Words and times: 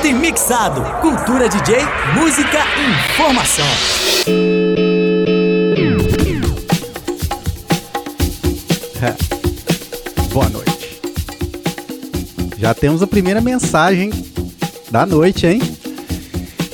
Junto 0.00 0.06
e 0.06 0.12
mixado. 0.14 0.82
Cultura 1.02 1.46
DJ, 1.46 1.76
música 2.14 2.58
e 2.78 3.12
informação. 3.12 3.66
Boa 10.32 10.48
noite. 10.48 10.70
Já 12.58 12.72
temos 12.72 13.02
a 13.02 13.06
primeira 13.06 13.40
mensagem 13.42 14.10
da 14.90 15.04
noite, 15.04 15.46
hein? 15.46 15.60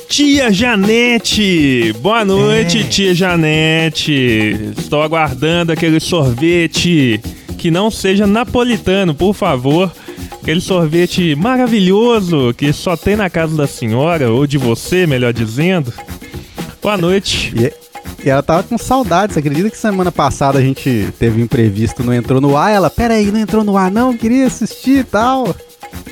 Tia 0.08 0.52
Janete! 0.52 1.92
Boa 2.00 2.24
noite, 2.24 2.78
É. 2.80 2.84
tia 2.84 3.14
Janete! 3.14 4.72
Estou 4.78 5.02
aguardando 5.02 5.72
aquele 5.72 5.98
sorvete 6.00 7.20
que 7.58 7.70
não 7.72 7.90
seja 7.90 8.26
napolitano, 8.26 9.14
por 9.14 9.34
favor. 9.34 9.92
Aquele 10.46 10.60
sorvete 10.60 11.34
maravilhoso 11.34 12.54
que 12.56 12.72
só 12.72 12.96
tem 12.96 13.16
na 13.16 13.28
casa 13.28 13.56
da 13.56 13.66
senhora, 13.66 14.30
ou 14.30 14.46
de 14.46 14.56
você, 14.56 15.04
melhor 15.04 15.32
dizendo. 15.32 15.92
Boa 16.80 16.96
noite. 16.96 17.52
E, 18.24 18.30
ela 18.30 18.44
tava 18.44 18.62
com 18.62 18.78
saudade. 18.78 19.32
Você 19.32 19.40
acredita 19.40 19.68
que 19.68 19.76
semana 19.76 20.12
passada 20.12 20.60
a 20.60 20.62
gente 20.62 21.12
teve 21.18 21.40
um 21.40 21.44
imprevisto, 21.46 22.04
não 22.04 22.14
entrou 22.14 22.40
no 22.40 22.56
ar? 22.56 22.70
Ela, 22.70 22.88
peraí, 22.88 23.26
não 23.32 23.40
entrou 23.40 23.64
no 23.64 23.76
ar 23.76 23.90
não? 23.90 24.16
Queria 24.16 24.46
assistir 24.46 25.00
e 25.00 25.02
tal. 25.02 25.52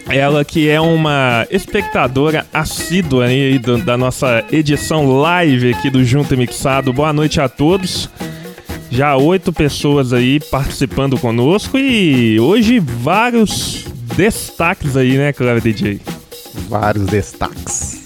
Ela 0.08 0.44
que 0.44 0.68
é 0.68 0.80
uma 0.80 1.46
espectadora 1.48 2.44
assídua 2.52 3.26
aí 3.26 3.60
da 3.86 3.96
nossa 3.96 4.44
edição 4.50 5.16
live 5.16 5.74
aqui 5.74 5.88
do 5.88 6.02
Junto 6.04 6.34
e 6.34 6.36
Mixado. 6.36 6.92
Boa 6.92 7.12
noite 7.12 7.40
a 7.40 7.48
todos. 7.48 8.10
Já 8.90 9.16
oito 9.16 9.52
pessoas 9.52 10.12
aí 10.12 10.40
participando 10.40 11.16
conosco 11.18 11.78
e 11.78 12.40
hoje 12.40 12.80
vários 12.80 13.93
destaques 14.16 14.96
aí, 14.96 15.16
né, 15.16 15.32
Clara 15.32 15.60
DJ? 15.60 16.00
Vários 16.68 17.06
destaques. 17.06 18.02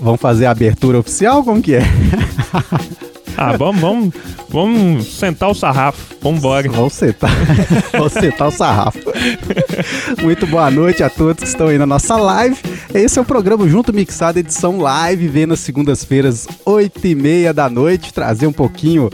Vamos 0.00 0.20
fazer 0.20 0.46
a 0.46 0.50
abertura 0.50 0.98
oficial? 0.98 1.44
Como 1.44 1.62
que 1.62 1.74
é? 1.74 1.82
Ah, 3.34 3.56
vamos, 3.56 3.80
vamos, 3.80 4.14
vamos 4.48 5.06
sentar 5.06 5.50
o 5.50 5.54
sarrafo. 5.54 6.14
Vambora. 6.20 6.68
Vamos 6.70 6.92
sentar. 6.92 7.30
Vamos 7.90 8.12
sentar 8.12 8.48
o 8.48 8.50
sarrafo. 8.50 9.00
Muito 10.22 10.46
boa 10.46 10.70
noite 10.70 11.02
a 11.02 11.10
todos 11.10 11.42
que 11.42 11.48
estão 11.48 11.68
aí 11.68 11.78
na 11.78 11.86
nossa 11.86 12.14
live. 12.16 12.56
Esse 12.94 13.18
é 13.18 13.22
o 13.22 13.24
programa 13.24 13.66
Junto 13.68 13.92
Mixado, 13.92 14.38
edição 14.38 14.78
live, 14.78 15.26
vem 15.28 15.46
nas 15.46 15.60
segundas-feiras, 15.60 16.46
8 16.64 17.06
e 17.06 17.14
meia 17.14 17.54
da 17.54 17.68
noite, 17.68 18.12
trazer 18.12 18.46
um 18.46 18.52
pouquinho 18.52 19.10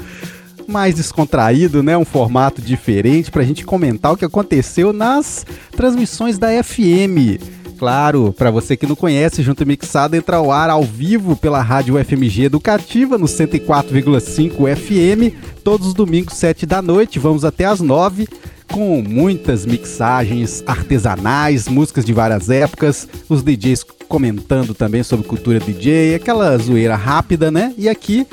mais 0.69 0.95
descontraído, 0.95 1.83
né? 1.83 1.97
Um 1.97 2.05
formato 2.05 2.61
diferente 2.61 3.31
pra 3.31 3.43
gente 3.43 3.65
comentar 3.65 4.13
o 4.13 4.17
que 4.17 4.25
aconteceu 4.25 4.93
nas 4.93 5.47
transmissões 5.73 6.39
da 6.39 6.49
FM. 6.63 7.41
Claro, 7.79 8.35
para 8.37 8.51
você 8.51 8.77
que 8.77 8.87
não 8.87 8.97
conhece, 8.97 9.43
Junto 9.43 9.65
Mixado 9.65 10.17
entra 10.17 10.37
ao 10.37 10.51
ar 10.51 10.69
ao 10.69 10.83
vivo 10.83 11.37
pela 11.37 11.63
Rádio 11.63 11.97
FMG 12.05 12.45
Educativa 12.45 13.17
no 13.17 13.27
104,5 13.27 14.77
FM, 14.77 15.35
todos 15.63 15.87
os 15.87 15.95
domingos 15.95 16.35
7 16.35 16.67
da 16.67 16.83
noite, 16.83 17.21
vamos 17.21 17.45
até 17.45 17.65
às 17.65 17.81
9 17.81 18.27
com 18.71 19.03
muitas 19.03 19.67
mixagens 19.67 20.63
artesanais, 20.67 21.69
músicas 21.69 22.05
de 22.05 22.13
várias 22.13 22.51
épocas, 22.51 23.09
os 23.29 23.43
DJs 23.43 23.85
comentando 24.09 24.75
também 24.75 25.03
sobre 25.03 25.27
cultura 25.27 25.61
DJ, 25.61 26.15
aquela 26.15 26.57
zoeira 26.59 26.97
rápida, 26.97 27.51
né? 27.51 27.75
E 27.77 27.89
aqui 27.89 28.27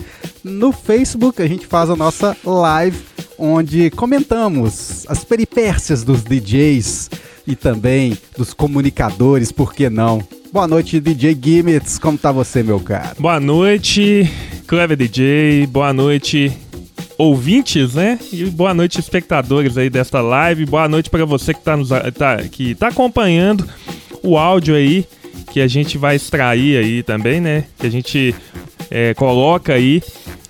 no 0.43 0.71
Facebook 0.71 1.41
a 1.41 1.47
gente 1.47 1.65
faz 1.65 1.89
a 1.89 1.95
nossa 1.95 2.35
live 2.43 2.97
onde 3.37 3.89
comentamos 3.89 5.05
as 5.09 5.23
peripécias 5.23 6.03
dos 6.03 6.23
DJs 6.23 7.09
e 7.47 7.55
também 7.55 8.17
dos 8.37 8.53
comunicadores, 8.53 9.51
por 9.51 9.73
que 9.73 9.89
não? 9.89 10.21
Boa 10.51 10.67
noite, 10.67 10.99
DJ 10.99 11.37
Gimmets, 11.41 11.99
como 11.99 12.17
tá 12.17 12.31
você, 12.31 12.63
meu 12.63 12.79
cara? 12.79 13.13
Boa 13.19 13.39
noite, 13.39 14.29
Clever 14.67 14.97
DJ. 14.97 15.67
Boa 15.67 15.91
noite, 15.91 16.51
ouvintes, 17.17 17.93
né? 17.93 18.19
E 18.31 18.45
boa 18.45 18.73
noite, 18.73 18.99
espectadores 18.99 19.77
aí 19.77 19.89
desta 19.89 20.21
live. 20.21 20.65
Boa 20.65 20.87
noite 20.87 21.09
para 21.09 21.25
você 21.25 21.53
que 21.53 21.61
tá, 21.61 21.77
nos, 21.77 21.89
tá, 21.89 22.37
que 22.51 22.75
tá 22.75 22.87
acompanhando 22.87 23.67
o 24.21 24.37
áudio 24.37 24.75
aí, 24.75 25.05
que 25.51 25.61
a 25.61 25.67
gente 25.67 25.97
vai 25.97 26.15
extrair 26.15 26.77
aí 26.77 27.03
também, 27.03 27.39
né? 27.39 27.65
Que 27.79 27.87
a 27.87 27.91
gente 27.91 28.35
é, 28.89 29.13
coloca 29.13 29.73
aí 29.73 30.01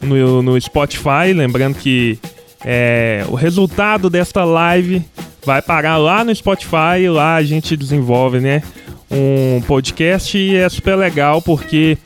no, 0.01 0.41
no 0.41 0.59
Spotify. 0.59 1.33
Lembrando 1.35 1.75
que 1.75 2.17
é, 2.63 3.23
o 3.27 3.35
resultado 3.35 4.09
desta 4.09 4.43
live 4.43 5.03
vai 5.45 5.61
parar 5.61 5.97
lá 5.97 6.23
no 6.23 6.33
Spotify 6.35 7.07
lá 7.07 7.35
a 7.35 7.43
gente 7.43 7.77
desenvolve, 7.77 8.39
né? 8.39 8.63
Um 9.11 9.61
podcast 9.61 10.35
e 10.35 10.55
é 10.55 10.67
super 10.67 10.95
legal 10.95 11.41
porque 11.41 11.97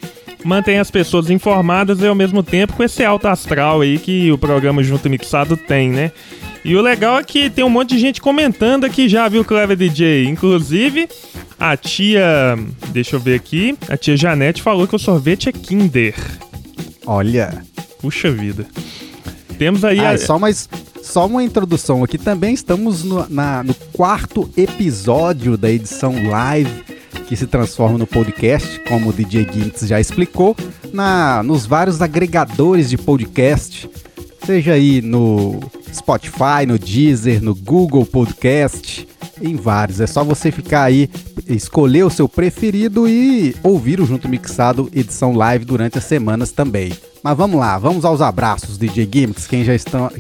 mantém 0.44 0.80
as 0.80 0.90
pessoas 0.90 1.30
informadas 1.30 2.00
e 2.02 2.08
ao 2.08 2.16
mesmo 2.16 2.42
tempo 2.44 2.74
com 2.74 2.84
esse 2.84 3.04
alto 3.04 3.28
astral 3.28 3.82
aí 3.82 3.98
que 4.00 4.32
o 4.32 4.38
programa 4.38 4.82
Junto 4.84 5.10
Mixado 5.10 5.56
tem, 5.58 5.90
né? 5.90 6.12
E 6.64 6.76
o 6.76 6.82
legal 6.82 7.18
é 7.18 7.24
que 7.24 7.50
tem 7.50 7.64
um 7.64 7.70
monte 7.70 7.92
de 7.92 8.00
gente 8.00 8.20
comentando 8.22 8.84
aqui 8.86 9.08
já, 9.08 9.28
viu, 9.30 9.46
Clever 9.46 9.78
DJ? 9.78 10.26
Inclusive, 10.26 11.08
a 11.58 11.78
tia. 11.78 12.58
Deixa 12.90 13.16
eu 13.16 13.20
ver 13.20 13.36
aqui. 13.36 13.78
A 13.88 13.96
tia 13.96 14.18
Janete 14.18 14.62
falou 14.62 14.86
que 14.88 14.96
o 14.96 15.00
sorvete 15.00 15.48
é 15.50 15.52
Kinder. 15.52 16.14
Olha, 17.06 17.64
Puxa 18.02 18.30
vida. 18.32 18.66
Temos 19.58 19.84
aí 19.84 20.00
Ah, 20.00 20.12
a. 20.12 20.18
só, 20.18 20.38
mais, 20.40 20.70
só 21.02 21.26
uma 21.28 21.44
introdução 21.44 22.04
aqui 22.04 22.18
também. 22.18 22.54
Estamos 22.54 23.04
no, 23.04 23.26
na- 23.30 23.64
no 23.64 23.74
quarto 23.94 24.50
episódio 24.56 25.58
da 25.58 25.70
edição 25.70 26.14
live 26.30 26.72
que 27.28 27.36
se 27.36 27.48
transforma 27.48 27.98
no 27.98 28.08
podcast, 28.08 28.80
como 28.88 29.10
o 29.10 29.14
DJ 29.14 29.48
Gintz 29.52 29.88
já 29.88 30.00
explicou, 30.00 30.56
na, 30.92 31.44
nos 31.44 31.66
vários 31.66 32.02
agregadores 32.02 32.90
de 32.90 32.98
podcast, 32.98 33.90
seja 34.46 34.74
aí 34.74 35.02
no 35.02 35.60
Spotify, 35.94 36.66
no 36.68 36.78
Deezer, 36.78 37.44
no 37.44 37.54
Google 37.54 38.06
Podcast, 38.06 39.08
em 39.42 39.56
vários. 39.56 40.00
É 40.00 40.08
só 40.08 40.24
você 40.24 40.52
ficar 40.52 40.84
aí, 40.84 41.10
escolher 41.48 42.04
o 42.04 42.10
seu 42.10 42.28
preferido 42.28 43.08
e 43.08 43.56
ouvir 43.64 44.00
o 44.00 44.06
Junto 44.06 44.28
Mixado 44.28 44.90
edição 44.94 45.34
live 45.34 45.66
durante 45.66 45.98
as 45.98 46.04
semanas 46.04 46.52
também. 46.52 46.92
Mas 47.24 47.38
vamos 47.38 47.60
lá, 47.60 47.78
vamos 47.78 48.06
aos 48.06 48.22
abraços, 48.22 48.78
DJ 48.78 49.08
Gimmicks, 49.12 49.48
quem 49.48 49.64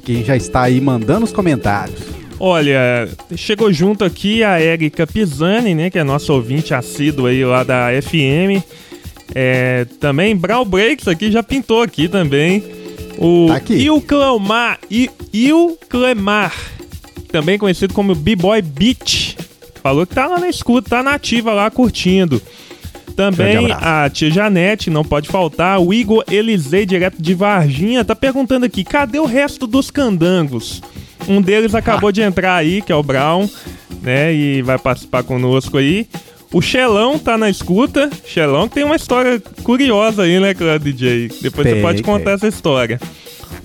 quem 0.03 0.23
já 0.23 0.35
está 0.35 0.63
aí 0.63 0.81
mandando 0.81 1.25
os 1.25 1.31
comentários. 1.31 1.99
Olha, 2.39 3.09
chegou 3.35 3.71
junto 3.71 4.03
aqui 4.05 4.43
a 4.43 4.61
Erika 4.61 5.05
Pisani, 5.05 5.75
né? 5.75 5.89
Que 5.89 5.99
é 5.99 6.03
nossa 6.03 6.31
ouvinte 6.31 6.73
assídua 6.73 7.29
aí 7.29 7.43
lá 7.43 7.63
da 7.63 7.87
FM. 8.01 8.63
É, 9.35 9.85
também 9.99 10.35
Brau 10.35 10.63
Breaks 10.65 11.07
aqui 11.07 11.31
já 11.31 11.43
pintou 11.43 11.81
aqui 11.81 12.07
também. 12.07 12.63
O 13.17 13.47
Tá 13.49 13.55
aqui. 13.57 13.73
Il 13.73 13.99
Clemar, 14.01 14.79
I- 14.89 15.09
Il 15.33 15.77
Clemar, 15.89 16.55
também 17.31 17.57
conhecido 17.59 17.93
como 17.93 18.15
B-Boy 18.15 18.61
Beach. 18.61 19.35
Falou 19.83 20.05
que 20.07 20.15
tá 20.15 20.25
lá 20.27 20.39
na 20.39 20.49
escuta, 20.49 20.89
tá 20.89 21.03
nativa 21.03 21.53
lá 21.53 21.69
curtindo. 21.69 22.41
Também 23.15 23.67
a 23.81 24.09
tia 24.09 24.31
Janete, 24.31 24.89
não 24.89 25.03
pode 25.03 25.27
faltar. 25.27 25.79
O 25.81 25.93
Igor 25.93 26.23
Elisei, 26.31 26.85
direto 26.85 27.21
de 27.21 27.33
Varginha, 27.33 28.05
tá 28.05 28.15
perguntando 28.15 28.65
aqui: 28.65 28.83
cadê 28.85 29.19
o 29.19 29.25
resto 29.25 29.67
dos 29.67 29.91
candangos? 29.91 30.81
Um 31.29 31.41
deles 31.41 31.75
acabou 31.75 32.11
de 32.11 32.21
entrar 32.21 32.55
aí, 32.55 32.81
que 32.81 32.91
é 32.91 32.95
o 32.95 33.03
Brown, 33.03 33.47
né? 34.01 34.33
E 34.33 34.61
vai 34.63 34.79
participar 34.79 35.23
conosco 35.23 35.77
aí. 35.77 36.07
O 36.51 36.61
Xelão 36.61 37.19
tá 37.19 37.37
na 37.37 37.49
escuta. 37.49 38.09
Xelão 38.25 38.67
que 38.67 38.75
tem 38.75 38.83
uma 38.83 38.95
história 38.95 39.39
curiosa 39.63 40.23
aí, 40.23 40.39
né, 40.39 40.53
DJ? 40.81 41.29
Depois 41.41 41.67
você 41.67 41.81
pode 41.81 42.01
contar 42.01 42.31
essa 42.31 42.47
história. 42.47 42.99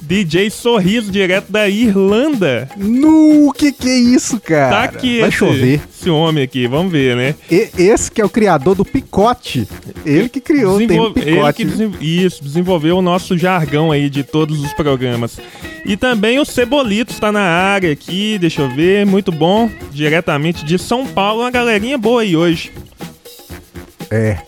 DJ 0.06 0.50
Sorriso, 0.50 1.10
direto 1.10 1.50
da 1.50 1.68
Irlanda. 1.68 2.68
No, 2.76 3.52
que 3.56 3.72
que 3.72 3.88
é 3.88 3.96
isso, 3.96 4.38
cara? 4.40 4.70
Tá 4.70 4.82
aqui 4.84 5.20
Vai 5.20 5.28
esse, 5.30 5.38
chover. 5.38 5.80
esse 5.90 6.10
homem 6.10 6.44
aqui, 6.44 6.66
vamos 6.66 6.92
ver, 6.92 7.16
né? 7.16 7.34
E- 7.50 7.70
esse 7.78 8.10
que 8.10 8.20
é 8.20 8.24
o 8.24 8.28
criador 8.28 8.74
do 8.74 8.84
picote. 8.84 9.66
Ele 10.04 10.28
que 10.28 10.40
criou, 10.40 10.78
Desenvol- 10.78 11.12
Ele 11.16 11.34
picote. 11.36 11.56
que 11.56 11.64
desen- 11.64 11.94
Isso, 12.00 12.42
desenvolveu 12.44 12.98
o 12.98 13.02
nosso 13.02 13.36
jargão 13.38 13.90
aí 13.90 14.10
de 14.10 14.22
todos 14.22 14.62
os 14.62 14.72
programas. 14.74 15.38
E 15.86 15.96
também 15.96 16.38
o 16.38 16.44
Cebolito 16.44 17.12
está 17.12 17.30
na 17.32 17.42
área 17.42 17.92
aqui, 17.92 18.38
deixa 18.38 18.62
eu 18.62 18.70
ver, 18.70 19.04
muito 19.06 19.30
bom, 19.32 19.70
diretamente 19.92 20.64
de 20.64 20.78
São 20.78 21.06
Paulo, 21.06 21.42
uma 21.42 21.50
galerinha 21.50 21.96
boa 21.98 22.22
aí 22.22 22.36
hoje. 22.36 22.70
É. 24.10 24.38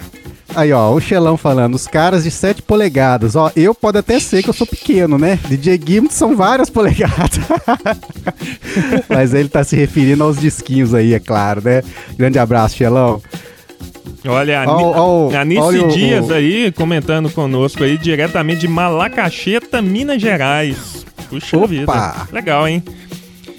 Aí, 0.56 0.72
ó, 0.72 0.90
o 0.90 0.98
Xelão 0.98 1.36
falando, 1.36 1.74
os 1.74 1.86
caras 1.86 2.24
de 2.24 2.30
7 2.30 2.62
polegadas. 2.62 3.36
Ó, 3.36 3.52
eu 3.54 3.74
pode 3.74 3.98
até 3.98 4.18
ser 4.18 4.42
que 4.42 4.48
eu 4.48 4.54
sou 4.54 4.66
pequeno, 4.66 5.18
né? 5.18 5.38
DJ 5.48 5.78
Gimmicks 5.86 6.16
são 6.16 6.34
várias 6.34 6.70
polegadas. 6.70 7.38
Mas 9.06 9.34
ele 9.34 9.50
tá 9.50 9.62
se 9.62 9.76
referindo 9.76 10.24
aos 10.24 10.38
disquinhos 10.38 10.94
aí, 10.94 11.12
é 11.12 11.20
claro, 11.20 11.60
né? 11.62 11.82
Grande 12.16 12.38
abraço, 12.38 12.74
Xelão. 12.74 13.20
Olha, 14.26 14.62
a, 14.62 14.64
Ni- 14.64 14.82
ó, 14.82 15.30
a 15.36 15.44
Nice 15.44 15.86
Dias 15.94 16.30
aí 16.30 16.72
comentando 16.72 17.28
conosco 17.28 17.84
aí, 17.84 17.98
diretamente 17.98 18.62
de 18.62 18.68
Malacacheta, 18.68 19.82
Minas 19.82 20.22
Gerais. 20.22 21.04
Puxa 21.28 21.58
Opa! 21.58 21.66
vida, 21.66 22.28
legal, 22.32 22.66
hein? 22.66 22.82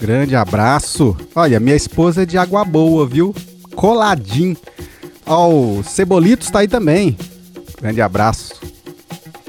Grande 0.01 0.35
abraço. 0.35 1.15
Olha, 1.35 1.59
minha 1.59 1.75
esposa 1.75 2.23
é 2.23 2.25
de 2.25 2.39
Água 2.39 2.65
Boa, 2.65 3.05
viu? 3.05 3.35
Coladinho. 3.75 4.57
Ó, 5.27 5.49
o 5.49 5.83
Cebolitos 5.83 6.49
tá 6.49 6.59
aí 6.59 6.67
também. 6.67 7.17
Grande 7.81 8.01
abraço. 8.01 8.55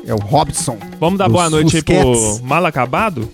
É 0.07 0.13
o 0.15 0.19
Robson. 0.19 0.77
Vamos 0.99 1.19
dar 1.19 1.29
boa 1.29 1.49
noite 1.51 1.77
aí 1.77 1.83
pro 1.83 2.41
mal 2.43 2.65
acabado? 2.67 3.29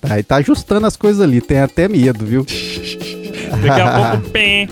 Tá, 0.00 0.14
aí 0.14 0.22
tá 0.22 0.36
ajustando 0.36 0.86
as 0.86 0.96
coisas 0.96 1.20
ali, 1.20 1.40
tem 1.40 1.58
até 1.60 1.88
medo, 1.88 2.24
viu? 2.24 2.44
Daqui 3.62 3.80
a 3.80 4.12
pouco, 4.12 4.30
pé. 4.30 4.68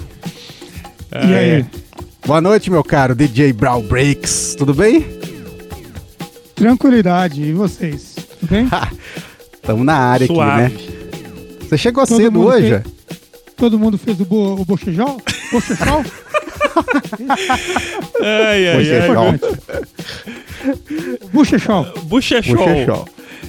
E 1.12 1.34
aí? 1.34 1.66
Boa 2.26 2.40
noite, 2.40 2.70
meu 2.70 2.82
caro 2.82 3.14
DJ 3.14 3.52
Brown 3.52 3.82
Breaks. 3.82 4.54
Tudo 4.58 4.74
bem? 4.74 5.04
Tranquilidade. 6.54 7.42
E 7.42 7.52
vocês? 7.52 8.16
Tudo 8.40 8.50
bem? 8.50 8.68
Tamo 9.62 9.84
na 9.84 9.94
área 9.96 10.26
Suave. 10.26 10.64
aqui, 10.66 10.90
né? 10.90 10.96
Você 11.68 11.78
chegou 11.78 12.06
Todo 12.06 12.16
cedo 12.16 12.40
hoje? 12.40 12.68
fez- 12.68 12.82
Todo 13.56 13.78
mundo 13.78 13.96
fez 13.98 14.20
o, 14.20 14.24
bo, 14.24 14.60
o 14.60 14.64
bochejol? 14.64 15.20
Bochejol? 15.52 16.04
Ai, 18.22 18.68
ai, 18.68 18.76
ai. 18.76 19.06
show. 19.06 19.38
Bochejol. 21.32 21.86
Buchechol. 22.04 22.56
Bochechol. 22.56 23.08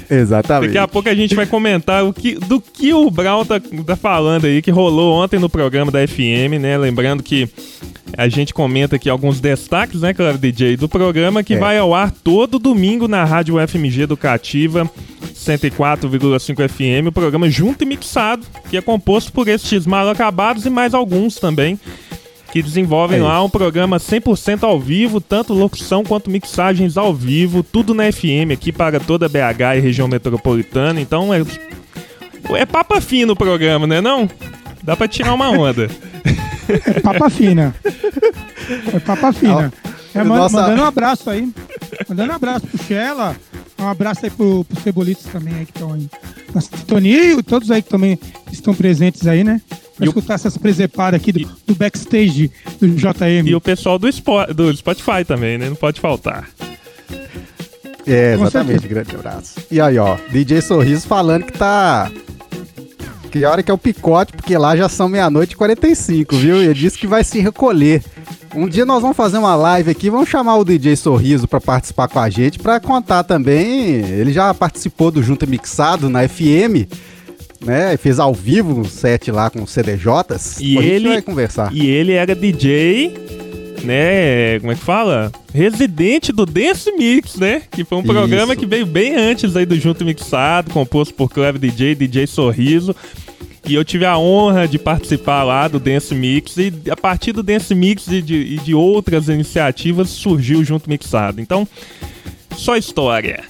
Exatamente. 0.10 0.68
Daqui 0.68 0.78
a 0.78 0.88
pouco 0.88 1.10
a 1.10 1.16
gente 1.16 1.36
vai 1.36 1.46
comentar 1.46 2.04
o 2.06 2.14
que, 2.14 2.36
do 2.36 2.62
que 2.62 2.94
o 2.94 3.10
Brown 3.12 3.44
tá, 3.46 3.60
tá 3.86 3.96
falando 3.96 4.46
aí, 4.46 4.62
que 4.62 4.72
rolou 4.72 5.22
ontem 5.22 5.38
no 5.40 5.50
programa 5.50 5.92
da 5.92 6.06
FM, 6.08 6.60
né? 6.62 6.78
Lembrando 6.78 7.22
que 7.22 7.50
a 8.18 8.30
gente 8.30 8.54
comenta 8.54 8.96
aqui 8.96 9.10
alguns 9.10 9.40
destaques, 9.42 10.00
né, 10.02 10.14
claro, 10.14 10.38
DJ, 10.38 10.78
do 10.78 10.88
programa 10.88 11.44
que 11.44 11.56
É. 11.56 11.58
vai 11.60 11.78
ao 11.78 11.94
ar 11.94 12.10
todo 12.12 12.58
domingo 12.58 13.08
na 13.08 13.26
Rádio 13.26 13.56
FMG 13.60 14.04
Educativa 14.04 14.90
104,5 15.36 16.68
FM, 16.70 17.08
o 17.08 17.12
programa 17.12 17.50
Junto 17.50 17.84
e 17.84 17.86
Mixado, 17.86 18.46
que 18.70 18.78
é 18.78 18.82
composto 18.82 19.32
por 19.34 19.48
estes 19.48 19.86
mal 19.86 20.08
acabados 20.10 20.66
e 20.66 20.70
mais 20.70 20.94
alguns 20.94 21.36
também. 21.36 21.78
Que 22.52 22.62
desenvolvem 22.62 23.20
É 23.20 23.24
lá 23.24 23.44
um 23.44 23.50
programa 23.50 23.98
100% 23.98 24.64
ao 24.64 24.80
vivo, 24.80 25.20
tanto 25.20 25.54
locução 25.54 26.04
quanto 26.04 26.30
mixagens 26.30 26.98
ao 26.98 27.14
vivo, 27.14 27.62
tudo 27.62 27.94
na 27.94 28.12
FM 28.12 28.52
aqui 28.54 28.72
para 28.72 29.00
toda 29.00 29.26
a 29.26 29.30
BH 29.30 29.78
e 29.78 29.80
região 29.82 30.08
metropolitana. 30.08 31.00
Então 31.02 31.34
é, 31.34 31.44
é 32.56 32.66
papa 32.66 33.02
fino 33.02 33.34
o 33.34 33.36
programa, 33.36 33.86
né 33.86 34.00
não? 34.02 34.30
Dá 34.82 34.96
pra 34.96 35.08
tirar 35.08 35.34
uma 35.34 35.50
onda. 35.50 35.90
É 36.86 37.00
papa 37.02 37.30
fina. 37.30 37.76
É 38.94 39.00
papa 39.00 39.34
fina. 39.34 39.72
É, 40.16 40.24
man- 40.24 40.38
Nossa- 40.38 40.62
Mandando 40.62 40.82
um 40.82 40.86
abraço 40.86 41.30
aí. 41.30 41.50
Mandando 42.08 42.32
um 42.32 42.36
abraço 42.36 42.66
pro 42.68 42.84
Shella. 42.86 43.36
Um 43.80 43.88
abraço 43.88 44.22
aí 44.26 44.32
pro, 44.32 44.64
pro 44.66 44.82
Cebolitos 44.82 45.26
também 45.26 45.54
aí 45.54 45.66
que 45.66 45.72
estão 45.72 45.94
aí 45.94 46.10
na 46.56 46.62
sintonia 46.62 47.34
e 47.34 47.44
todos 47.44 47.70
aí 47.70 47.82
que 47.82 47.90
também 47.90 48.18
estão 48.52 48.74
presentes 48.74 49.28
aí, 49.28 49.44
né? 49.44 49.62
E 50.00 50.06
o- 50.06 50.10
escutar 50.10 50.36
essas 50.36 50.58
presepadas 50.58 51.20
aqui 51.20 51.32
do, 51.32 51.40
do 51.66 51.76
backstage 51.76 52.52
do 52.80 52.88
JM. 52.90 53.48
E 53.48 53.56
o 53.56 53.62
pessoal 53.62 53.98
do, 53.98 54.08
Spo- 54.12 54.54
do 54.54 54.76
Spotify 54.76 55.24
também, 55.26 55.58
né? 55.58 55.70
Não 55.70 55.76
pode 55.76 56.00
faltar. 56.00 56.48
É, 58.06 58.36
exatamente, 58.36 58.88
grande 58.88 59.14
abraço. 59.16 59.56
E 59.70 59.82
aí, 59.82 59.98
ó, 59.98 60.16
DJ 60.32 60.62
Sorriso 60.62 61.06
falando 61.08 61.44
que 61.46 61.54
tá. 61.54 62.10
Que 63.32 63.44
hora 63.44 63.62
que 63.62 63.70
é 63.70 63.74
o 63.74 63.78
picote, 63.78 64.32
porque 64.32 64.58
lá 64.58 64.76
já 64.78 64.88
são 64.88 65.10
meia-noite 65.10 65.54
e 65.54 65.58
45, 65.58 66.38
viu? 66.38 66.62
E 66.62 66.66
ele 66.66 66.74
disse 66.74 66.98
que 66.98 67.06
vai 67.06 67.24
se 67.26 67.40
recolher. 67.40 68.02
Um 68.56 68.68
dia 68.70 68.86
nós 68.86 69.02
vamos 69.02 69.18
fazer 69.18 69.38
uma 69.38 69.54
live 69.56 69.92
aqui, 69.92 70.10
vamos 70.10 70.30
chamar 70.30 70.56
o 70.56 70.64
DJ 70.64 70.96
Sorriso 70.96 71.48
pra 71.48 71.60
participar 71.60 72.08
com 72.08 72.20
a 72.20 72.30
gente, 72.30 72.58
pra 72.58 72.80
contar 72.80 73.24
também. 73.24 73.96
Ele 73.96 74.32
já 74.32 74.54
participou 74.54 75.12
do 75.12 75.22
Junta 75.22 75.46
Mixado 75.46 76.10
na 76.10 76.26
FM, 76.28 76.88
né? 77.64 77.96
Fez 77.98 78.20
ao 78.20 78.34
vivo 78.34 78.80
um 78.80 78.84
set 78.86 79.32
lá 79.32 79.50
com 79.50 79.66
CDJs. 79.66 80.58
E 80.60 80.78
a 80.78 80.82
gente 80.82 80.94
ele- 80.94 81.10
vai 81.10 81.22
conversar. 81.22 81.74
E 81.74 81.86
ele 81.88 82.14
era 82.14 82.36
DJ, 82.36 83.14
né? 83.84 84.60
Como 84.60 84.72
é 84.72 84.76
que 84.76 84.82
fala? 84.82 85.32
Residente 85.54 86.32
do 86.32 86.46
Dance 86.46 86.92
Mix, 86.92 87.36
né? 87.36 87.62
Que 87.72 87.84
foi 87.84 87.98
um 87.98 88.02
Isso. 88.02 88.12
programa 88.14 88.56
que 88.56 88.66
veio 88.66 88.86
bem 88.86 89.16
antes 89.16 89.56
aí 89.56 89.66
do 89.66 89.80
Junto 89.80 90.04
Mixado, 90.06 90.72
composto 90.72 91.14
por 91.14 91.30
Clever 91.30 91.60
DJ, 91.60 91.96
DJ 91.96 92.28
Sorriso. 92.28 92.96
E 93.68 93.74
eu 93.76 93.84
tive 93.84 94.06
a 94.06 94.18
honra 94.18 94.66
de 94.66 94.80
participar 94.80 95.44
lá 95.44 95.68
do 95.68 95.78
Dance 95.78 96.16
Mix. 96.16 96.56
E 96.58 96.72
a 96.90 96.96
partir 96.96 97.34
do 97.34 97.44
Dance 97.44 97.76
Mix 97.76 98.08
e 98.08 98.22
de, 98.22 98.36
e 98.36 98.58
de 98.60 98.74
outras 98.74 99.28
iniciativas 99.28 100.10
surgiu 100.10 100.60
o 100.60 100.64
Junto 100.64 100.90
Mixado. 100.90 101.42
Então, 101.42 101.68
só 102.56 102.78
história. 102.78 103.44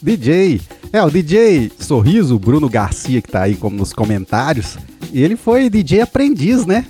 DJ. 0.00 0.60
É, 0.92 1.02
o 1.02 1.10
DJ 1.10 1.70
Sorriso, 1.78 2.36
o 2.36 2.38
Bruno 2.38 2.68
Garcia, 2.68 3.20
que 3.20 3.30
tá 3.30 3.42
aí 3.42 3.54
como 3.54 3.76
nos 3.76 3.92
comentários, 3.92 4.78
ele 5.12 5.36
foi 5.36 5.68
DJ 5.68 6.02
aprendiz, 6.02 6.64
né? 6.64 6.86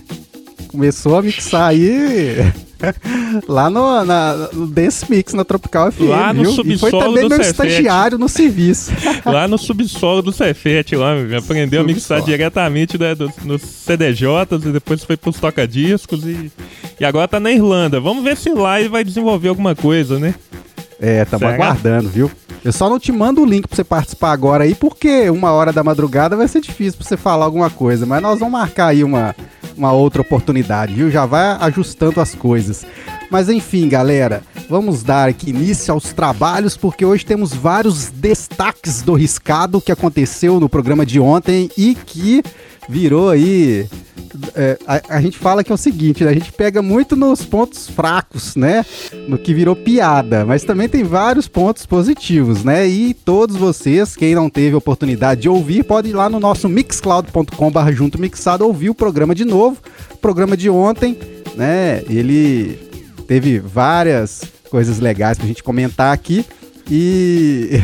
Começou 0.69 1.17
a 1.19 1.23
mixar 1.23 1.69
aí 1.71 2.53
lá 3.49 3.69
no, 3.69 4.05
na, 4.05 4.49
no 4.53 4.67
Dance 4.67 5.05
Mix, 5.11 5.33
na 5.35 5.45
Tropical 5.45 5.91
FM, 5.91 6.01
Lá 6.03 6.33
no 6.33 6.43
viu? 6.43 6.51
E 6.53 6.55
foi 6.55 6.91
subsolo 6.91 7.03
também 7.03 7.23
do 7.25 7.29
meu 7.31 7.39
Cefete. 7.45 7.51
estagiário 7.51 8.19
no 8.19 8.29
serviço. 8.29 8.93
Lá 9.27 9.49
no 9.49 9.59
subsolo 9.59 10.23
do 10.23 10.33
Cefete, 10.33 10.95
lá, 10.95 11.15
aprendeu 11.37 11.81
a 11.81 11.85
mixar 11.85 12.19
Subsolo. 12.19 12.25
diretamente 12.27 12.99
né, 12.99 13.17
nos 13.45 13.63
CDJs 13.63 14.65
e 14.67 14.73
depois 14.73 15.03
foi 15.03 15.17
pros 15.17 15.39
toca-discos 15.41 16.25
e, 16.25 16.53
e 17.01 17.05
agora 17.05 17.27
tá 17.27 17.41
na 17.41 17.51
Irlanda. 17.51 18.01
Vamos 18.01 18.23
ver 18.23 18.37
se 18.37 18.51
lá 18.51 18.79
ele 18.79 18.89
vai 18.89 19.03
desenvolver 19.03 19.49
alguma 19.49 19.75
coisa, 19.75 20.19
né? 20.19 20.35
É, 21.01 21.25
tamo 21.25 21.41
Será? 21.41 21.55
aguardando, 21.55 22.09
viu? 22.09 22.31
Eu 22.65 22.73
só 22.73 22.89
não 22.89 22.99
te 22.99 23.13
mando 23.13 23.41
o 23.41 23.45
link 23.45 23.67
pra 23.67 23.77
você 23.77 23.85
participar 23.85 24.33
agora 24.33 24.65
aí, 24.65 24.75
porque 24.75 25.31
uma 25.31 25.53
hora 25.53 25.73
da 25.73 25.85
madrugada 25.85 26.37
vai 26.37 26.49
ser 26.49 26.61
difícil 26.61 26.99
pra 26.99 27.09
você 27.09 27.17
falar 27.17 27.45
alguma 27.45 27.71
coisa. 27.71 28.05
Mas 28.05 28.21
nós 28.21 28.39
vamos 28.39 28.53
marcar 28.53 28.89
aí 28.89 29.05
uma, 29.05 29.35
uma 29.77 29.93
outra 29.93 30.23
oportunidade, 30.23 30.95
viu? 30.95 31.11
Já 31.11 31.25
vai 31.25 31.57
ajustando 31.61 32.21
as 32.21 32.35
coisas. 32.35 32.85
Mas 33.31 33.49
enfim, 33.49 33.89
galera, 33.89 34.43
vamos 34.69 35.03
dar 35.03 35.29
aqui 35.29 35.51
início 35.51 35.93
aos 35.93 36.13
trabalhos, 36.13 36.77
porque 36.77 37.05
hoje 37.05 37.25
temos 37.25 37.53
vários 37.53 38.09
destaques 38.09 39.03
do 39.03 39.15
riscado 39.15 39.81
que 39.81 39.93
aconteceu 39.93 40.59
no 40.59 40.69
programa 40.69 41.05
de 41.05 41.21
ontem 41.21 41.71
e 41.77 41.95
que 41.95 42.43
virou 42.89 43.31
aí. 43.31 43.87
é, 44.55 44.79
a, 44.87 45.17
a 45.17 45.21
gente 45.21 45.39
fala 45.39 45.63
que 45.63 45.71
é 45.71 45.75
o 45.75 45.79
seguinte, 45.79 46.25
né? 46.25 46.31
a 46.31 46.35
gente 46.35 46.53
pega 46.53 46.81
muito 46.81 47.15
nos 47.15 47.45
pontos 47.45 47.89
fracos, 47.89 48.57
né? 48.57 48.85
No 49.29 49.37
que 49.37 49.53
virou 49.53 49.77
piada, 49.77 50.45
mas 50.45 50.65
também 50.65 50.89
tem 50.89 51.05
vários 51.05 51.47
pontos 51.47 51.85
positivos, 51.85 52.65
né? 52.65 52.87
E 52.87 53.15
todos 53.15 53.57
vocês, 53.57 54.17
quem 54.17 54.35
não 54.35 54.49
teve 54.49 54.75
oportunidade 54.75 55.43
de 55.43 55.49
ouvir, 55.49 55.85
pode 55.85 56.09
ir 56.09 56.15
lá 56.15 56.29
no 56.29 56.41
nosso 56.41 56.69
mixcloud.com.br 56.69 57.93
junto 57.93 58.21
mixado 58.21 58.67
ouvir 58.67 58.91
o 58.91 58.95
programa 58.95 59.35
de 59.35 59.45
novo. 59.45 59.79
O 60.13 60.17
programa 60.17 60.57
de 60.57 60.71
ontem, 60.71 61.19
né? 61.55 62.03
Ele 62.09 62.79
teve 63.27 63.59
várias 63.59 64.43
coisas 64.71 64.99
legais 64.99 65.37
pra 65.39 65.47
gente 65.47 65.63
comentar 65.63 66.13
aqui. 66.13 66.45
E. 66.91 67.83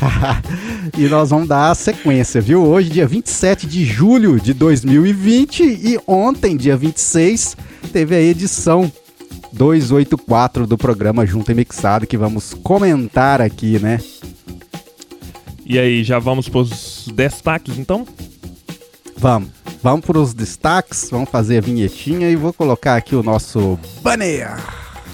e 0.96 1.06
nós 1.08 1.30
vamos 1.30 1.48
dar 1.48 1.70
a 1.70 1.74
sequência, 1.74 2.40
viu? 2.40 2.64
Hoje, 2.64 2.88
dia 2.88 3.06
27 3.06 3.66
de 3.66 3.84
julho 3.84 4.40
de 4.40 4.54
2020 4.54 5.62
e 5.62 6.00
ontem, 6.06 6.56
dia 6.56 6.76
26, 6.76 7.56
teve 7.92 8.14
a 8.14 8.20
edição 8.20 8.90
284 9.52 10.66
do 10.66 10.78
programa 10.78 11.26
Junto 11.26 11.50
e 11.50 11.54
Mixado 11.54 12.06
que 12.06 12.16
vamos 12.16 12.54
comentar 12.54 13.40
aqui, 13.40 13.78
né? 13.78 14.00
E 15.66 15.78
aí, 15.78 16.02
já 16.02 16.18
vamos 16.18 16.48
pros 16.48 17.08
destaques 17.14 17.76
então? 17.76 18.06
Vamos. 19.16 19.50
Vamos 19.82 20.04
para 20.06 20.18
os 20.18 20.34
destaques, 20.34 21.08
vamos 21.10 21.30
fazer 21.30 21.58
a 21.58 21.60
vinhetinha 21.60 22.30
e 22.30 22.34
vou 22.36 22.52
colocar 22.52 22.96
aqui 22.96 23.14
o 23.14 23.22
nosso 23.22 23.78
banner. 24.02 24.56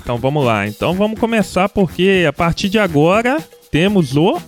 Então 0.04 0.18
vamos 0.18 0.44
lá. 0.44 0.68
Então 0.68 0.92
vamos 0.92 1.18
começar 1.18 1.66
porque 1.66 2.26
a 2.28 2.32
partir 2.32 2.68
de 2.68 2.78
agora 2.78 3.42
temos 3.70 4.14
o. 4.14 4.38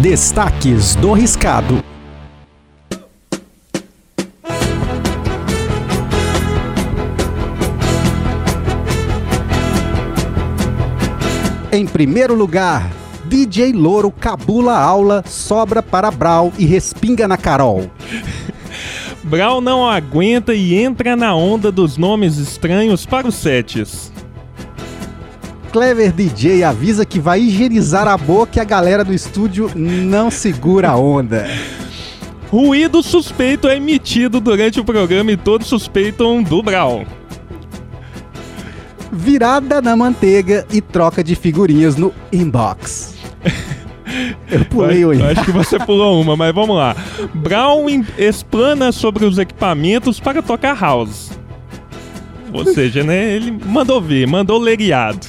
Destaques 0.00 0.96
do 0.96 1.12
Riscado. 1.12 1.84
Em 11.70 11.86
primeiro 11.86 12.34
lugar, 12.34 12.90
DJ 13.26 13.74
Louro 13.74 14.10
cabula 14.10 14.78
aula, 14.78 15.22
sobra 15.26 15.82
para 15.82 16.10
Brau 16.10 16.54
e 16.56 16.64
respinga 16.64 17.28
na 17.28 17.36
Carol. 17.36 17.90
Brown 19.26 19.60
não 19.60 19.84
aguenta 19.84 20.54
e 20.54 20.76
entra 20.76 21.16
na 21.16 21.34
onda 21.34 21.72
dos 21.72 21.96
nomes 21.96 22.38
estranhos 22.38 23.04
para 23.04 23.26
os 23.26 23.34
sets. 23.34 24.12
Clever 25.72 26.12
DJ 26.12 26.62
avisa 26.62 27.04
que 27.04 27.18
vai 27.18 27.40
higienizar 27.40 28.06
a 28.06 28.16
boca 28.16 28.58
e 28.58 28.60
a 28.60 28.64
galera 28.64 29.04
do 29.04 29.12
estúdio 29.12 29.68
não 29.74 30.30
segura 30.30 30.90
a 30.90 30.96
onda. 30.96 31.44
Ruído 32.48 33.02
suspeito 33.02 33.66
é 33.66 33.76
emitido 33.76 34.40
durante 34.40 34.78
o 34.78 34.84
programa 34.84 35.32
e 35.32 35.36
todos 35.36 35.66
suspeitam 35.66 36.40
do 36.40 36.62
Brown. 36.62 37.04
Virada 39.10 39.82
na 39.82 39.96
manteiga 39.96 40.64
e 40.70 40.80
troca 40.80 41.24
de 41.24 41.34
figurinhas 41.34 41.96
no 41.96 42.14
inbox. 42.32 43.15
Eu 44.50 44.64
pulei 44.64 45.04
o 45.04 45.12
Eu 45.12 45.26
Acho 45.26 45.44
que 45.44 45.50
você 45.50 45.78
pulou 45.78 46.20
uma, 46.20 46.36
mas 46.36 46.54
vamos 46.54 46.76
lá. 46.76 46.94
Brown 47.34 47.86
explana 48.16 48.92
sobre 48.92 49.24
os 49.24 49.38
equipamentos 49.38 50.20
para 50.20 50.42
tocar 50.42 50.80
house. 50.80 51.32
Ou 52.52 52.64
seja, 52.64 53.02
né? 53.02 53.34
Ele 53.34 53.50
mandou 53.50 54.00
ver, 54.00 54.26
mandou 54.26 54.58
leguiado. 54.58 55.26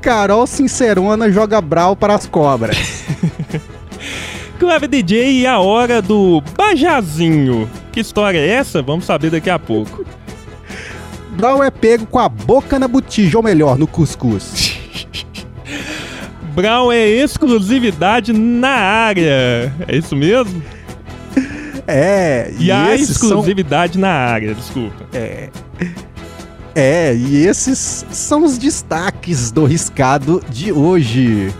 Carol 0.00 0.46
Sincerona 0.46 1.30
joga 1.30 1.60
Brau 1.60 1.96
para 1.96 2.14
as 2.14 2.26
cobras. 2.26 3.04
Clever 4.58 4.88
DJ 4.88 5.40
e 5.40 5.46
a 5.46 5.60
hora 5.60 6.02
do 6.02 6.42
Bajazinho. 6.56 7.70
Que 7.92 8.00
história 8.00 8.38
é 8.38 8.48
essa? 8.48 8.82
Vamos 8.82 9.04
saber 9.04 9.30
daqui 9.30 9.48
a 9.50 9.58
pouco. 9.58 10.04
Brau 11.30 11.62
é 11.62 11.70
pego 11.70 12.04
com 12.06 12.18
a 12.18 12.28
boca 12.28 12.78
na 12.78 12.88
botija, 12.88 13.36
ou 13.36 13.44
melhor, 13.44 13.78
no 13.78 13.86
cuscuz. 13.86 14.67
Brown 16.60 16.90
é 16.90 17.06
exclusividade 17.06 18.32
na 18.32 18.68
área. 18.70 19.72
É 19.86 19.96
isso 19.96 20.16
mesmo? 20.16 20.60
É, 21.86 22.52
E, 22.58 22.70
a 22.70 22.94
esses 22.96 23.16
são- 23.16 23.28
exclusividade 23.28 23.96
na 23.96 24.08
área, 24.10 24.54
desculpa. 24.54 25.06
É. 25.12 25.48
É, 26.74 27.14
e 27.14 27.46
esses 27.46 28.04
são 28.10 28.44
os 28.44 28.58
destaques 28.58 29.52
do 29.52 29.64
riscado 29.64 30.42
de 30.50 30.72
hoje. 30.72 31.52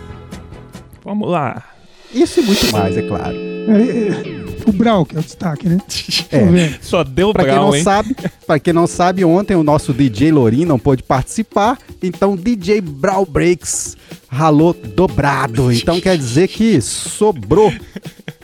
Vamos 1.03 1.29
lá. 1.29 1.63
Isso 2.13 2.41
e 2.41 2.43
muito 2.43 2.69
mais, 2.71 2.97
é 2.97 3.01
claro. 3.03 3.35
É, 3.35 4.69
o 4.69 4.71
Brau, 4.73 5.05
que 5.05 5.15
é 5.15 5.19
o 5.19 5.23
destaque, 5.23 5.67
né? 5.69 5.77
É. 6.31 6.73
Só 6.81 7.03
deu 7.03 7.31
Pra 7.31 7.43
quem 7.43 7.53
Brown, 7.53 7.67
não 7.67 7.75
hein? 7.75 7.83
sabe, 7.83 8.15
para 8.45 8.59
quem 8.59 8.73
não 8.73 8.85
sabe, 8.87 9.23
ontem 9.25 9.55
o 9.55 9.63
nosso 9.63 9.93
DJ 9.93 10.31
Lorin 10.31 10.65
não 10.65 10.77
pôde 10.77 11.03
participar, 11.03 11.77
então 12.03 12.35
DJ 12.35 12.81
Brawl 12.81 13.25
Breaks 13.25 13.95
ralou 14.29 14.73
dobrado. 14.73 15.71
Então 15.71 15.99
quer 15.99 16.17
dizer 16.17 16.47
que 16.47 16.79
sobrou 16.81 17.73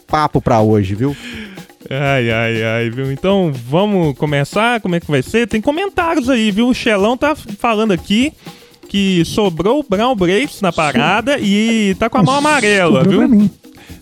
papo 0.07 0.41
pra 0.41 0.61
hoje, 0.61 0.95
viu? 0.95 1.15
Ai, 1.89 2.31
ai, 2.31 2.63
ai, 2.63 2.89
viu? 2.89 3.11
Então, 3.11 3.51
vamos 3.69 4.17
começar? 4.17 4.81
Como 4.81 4.95
é 4.95 4.99
que 4.99 5.09
vai 5.09 5.21
ser? 5.21 5.47
Tem 5.47 5.61
comentários 5.61 6.29
aí, 6.29 6.49
viu? 6.49 6.67
O 6.67 6.73
Xelão 6.73 7.15
tá 7.15 7.35
falando 7.35 7.91
aqui 7.91 8.33
que 8.89 9.23
sobrou 9.25 9.79
o 9.79 9.85
Brown 9.87 10.15
Braves 10.15 10.61
na 10.61 10.71
parada 10.71 11.37
e 11.39 11.95
tá 11.99 12.09
com 12.09 12.17
a 12.17 12.23
mão 12.23 12.35
amarela, 12.35 13.03
Sobrou 13.03 13.19
pra 13.19 13.27
viu? 13.27 13.37
mim. 13.37 13.49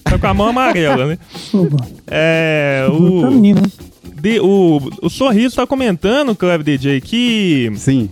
Tá 0.04 0.18
com 0.18 0.28
a 0.28 0.34
mão 0.34 0.48
amarela, 0.48 1.08
né? 1.08 1.18
Sobrou. 1.36 1.80
É, 2.08 2.86
Sobrou 2.88 3.22
pra 3.22 3.30
o, 3.30 3.34
mim, 3.34 3.54
né? 3.54 3.62
de- 4.22 4.40
o, 4.40 4.80
o 5.02 5.10
Sorriso 5.10 5.56
tá 5.58 5.68
comentando, 5.68 6.36
Clever 6.36 6.64
DJ, 6.64 7.02
que 7.02 7.70
Sim. 7.76 8.10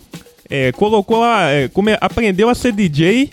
É, 0.52 0.72
colocou 0.74 1.20
lá, 1.22 1.50
é, 1.50 1.68
come- 1.70 1.98
aprendeu 2.02 2.50
a 2.50 2.54
ser 2.56 2.74
DJ 2.74 3.32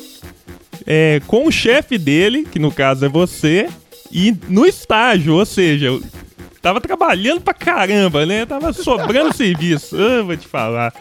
é, 0.86 1.20
com 1.26 1.46
o 1.46 1.52
chefe 1.52 1.98
dele, 1.98 2.46
que 2.50 2.58
no 2.58 2.70
caso 2.72 3.04
é 3.04 3.08
você, 3.08 3.68
e 4.10 4.34
no 4.48 4.64
estágio, 4.64 5.34
ou 5.34 5.44
seja, 5.44 5.86
eu 5.86 6.02
tava 6.62 6.80
trabalhando 6.80 7.40
pra 7.42 7.52
caramba, 7.52 8.24
né? 8.24 8.46
Tava 8.46 8.72
sobrando 8.72 9.34
serviço. 9.36 9.96
Ah, 10.00 10.22
vou 10.22 10.36
te 10.36 10.46
falar. 10.48 10.94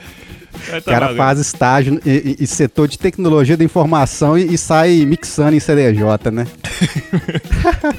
O 0.56 0.72
tá 0.72 0.82
cara 0.82 1.06
valendo. 1.06 1.18
faz 1.18 1.40
estágio 1.40 2.02
e, 2.06 2.10
e- 2.40 2.44
e 2.44 2.48
setor 2.48 2.88
de 2.88 2.98
tecnologia 2.98 3.56
da 3.56 3.64
informação 3.64 4.36
e, 4.38 4.54
e 4.54 4.58
sai 4.58 5.06
mixando 5.06 5.56
em 5.56 5.60
CDJ, 5.60 6.32
né? 6.34 6.48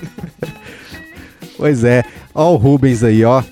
pois 1.57 1.85
é. 1.85 2.03
Ó 2.35 2.53
o 2.53 2.57
Rubens 2.57 3.03
aí, 3.03 3.25
ó. 3.25 3.43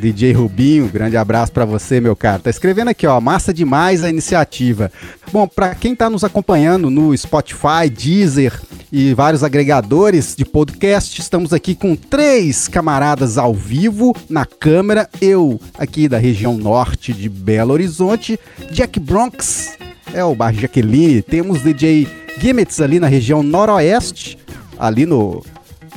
DJ 0.00 0.32
Rubinho, 0.32 0.88
grande 0.88 1.16
abraço 1.16 1.52
pra 1.52 1.64
você, 1.64 2.00
meu 2.00 2.16
cara. 2.16 2.40
Tá 2.40 2.50
escrevendo 2.50 2.88
aqui, 2.88 3.06
ó, 3.06 3.20
massa 3.20 3.54
demais 3.54 4.02
a 4.02 4.10
iniciativa. 4.10 4.90
Bom, 5.32 5.46
pra 5.46 5.74
quem 5.74 5.94
tá 5.94 6.10
nos 6.10 6.24
acompanhando 6.24 6.90
no 6.90 7.16
Spotify, 7.16 7.88
Deezer 7.90 8.60
e 8.92 9.14
vários 9.14 9.42
agregadores 9.42 10.34
de 10.36 10.44
podcast, 10.44 11.20
estamos 11.20 11.52
aqui 11.52 11.74
com 11.74 11.96
três 11.96 12.68
camaradas 12.68 13.38
ao 13.38 13.54
vivo 13.54 14.14
na 14.28 14.44
câmera. 14.44 15.08
Eu, 15.20 15.60
aqui 15.78 16.08
da 16.08 16.18
região 16.18 16.56
norte 16.56 17.12
de 17.12 17.28
Belo 17.28 17.72
Horizonte, 17.72 18.38
Jack 18.70 19.00
Bronx, 19.00 19.76
é 20.12 20.24
o 20.24 20.34
bairro 20.34 20.60
Jaqueline. 20.60 21.22
Temos 21.22 21.62
DJ 21.62 22.08
Gimmets 22.38 22.80
ali 22.80 23.00
na 23.00 23.06
região 23.06 23.42
noroeste, 23.42 24.38
ali 24.78 25.06
no 25.06 25.42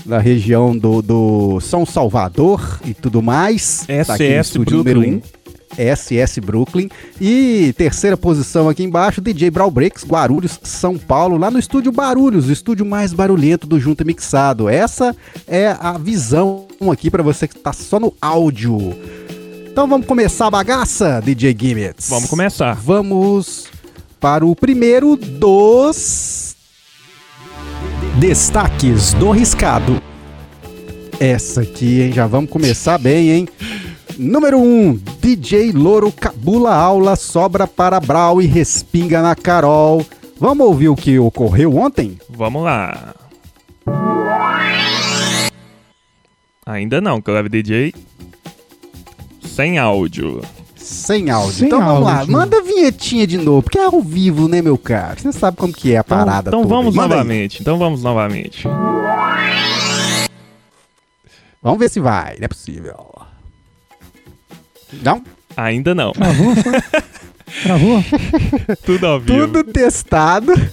na 0.06 0.20
região 0.20 0.78
do, 0.78 1.02
do 1.02 1.60
São 1.60 1.86
Salvador 1.86 2.80
e 2.86 2.94
tudo 2.94 3.22
mais. 3.22 3.86
Tá 3.88 4.16
SS 4.16 4.24
estúdio 4.24 4.84
Brooklyn. 4.84 4.94
número 4.94 5.18
um. 5.18 5.38
SS 5.78 6.40
Brooklyn. 6.40 6.90
E 7.20 7.74
terceira 7.78 8.18
posição 8.18 8.70
aqui 8.70 8.84
embaixo, 8.84 9.22
DJ 9.22 9.52
Brawl 9.52 9.70
Breaks, 9.70 10.06
Guarulhos, 10.06 10.60
São 10.64 10.98
Paulo, 10.98 11.38
lá 11.38 11.52
no 11.52 11.60
estúdio 11.60 11.92
Barulhos, 11.92 12.48
o 12.48 12.52
estúdio 12.52 12.86
mais 12.86 13.14
barulhento 13.14 13.68
do 13.68 13.80
Junta 13.80 14.04
Mixado. 14.04 14.70
Essa 14.70 15.16
é 15.48 15.76
a 15.80 15.98
visão 15.98 16.66
aqui 16.92 17.12
pra 17.12 17.24
você 17.24 17.48
que 17.48 17.58
tá 17.58 17.74
só 17.74 18.00
no 18.00 18.14
áudio. 18.22 18.96
Então 19.70 19.88
vamos 19.88 20.08
começar 20.08 20.48
a 20.48 20.52
bagaça, 20.52 21.22
DJ 21.24 21.56
Gimmets. 21.60 22.10
Vamos 22.10 22.30
começar. 22.30 22.74
Vamos 22.76 23.68
para 24.20 24.46
o 24.46 24.56
primeiro 24.56 25.16
dos 25.16 26.47
Destaques 28.20 29.14
do 29.14 29.30
Riscado. 29.30 30.02
Essa 31.20 31.62
aqui, 31.62 32.02
hein? 32.02 32.12
Já 32.12 32.26
vamos 32.26 32.50
começar 32.50 32.98
bem, 32.98 33.30
hein? 33.30 33.48
Número 34.18 34.58
1, 34.58 34.62
um, 34.62 35.00
DJ 35.22 35.72
Louro 35.72 36.12
cabula 36.12 36.74
aula, 36.74 37.16
sobra 37.16 37.68
para 37.68 38.00
Brau 38.00 38.42
e 38.42 38.48
respinga 38.48 39.22
na 39.22 39.36
Carol. 39.36 40.04
Vamos 40.40 40.66
ouvir 40.66 40.90
o 40.90 40.96
que 40.96 41.20
ocorreu 41.20 41.78
ontem? 41.78 42.18
Vamos 42.28 42.64
lá. 42.64 43.14
Ainda 46.66 47.00
não, 47.00 47.22
Clever 47.22 47.52
DJ. 47.52 47.94
Sem 49.44 49.78
áudio. 49.78 50.42
Sem 50.88 51.30
áudio. 51.30 51.52
Sem 51.54 51.68
então 51.68 51.84
vamos 51.84 52.04
lá, 52.04 52.26
manda 52.26 52.58
a 52.60 52.62
vinhetinha 52.62 53.28
de 53.28 53.38
novo, 53.38 53.62
porque 53.64 53.78
é 53.78 53.84
ao 53.86 54.02
vivo, 54.02 54.48
né, 54.48 54.62
meu 54.62 54.78
cara? 54.78 55.18
Você 55.20 55.32
sabe 55.34 55.58
como 55.58 55.74
que 55.74 55.92
é 55.92 55.98
a 55.98 56.00
Então, 56.00 56.18
parada 56.18 56.50
então 56.50 56.62
toda. 56.62 56.74
vamos 56.74 56.96
Manda 56.96 57.14
aí. 57.16 57.20
novamente. 57.20 57.62
Então 57.62 57.78
vamos 57.78 58.02
novamente. 58.04 58.64
Vamos 61.62 61.80
ver 61.80 61.90
se 61.90 62.00
vai, 62.00 62.38
não 62.38 62.46
é 62.46 62.48
possível. 62.48 62.96
Não? 65.04 65.22
Ainda 65.58 65.94
não. 65.94 66.14
Travou? 66.14 66.54
Travou? 67.64 68.04
Tudo 68.86 69.08
ao 69.08 69.20
vivo. 69.20 69.48
Tudo 69.48 69.64
testado. 69.66 70.54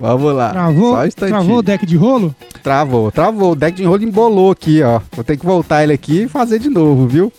Vamos 0.00 0.34
lá. 0.34 0.50
Travou? 0.50 0.94
Só 0.94 1.04
um. 1.04 1.28
Travou 1.28 1.58
o 1.58 1.62
deck 1.62 1.84
de 1.84 1.96
rolo? 1.96 2.34
Travou, 2.62 3.12
travou. 3.12 3.52
O 3.52 3.54
deck 3.54 3.76
de 3.76 3.82
enrolo 3.82 4.02
embolou 4.02 4.50
aqui, 4.50 4.82
ó. 4.82 5.00
Vou 5.12 5.22
ter 5.22 5.36
que 5.36 5.44
voltar 5.44 5.82
ele 5.82 5.92
aqui 5.92 6.22
e 6.22 6.28
fazer 6.28 6.58
de 6.58 6.70
novo, 6.70 7.06
viu? 7.06 7.30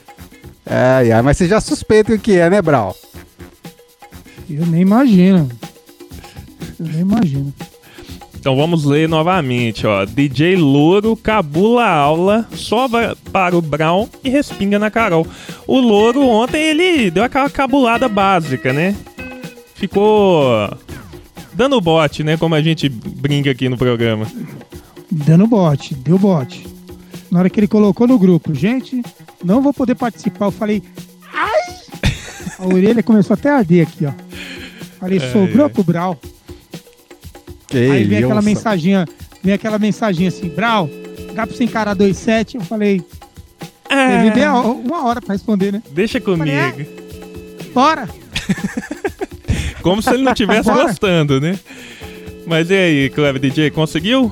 Ai, 0.63 1.11
ai, 1.11 1.21
mas 1.23 1.37
você 1.37 1.47
já 1.47 1.59
suspeita 1.59 2.13
o 2.13 2.19
que 2.19 2.37
é, 2.37 2.49
né, 2.49 2.61
Brau? 2.61 2.95
Eu 4.47 4.65
nem 4.67 4.81
imagino. 4.81 5.49
Eu 6.79 6.85
nem 6.85 6.99
imagino. 6.99 7.51
Então 8.39 8.55
vamos 8.55 8.85
ler 8.85 9.09
novamente, 9.09 9.85
ó. 9.87 10.05
DJ 10.05 10.55
Louro 10.55 11.15
cabula 11.15 11.83
a 11.83 11.93
aula, 11.93 12.47
sobra 12.55 13.15
para 13.31 13.57
o 13.57 13.61
Brown 13.61 14.07
e 14.23 14.29
respinga 14.29 14.77
na 14.77 14.89
Carol. 14.89 15.25
O 15.67 15.79
Louro 15.79 16.21
ontem 16.21 16.61
ele 16.61 17.11
deu 17.11 17.23
aquela 17.23 17.49
cabulada 17.49 18.07
básica, 18.07 18.73
né? 18.73 18.95
Ficou 19.75 20.69
dando 21.53 21.79
bote, 21.81 22.23
né? 22.23 22.37
Como 22.37 22.55
a 22.55 22.61
gente 22.61 22.87
brinca 22.89 23.51
aqui 23.51 23.67
no 23.69 23.77
programa. 23.77 24.25
Dando 25.11 25.45
bote, 25.47 25.93
deu 25.95 26.17
bote. 26.17 26.65
Na 27.29 27.39
hora 27.39 27.49
que 27.49 27.59
ele 27.59 27.67
colocou 27.67 28.07
no 28.07 28.17
grupo, 28.19 28.53
gente, 28.53 29.01
não 29.43 29.61
vou 29.61 29.73
poder 29.73 29.95
participar. 29.95 30.45
Eu 30.45 30.51
falei, 30.51 30.83
ai! 31.33 31.75
A 32.59 32.65
orelha 32.67 33.01
começou 33.03 33.33
até 33.33 33.49
a 33.49 33.57
arder 33.57 33.87
aqui, 33.87 34.05
ó. 34.05 34.11
Falei, 34.99 35.19
sobrou 35.19 35.69
pro 35.69 35.83
Brau. 35.83 36.19
Que 37.67 37.77
Aí 37.77 38.03
vem 38.03 38.17
aquela 38.19 38.39
isso. 38.39 38.45
mensaginha, 38.49 39.07
vem 39.41 39.53
aquela 39.53 39.79
mensaginha 39.79 40.27
assim, 40.27 40.49
Brau, 40.49 40.89
dá 41.33 41.47
pra 41.47 41.55
você 41.55 41.63
encarar 41.63 41.95
2-7? 41.95 42.55
Eu 42.55 42.61
falei, 42.61 43.01
É, 43.89 44.49
ho- 44.51 44.73
uma 44.73 45.05
hora 45.05 45.21
pra 45.21 45.33
responder, 45.33 45.71
né? 45.71 45.81
deixa 45.91 46.19
comigo. 46.19 46.51
Bora! 47.73 48.07
Como 49.81 50.01
se 50.01 50.09
ele 50.11 50.23
não 50.23 50.31
estivesse 50.31 50.69
gostando, 50.71 51.39
né? 51.41 51.57
Mas 52.45 52.69
e 52.69 52.73
aí, 52.73 53.09
Clever 53.09 53.39
DJ, 53.41 53.71
conseguiu? 53.71 54.31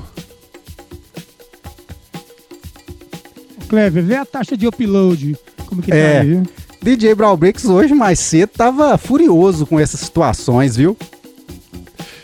Clever, 3.68 4.02
vê 4.02 4.16
a 4.16 4.24
taxa 4.24 4.56
de 4.56 4.66
upload. 4.66 5.36
Como 5.66 5.80
que 5.82 5.92
É. 5.92 6.14
tá 6.16 6.20
aí? 6.22 6.42
DJ 6.82 7.14
Brawl 7.14 7.36
Breaks 7.36 7.66
hoje 7.66 7.94
mais 7.94 8.18
cedo 8.18 8.50
tava 8.56 8.96
furioso 8.96 9.66
com 9.66 9.78
essas 9.78 10.00
situações, 10.00 10.76
viu? 10.76 10.96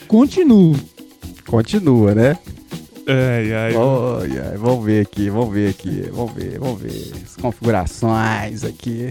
Continuo. 0.09 0.75
Continua, 1.47 2.15
né? 2.15 2.39
Ai, 3.07 3.53
ai. 3.53 3.75
Ai, 3.77 4.39
ai, 4.51 4.57
vamos 4.57 4.85
ver 4.85 5.03
aqui, 5.03 5.31
vamos 5.31 5.55
ver 5.55 5.71
aqui, 5.71 6.09
vamos 6.13 6.33
ver, 6.33 6.59
vamos 6.59 6.81
ver 6.81 7.13
as 7.25 7.37
configurações 7.37 8.65
aqui. 8.65 9.11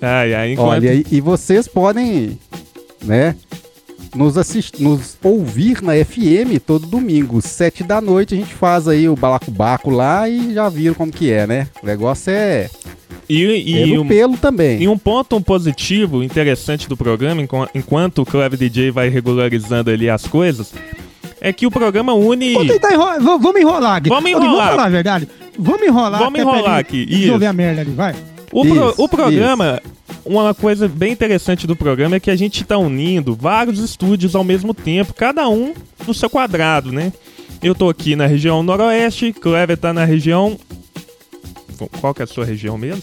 Ai, 0.00 0.34
ai. 0.34 0.52
Enquanto... 0.52 0.68
Olha, 0.68 0.94
e, 0.94 1.04
e 1.10 1.20
vocês 1.20 1.66
podem, 1.66 2.38
né, 3.02 3.34
nos 4.14 4.36
assistir, 4.36 4.82
nos 4.82 5.16
ouvir 5.22 5.80
na 5.82 5.92
FM 6.04 6.58
todo 6.66 6.86
domingo, 6.86 7.40
sete 7.40 7.82
da 7.82 8.00
noite, 8.00 8.34
a 8.34 8.36
gente 8.36 8.52
faz 8.54 8.86
aí 8.86 9.08
o 9.08 9.16
balacobaco 9.16 9.88
lá 9.90 10.28
e 10.28 10.52
já 10.54 10.68
viram 10.68 10.94
como 10.94 11.10
que 11.12 11.30
é, 11.30 11.46
né? 11.46 11.68
O 11.82 11.86
negócio 11.86 12.30
é 12.30 12.68
E, 13.28 13.42
e, 13.90 13.94
no 13.94 14.02
um, 14.02 14.08
pelo 14.08 14.36
também. 14.36 14.82
e 14.82 14.88
um 14.88 14.98
ponto 14.98 15.40
positivo, 15.40 16.22
interessante 16.22 16.88
do 16.88 16.96
programa, 16.96 17.40
enqu- 17.40 17.68
enquanto 17.74 18.20
o 18.22 18.26
Clever 18.26 18.58
DJ 18.58 18.90
vai 18.90 19.08
regularizando 19.08 19.90
ali 19.90 20.10
as 20.10 20.26
coisas, 20.26 20.74
é 21.40 21.52
que 21.52 21.66
o 21.66 21.70
programa 21.70 22.12
une. 22.12 22.52
Vou 22.52 22.66
tentar 22.66 22.92
enrolar. 22.92 23.20
Vamos 23.20 23.56
enrolar 23.60 23.96
aqui. 23.96 24.08
Vamos 24.10 24.30
enrolar. 24.30 24.50
Vamos 24.52 24.70
falar 24.70 24.84
a 24.84 24.88
verdade. 24.90 25.28
Vamos 25.58 25.82
enrolar. 25.82 26.20
Vamos 26.20 26.38
enrolar 26.40 26.78
aqui, 26.78 27.04
Resolver 27.06 27.44
isso. 27.44 27.50
a 27.50 27.52
merda 27.52 27.80
ali, 27.80 27.90
vai. 27.92 28.14
O, 28.52 28.62
pro- 28.66 28.90
Isso, 28.90 28.94
o 29.02 29.08
programa, 29.08 29.80
uma 30.24 30.54
coisa 30.54 30.88
bem 30.88 31.12
interessante 31.12 31.66
do 31.66 31.76
programa 31.76 32.16
é 32.16 32.20
que 32.20 32.30
a 32.30 32.36
gente 32.36 32.64
tá 32.64 32.78
unindo 32.78 33.34
vários 33.34 33.78
estúdios 33.78 34.34
ao 34.34 34.44
mesmo 34.44 34.72
tempo, 34.72 35.14
cada 35.14 35.48
um 35.48 35.74
no 36.06 36.14
seu 36.14 36.30
quadrado, 36.30 36.92
né? 36.92 37.12
Eu 37.62 37.74
tô 37.74 37.88
aqui 37.88 38.16
na 38.16 38.26
região 38.26 38.62
noroeste, 38.62 39.32
Clever 39.32 39.76
tá 39.76 39.92
na 39.92 40.04
região. 40.04 40.58
Qual 42.00 42.14
que 42.14 42.22
é 42.22 42.24
a 42.24 42.28
sua 42.28 42.44
região 42.44 42.76
mesmo? 42.76 43.02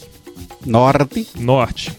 Norte. 0.65 1.27
Norte. 1.37 1.91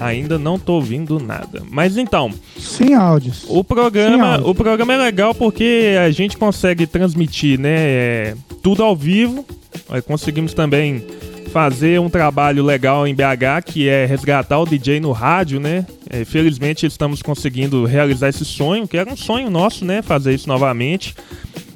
Ainda 0.00 0.38
não 0.38 0.58
tô 0.58 0.74
ouvindo 0.74 1.20
nada. 1.20 1.62
Mas 1.70 1.96
então, 1.96 2.32
Sem 2.58 2.94
áudios. 2.94 3.44
o 3.48 3.62
programa, 3.62 4.40
o 4.44 4.54
programa 4.54 4.94
é 4.94 4.96
legal 4.96 5.32
porque 5.34 5.96
a 6.04 6.10
gente 6.10 6.36
consegue 6.36 6.86
transmitir, 6.86 7.58
né, 7.58 7.76
é, 7.78 8.36
tudo 8.62 8.82
ao 8.82 8.96
vivo. 8.96 9.44
Aí 9.88 10.02
conseguimos 10.02 10.54
também 10.54 11.04
fazer 11.52 12.00
um 12.00 12.08
trabalho 12.08 12.64
legal 12.64 13.06
em 13.06 13.14
BH, 13.14 13.62
que 13.66 13.86
é 13.86 14.06
resgatar 14.06 14.58
o 14.58 14.64
DJ 14.64 15.00
no 15.00 15.12
rádio, 15.12 15.60
né? 15.60 15.86
É, 16.08 16.24
felizmente 16.24 16.86
estamos 16.86 17.20
conseguindo 17.20 17.84
realizar 17.84 18.30
esse 18.30 18.44
sonho, 18.44 18.88
que 18.88 18.96
era 18.96 19.12
um 19.12 19.16
sonho 19.16 19.50
nosso, 19.50 19.84
né, 19.84 20.00
fazer 20.00 20.34
isso 20.34 20.48
novamente. 20.48 21.14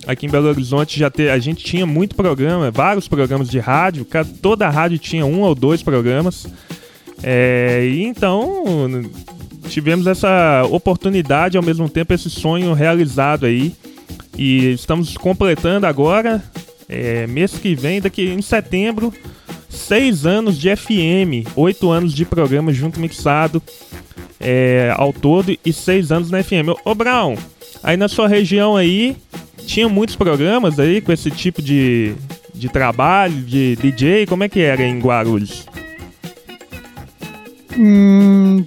Aqui 0.07 0.25
em 0.25 0.31
Belo 0.31 0.49
Horizonte 0.49 0.99
já 0.99 1.11
te, 1.11 1.29
a 1.29 1.39
gente 1.39 1.63
tinha 1.63 1.85
muito 1.85 2.17
programa, 2.17 2.71
vários 2.71 3.07
programas 3.07 3.51
de 3.51 3.59
rádio, 3.59 4.07
toda 4.41 4.67
a 4.67 4.71
rádio 4.71 4.99
tinha 4.99 5.27
um 5.27 5.43
ou 5.43 5.55
dois 5.55 5.83
programas. 5.83 6.47
É, 7.23 7.87
e 7.87 8.05
então 8.05 8.65
tivemos 9.69 10.07
essa 10.07 10.65
oportunidade, 10.71 11.59
ao 11.59 11.63
mesmo 11.63 11.89
tempo 11.89 12.15
esse 12.15 12.31
sonho 12.31 12.73
realizado 12.73 13.45
aí. 13.45 13.75
E 14.39 14.73
estamos 14.73 15.17
completando 15.19 15.87
agora, 15.87 16.43
é, 16.89 17.27
mês 17.27 17.59
que 17.59 17.75
vem, 17.75 18.01
daqui 18.01 18.29
em 18.29 18.41
setembro, 18.41 19.13
seis 19.77 20.27
anos 20.27 20.59
de 20.59 20.75
FM, 20.75 21.47
oito 21.55 21.91
anos 21.91 22.13
de 22.15 22.25
programa 22.25 22.73
junto 22.73 22.99
mixado 22.99 23.63
é, 24.41 24.93
ao 24.97 25.13
todo 25.13 25.57
e 25.65 25.73
seis 25.73 26.11
anos 26.11 26.31
na 26.31 26.43
FM. 26.43 26.75
Ô, 26.85 26.95
Brown, 26.95 27.37
aí 27.83 27.97
na 27.97 28.09
sua 28.09 28.29
região 28.29 28.77
aí, 28.77 29.17
tinha 29.67 29.89
muitos 29.89 30.17
programas 30.17 30.79
aí 30.79 31.01
com 31.01 31.13
esse 31.13 31.31
tipo 31.31 31.61
de, 31.61 32.15
de 32.55 32.69
trabalho, 32.69 33.43
de 33.43 33.77
DJ, 33.77 34.27
como 34.27 34.45
é 34.45 34.49
que 34.49 34.61
era 34.61 34.83
em 34.83 34.99
Guarulhos? 34.99 35.67
Hum, 37.79 38.65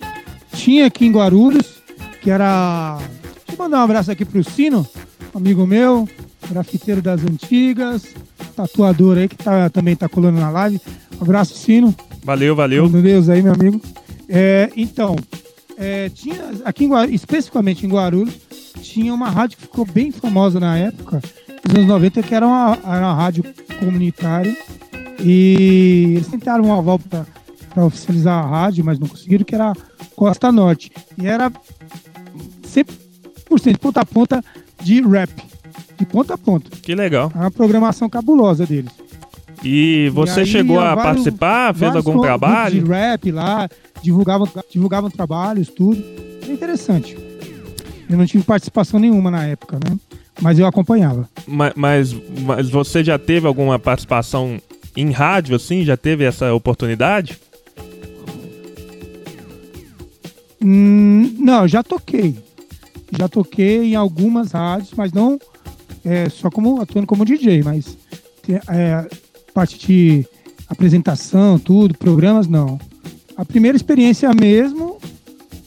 tinha 0.54 0.86
aqui 0.86 1.06
em 1.06 1.12
Guarulhos, 1.12 1.82
que 2.22 2.30
era. 2.30 2.98
Deixa 3.24 3.54
eu 3.54 3.58
mandar 3.58 3.80
um 3.80 3.84
abraço 3.84 4.12
aqui 4.12 4.24
pro 4.24 4.44
Sino, 4.44 4.88
amigo 5.34 5.66
meu, 5.66 6.08
grafiteiro 6.50 7.02
das 7.02 7.22
antigas, 7.24 8.04
tatuador 8.56 9.18
aí 9.18 9.28
que 9.28 9.38
tá, 9.38 9.70
também 9.70 9.96
tá 9.96 10.10
colando 10.10 10.40
na 10.40 10.50
live. 10.50 10.82
Um 11.20 11.24
abraço, 11.24 11.56
Sino. 11.56 11.94
Valeu, 12.24 12.56
valeu. 12.56 12.90
Meu 12.90 13.02
Deus 13.02 13.30
aí, 13.30 13.42
meu 13.42 13.54
amigo. 13.54 13.82
É, 14.28 14.70
então, 14.76 15.16
é, 15.78 16.10
tinha 16.10 16.36
aqui 16.66 16.86
em 16.86 16.90
Guarulhos, 16.90 17.16
especificamente 17.16 17.86
em 17.86 17.90
Guarulhos, 17.90 18.36
tinha 18.82 19.14
uma 19.14 19.30
rádio 19.30 19.58
que 19.58 19.64
ficou 19.64 19.86
bem 19.86 20.12
famosa 20.12 20.60
na 20.60 20.78
época, 20.78 21.22
nos 21.66 21.76
anos 21.76 21.88
90, 21.88 22.24
que 22.24 22.36
era 22.36 22.46
uma, 22.46 22.78
era 22.84 23.00
uma 23.00 23.14
rádio 23.14 23.44
comunitária. 23.80 24.56
E 25.22 26.16
eles 26.16 26.28
tentaram 26.28 26.66
um 26.66 26.74
aval 26.74 27.00
para 27.00 27.86
oficializar 27.86 28.44
a 28.44 28.48
rádio, 28.48 28.84
mas 28.86 29.00
não 29.00 29.08
conseguiram, 29.08 29.44
que 29.44 29.56
era 29.56 29.74
Costa 30.16 30.52
Norte. 30.52 30.92
E 31.18 31.28
era 31.28 31.52
100% 32.64 33.72
de 33.72 33.78
ponta 33.78 34.02
a 34.02 34.06
ponta 34.06 34.44
de 34.82 35.02
rap. 35.02 35.49
De 36.00 36.06
ponta 36.06 36.34
a 36.34 36.38
ponta. 36.38 36.70
Que 36.82 36.96
legal. 36.96 37.30
Era 37.36 37.44
uma 37.46 37.52
programação 37.52 38.10
cabulosa 38.10 38.66
deles. 38.66 38.92
E 39.64 40.10
você 40.14 40.42
aí, 40.42 40.46
chegou 40.46 40.80
a 40.80 40.96
vários- 40.96 41.04
participar, 41.04 41.76
fez 41.76 41.94
algum 41.96 42.22
trabalho? 42.22 42.82
De 42.82 42.90
rap 42.90 43.32
lá, 43.32 43.68
divulgavam, 44.02 44.48
divulgavam 44.72 45.10
trabalhos, 45.10 45.68
tudo. 45.68 46.02
Era 46.42 46.52
interessante. 46.54 47.18
Eu 48.10 48.18
não 48.18 48.26
tive 48.26 48.44
participação 48.46 49.00
nenhuma 49.00 49.30
na 49.30 49.46
época, 49.46 49.78
né? 49.84 49.98
Mas 50.42 50.58
eu 50.58 50.66
acompanhava. 50.66 51.30
Ma- 51.46 51.74
Mas, 51.76 52.16
mas 52.46 52.70
você 52.70 53.04
já 53.04 53.20
teve 53.20 53.46
alguma 53.46 53.78
participação 53.78 54.58
em 54.96 55.12
rádio, 55.12 55.56
assim? 55.58 55.84
Já 55.84 55.98
teve 55.98 56.24
essa 56.24 56.54
oportunidade? 56.54 57.38
Hum, 60.62 61.36
não, 61.40 61.68
já 61.68 61.84
toquei. 61.84 62.38
Já 63.18 63.28
toquei 63.28 63.92
em 63.92 63.96
algumas 63.96 64.52
rádios, 64.52 64.92
mas 64.96 65.12
não 65.12 65.40
é, 66.04 66.30
só 66.30 66.50
como 66.50 66.82
atuando 66.82 67.08
como 67.08 67.26
DJ, 67.26 67.64
mas 67.64 67.98
é, 68.48 69.08
parte 69.54 69.78
de 69.78 70.26
apresentação, 70.68 71.58
tudo, 71.60 71.98
programas, 71.98 72.48
não. 72.48 72.80
A 73.36 73.46
primeira 73.46 73.76
experiência 73.76 74.30
mesmo 74.34 74.98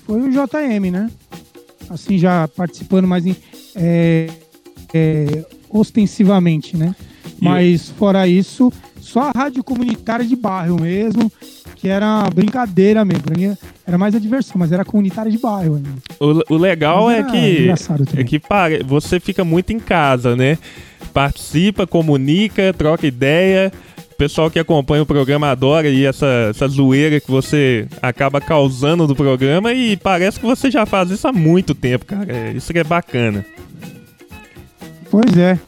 foi 0.07 0.21
o 0.21 0.31
JM, 0.31 0.91
né? 0.91 1.11
Assim, 1.89 2.19
já 2.19 2.49
participando 2.49 3.07
mais 3.07 3.27
em, 3.27 3.37
é, 3.75 4.29
é, 4.95 5.45
ostensivamente, 5.71 6.77
né? 6.77 6.95
Mas 7.41 7.89
fora 7.91 8.29
isso, 8.29 8.73
só 9.01 9.23
a 9.23 9.33
rádio 9.33 9.65
comunitária 9.65 10.25
de 10.25 10.37
bairro 10.37 10.81
mesmo, 10.81 11.31
que 11.83 11.89
era 11.89 12.31
brincadeira 12.33 13.05
mesmo. 13.05 13.25
Pra 13.25 13.37
mim 13.37 13.57
era 13.85 13.99
mais 13.99 14.15
a 14.15 14.21
diversão, 14.21 14.55
mas 14.57 14.71
era 14.71 14.85
comunitária 14.85 15.33
de 15.33 15.37
bairro 15.37 15.75
ainda. 15.75 15.91
O, 16.21 16.55
o 16.55 16.57
legal 16.57 17.11
é 17.11 17.19
era 17.19 17.25
que, 17.25 17.69
é 18.17 18.23
que 18.25 18.39
pare- 18.39 18.85
você 18.85 19.19
fica 19.19 19.45
muito 19.45 19.73
em 19.73 19.81
casa, 19.81 20.37
né? 20.37 20.57
Participa, 21.13 21.85
comunica, 21.85 22.73
troca 22.73 23.05
ideia. 23.05 23.73
O 24.13 24.15
pessoal 24.15 24.49
que 24.49 24.61
acompanha 24.61 25.03
o 25.03 25.07
programa 25.07 25.49
adora 25.51 25.89
aí 25.89 26.05
essa, 26.07 26.47
essa 26.51 26.69
zoeira 26.69 27.19
que 27.19 27.29
você 27.29 27.89
acaba 28.01 28.41
causando 28.41 29.09
no 29.09 29.17
programa 29.17 29.73
e 29.73 29.97
parece 29.97 30.39
que 30.39 30.47
você 30.47 30.71
já 30.71 30.87
faz 30.87 31.11
isso 31.11 31.27
há 31.27 31.33
muito 31.33 31.75
tempo, 31.75 32.07
cara. 32.07 32.33
É, 32.33 32.53
Isso 32.53 32.73
que 32.73 32.79
é 32.79 32.85
bacana. 32.85 33.45
Pois 35.11 35.37
é. 35.37 35.59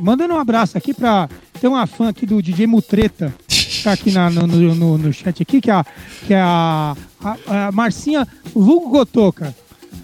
Mandando 0.00 0.32
um 0.32 0.38
abraço 0.38 0.78
aqui 0.78 0.94
pra. 0.94 1.28
Tem 1.60 1.68
uma 1.68 1.86
fã 1.86 2.08
aqui 2.08 2.24
do 2.24 2.40
DJ 2.40 2.66
Mutreta, 2.66 3.34
tá 3.82 3.92
aqui 3.92 4.10
na- 4.10 4.30
no, 4.30 4.46
no, 4.46 4.98
no- 4.98 5.12
chat 5.12 5.42
aqui, 5.42 5.60
que 5.60 5.70
é 5.70 5.74
a, 5.74 5.84
que 6.26 6.34
é 6.34 6.40
a, 6.40 6.96
a, 7.22 7.66
a 7.68 7.72
Marcinha 7.72 8.26
Vulgo 8.54 8.90
Gotoca. 8.90 9.54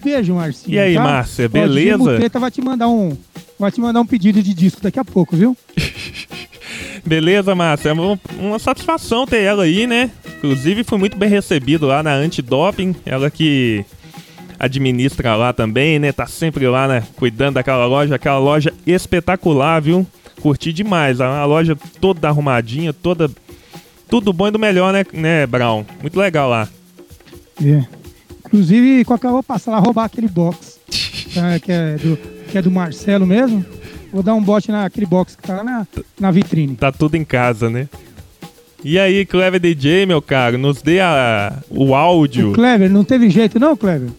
Beijo, 0.03 0.35
Marcinha. 0.35 0.75
E 0.75 0.79
aí, 0.79 0.93
tá? 0.95 1.03
Márcia, 1.03 1.45
Ó, 1.45 1.47
o 1.47 1.49
beleza? 1.49 1.97
Mutreta 1.97 2.39
vai 2.39 2.51
te 2.51 2.61
mandar 2.61 2.87
um. 2.87 3.17
Vai 3.59 3.71
te 3.71 3.81
mandar 3.81 3.99
um 4.01 4.05
pedido 4.05 4.41
de 4.43 4.53
disco 4.53 4.81
daqui 4.81 4.99
a 4.99 5.05
pouco, 5.05 5.35
viu? 5.35 5.57
Beleza, 7.05 7.55
Márcia. 7.55 7.89
É 7.89 7.93
uma, 7.93 8.19
uma 8.39 8.59
satisfação 8.59 9.25
ter 9.25 9.41
ela 9.41 9.63
aí, 9.63 9.87
né? 9.87 10.11
Inclusive, 10.37 10.83
foi 10.83 10.97
muito 10.97 11.17
bem 11.17 11.29
recebido 11.29 11.87
lá 11.87 12.03
na 12.03 12.13
Antidoping. 12.13 12.95
Ela 13.05 13.31
que 13.31 13.85
administra 14.59 15.35
lá 15.35 15.53
também, 15.53 15.99
né? 15.99 16.11
Tá 16.11 16.27
sempre 16.27 16.67
lá, 16.67 16.87
né? 16.87 17.03
Cuidando 17.15 17.55
daquela 17.55 17.85
loja. 17.85 18.15
Aquela 18.15 18.39
loja 18.39 18.73
espetacular, 18.85 19.81
viu? 19.81 20.05
Curti 20.41 20.71
demais. 20.73 21.21
A 21.21 21.45
loja 21.45 21.75
toda 21.99 22.27
arrumadinha, 22.27 22.93
toda... 22.93 23.29
Tudo 24.09 24.31
bom 24.31 24.47
e 24.47 24.51
do 24.51 24.59
melhor, 24.59 24.93
né, 24.93 25.05
né, 25.13 25.45
Brown? 25.45 25.85
Muito 26.01 26.17
legal 26.17 26.49
lá. 26.49 26.67
É. 27.63 27.83
Inclusive, 28.45 29.03
qualquer 29.03 29.27
hora 29.27 29.31
eu 29.31 29.37
vou 29.37 29.43
passar 29.43 29.71
lá 29.71 29.79
roubar 29.79 30.05
aquele 30.05 30.27
box. 30.27 30.79
tá, 31.33 31.59
que, 31.59 31.71
é 31.71 31.95
do, 31.95 32.17
que 32.49 32.57
é 32.57 32.61
do 32.61 32.71
Marcelo 32.71 33.25
mesmo. 33.25 33.65
Vou 34.11 34.23
dar 34.23 34.33
um 34.33 34.41
bote 34.41 34.71
naquele 34.71 35.05
box 35.05 35.35
que 35.35 35.43
tá 35.43 35.57
lá 35.57 35.63
na, 35.63 35.87
na 36.19 36.31
vitrine. 36.31 36.75
Tá 36.75 36.91
tudo 36.91 37.15
em 37.15 37.25
casa, 37.25 37.69
né? 37.69 37.89
E 38.83 38.97
aí, 38.97 39.25
Clever 39.25 39.59
DJ, 39.59 40.05
meu 40.05 40.21
caro, 40.21 40.57
nos 40.57 40.81
dê 40.81 41.01
a, 41.01 41.57
o 41.69 41.93
áudio. 41.93 42.51
O 42.51 42.53
Clever, 42.53 42.89
não 42.89 43.03
teve 43.03 43.29
jeito 43.29 43.59
não, 43.59 43.75
Clever? 43.75 44.09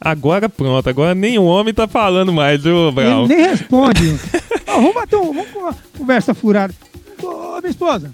Agora 0.00 0.48
pronto, 0.48 0.88
agora 0.88 1.14
nem 1.14 1.38
o 1.38 1.44
homem 1.44 1.72
tá 1.72 1.86
falando 1.86 2.32
mais, 2.32 2.62
viu, 2.62 2.92
Brown? 2.92 3.24
Ele 3.24 3.36
nem 3.36 3.46
responde. 3.48 4.18
Ó, 4.66 4.74
vamos 4.76 4.94
bater 4.94 5.16
um, 5.16 5.32
vamos 5.32 5.50
com 5.50 5.60
uma 5.60 5.76
conversa 5.96 6.34
furada. 6.34 6.74
Ô, 7.22 7.58
minha 7.60 7.70
esposa, 7.70 8.12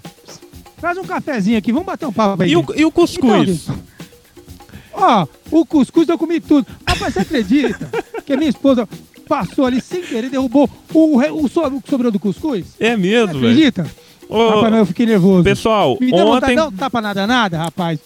traz 0.79 0.97
um 0.97 1.03
cafezinho 1.03 1.57
aqui, 1.57 1.71
vamos 1.71 1.85
bater 1.85 2.05
um 2.07 2.11
papo 2.13 2.41
aí. 2.43 2.51
E 2.51 2.55
o, 2.57 2.65
e 2.75 2.85
o 2.85 2.91
cuscuz? 2.91 3.63
Então, 3.63 3.89
Ó, 4.93 5.27
o 5.51 5.65
cuscuz 5.65 6.07
eu 6.09 6.17
comi 6.17 6.39
tudo. 6.39 6.67
Rapaz, 6.87 7.13
você 7.13 7.19
acredita 7.21 7.89
que 8.25 8.33
a 8.33 8.37
minha 8.37 8.49
esposa 8.49 8.87
passou 9.27 9.65
ali 9.65 9.79
sem 9.79 10.01
querer, 10.01 10.29
derrubou 10.29 10.69
o, 10.93 11.17
o, 11.19 11.45
o 11.45 11.81
que 11.81 11.89
sobrou 11.89 12.11
do 12.11 12.19
cuscuz? 12.19 12.65
É 12.79 12.97
mesmo, 12.97 13.39
velho. 13.39 13.51
acredita? 13.51 13.87
Ô, 14.27 14.49
Rapaz, 14.49 14.75
eu 14.75 14.85
fiquei 14.85 15.05
nervoso. 15.05 15.43
Pessoal, 15.43 15.97
Me 16.01 16.11
deu 16.11 16.25
vontade 16.25 16.43
ontem, 16.45 16.49
de 16.51 16.55
dar 16.55 16.67
um 16.67 16.71
tapa 16.71 17.01
nada, 17.01 17.25
nada, 17.27 17.57
rapaz. 17.57 17.99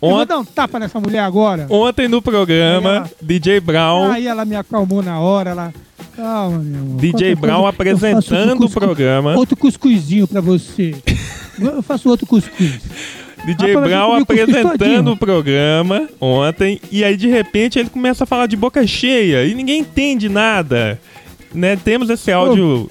Eu 0.00 0.08
vou 0.08 0.18
ont- 0.20 0.26
dar 0.26 0.38
um 0.38 0.44
tapa 0.44 0.78
nessa 0.80 0.98
mulher 0.98 1.20
agora. 1.20 1.66
ontem 1.70 2.08
no 2.08 2.20
programa, 2.22 2.90
ela- 2.96 3.10
DJ 3.20 3.60
Brown, 3.60 4.10
Aí 4.10 4.26
ela 4.26 4.44
me 4.44 4.56
acalmou 4.56 5.02
na 5.02 5.20
hora, 5.20 5.50
ela... 5.50 5.74
Calma, 6.16 6.58
meu 6.58 6.80
amor. 6.80 6.96
DJ 7.00 7.12
Qualquer 7.12 7.36
Brown 7.36 7.66
apresentando 7.66 8.64
o 8.66 8.70
programa. 8.70 9.34
Outro 9.36 9.56
cuscuzinho 9.56 10.26
pra 10.26 10.40
você. 10.40 10.94
Eu 11.58 11.82
faço 11.82 12.08
outro 12.08 12.26
cuscuz. 12.26 12.80
DJ 13.44 13.74
Rapaz, 13.74 13.90
Brown 13.90 14.12
apresentando 14.14 15.12
o 15.12 15.16
programa 15.16 16.08
ontem 16.20 16.80
e 16.92 17.02
aí 17.02 17.16
de 17.16 17.26
repente 17.26 17.78
ele 17.78 17.90
começa 17.90 18.22
a 18.22 18.26
falar 18.26 18.46
de 18.46 18.56
boca 18.56 18.86
cheia 18.86 19.44
e 19.44 19.54
ninguém 19.54 19.80
entende 19.80 20.28
nada. 20.28 21.00
Né? 21.52 21.76
Temos 21.76 22.08
esse 22.08 22.30
áudio 22.30 22.88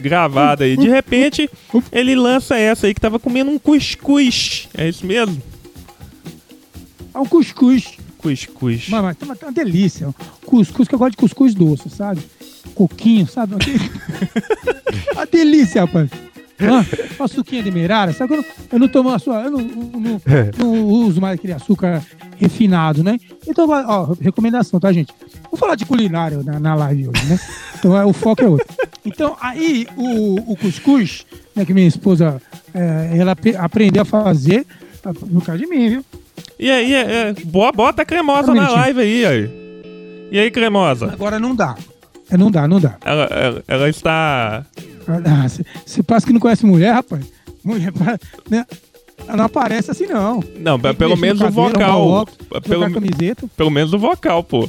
gravado 0.00 0.64
aí. 0.64 0.76
De 0.76 0.88
repente 0.88 1.48
ele 1.92 2.16
lança 2.16 2.56
essa 2.56 2.86
aí 2.86 2.94
que 2.94 3.00
tava 3.00 3.18
comendo 3.18 3.50
um 3.50 3.58
cuscuz. 3.58 4.68
É 4.76 4.88
isso 4.88 5.06
mesmo? 5.06 5.40
É 7.14 7.18
um 7.18 7.26
cuscuz. 7.26 7.96
Cuscuz. 8.18 8.88
Mas, 8.88 9.02
mas 9.02 9.16
tá 9.16 9.24
uma, 9.24 9.36
tá 9.36 9.46
uma 9.46 9.52
delícia. 9.52 10.12
Cuscuz 10.44 10.88
que 10.88 10.94
eu 10.94 10.98
gosto 10.98 11.12
de 11.12 11.16
cuscuz 11.16 11.54
doce, 11.54 11.88
sabe? 11.90 12.22
Coquinho, 12.74 13.26
sabe? 13.26 13.54
Uma 15.12 15.26
delícia 15.26 15.82
rapaz. 15.82 16.08
Ah, 16.70 16.84
uma 17.18 17.28
suquinha 17.28 17.62
de 17.62 17.70
merara, 17.70 18.12
sabe? 18.12 18.28
que 18.28 18.34
Eu 18.34 18.42
não, 18.42 18.48
eu 18.72 18.78
não 18.78 18.88
tomo 18.88 19.10
a 19.10 19.18
sua. 19.18 19.42
Eu 19.42 19.50
não, 19.50 19.60
não- 19.60 20.20
não 20.58 20.84
uso 20.86 21.20
mais 21.20 21.34
aquele 21.34 21.52
açúcar 21.52 22.02
refinado, 22.36 23.02
né? 23.02 23.18
Então, 23.46 23.68
ó, 23.68 24.14
recomendação, 24.20 24.78
tá, 24.80 24.92
gente? 24.92 25.12
Vou 25.50 25.58
falar 25.58 25.74
de 25.74 25.84
culinária 25.86 26.42
na, 26.42 26.58
na 26.58 26.74
live 26.74 27.08
hoje, 27.08 27.24
né? 27.26 27.38
Então, 27.78 27.96
é, 27.96 28.04
o 28.04 28.12
foco 28.12 28.42
é 28.44 28.48
outro. 28.48 28.66
Então, 29.04 29.36
aí, 29.40 29.86
o, 29.96 30.52
o 30.52 30.56
cuscuz, 30.56 31.24
né, 31.56 31.64
que 31.64 31.74
minha 31.74 31.86
esposa, 31.88 32.40
é, 32.74 33.16
ela 33.18 33.36
aprendeu 33.58 34.02
a 34.02 34.04
fazer, 34.04 34.64
tá, 35.02 35.12
no 35.26 35.40
caso 35.40 35.58
de 35.58 35.66
mim, 35.66 35.88
viu? 35.88 36.04
E 36.58 36.70
aí, 36.70 36.94
é, 36.94 37.00
é, 37.00 37.34
bo- 37.44 37.72
bota 37.72 38.02
a 38.02 38.04
cremosa 38.04 38.54
na 38.54 38.68
live 38.70 39.00
aí, 39.00 39.26
aí. 39.26 39.50
E 40.30 40.38
aí, 40.38 40.50
cremosa? 40.50 41.12
Agora 41.12 41.38
não 41.38 41.54
dá. 41.54 41.74
É, 42.32 42.36
não 42.36 42.50
dá, 42.50 42.66
não 42.66 42.80
dá. 42.80 42.96
Ela, 43.04 43.24
ela, 43.24 43.64
ela 43.68 43.88
está. 43.90 44.64
Ah, 45.06 45.46
Você 45.84 46.02
passa 46.02 46.26
que 46.26 46.32
não 46.32 46.40
conhece 46.40 46.64
mulher, 46.64 46.94
rapaz. 46.94 47.24
Mulher, 47.62 47.92
né? 48.48 48.64
Ela 49.28 49.36
não 49.36 49.44
aparece 49.44 49.90
assim, 49.90 50.06
não. 50.06 50.42
Não, 50.58 50.78
Tem 50.78 50.94
pelo 50.94 51.16
menos 51.16 51.40
no 51.40 51.48
o 51.48 51.50
vocal. 51.50 52.08
óculos, 52.08 52.38
Pelo, 52.66 52.90
camiseta. 52.90 53.46
pelo 53.56 53.70
menos 53.70 53.92
o 53.92 53.98
vocal, 53.98 54.42
pô. 54.42 54.68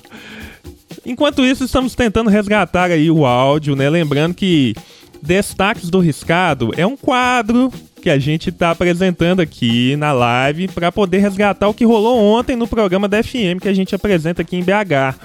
Enquanto 1.05 1.45
isso, 1.45 1.63
estamos 1.63 1.95
tentando 1.95 2.29
resgatar 2.29 2.91
aí 2.91 3.09
o 3.09 3.25
áudio, 3.25 3.75
né? 3.75 3.89
Lembrando 3.89 4.33
que 4.35 4.75
Destaques 5.21 5.89
do 5.89 5.99
Riscado 5.99 6.71
é 6.77 6.85
um 6.85 6.95
quadro 6.97 7.71
que 8.01 8.09
a 8.09 8.19
gente 8.19 8.51
tá 8.51 8.71
apresentando 8.71 9.39
aqui 9.41 9.95
na 9.95 10.11
live 10.11 10.67
para 10.67 10.91
poder 10.91 11.19
resgatar 11.19 11.67
o 11.69 11.73
que 11.73 11.85
rolou 11.85 12.19
ontem 12.21 12.55
no 12.55 12.67
programa 12.67 13.07
da 13.07 13.23
FM 13.23 13.59
que 13.61 13.69
a 13.69 13.73
gente 13.73 13.95
apresenta 13.95 14.41
aqui 14.41 14.57
em 14.57 14.63
BH. 14.63 15.15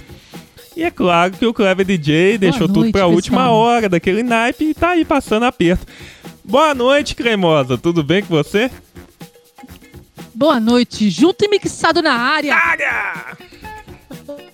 E 0.78 0.84
é 0.84 0.92
claro 0.92 1.32
que 1.32 1.44
o 1.44 1.52
Clever 1.52 1.84
DJ 1.84 2.38
deixou 2.38 2.68
tudo 2.68 2.82
noite, 2.82 2.92
pra 2.92 3.08
última 3.08 3.50
hora 3.50 3.88
daquele 3.88 4.22
naipe 4.22 4.66
e 4.66 4.74
tá 4.74 4.90
aí 4.90 5.04
passando 5.04 5.42
aperto. 5.42 5.84
Boa 6.44 6.72
noite, 6.72 7.16
cremosa. 7.16 7.76
Tudo 7.76 8.04
bem 8.04 8.22
com 8.22 8.28
você? 8.28 8.70
Boa 10.32 10.60
noite, 10.60 11.10
junto 11.10 11.44
e 11.44 11.48
mixado 11.48 12.00
na 12.00 12.12
área. 12.12 12.54
Área! 12.54 13.36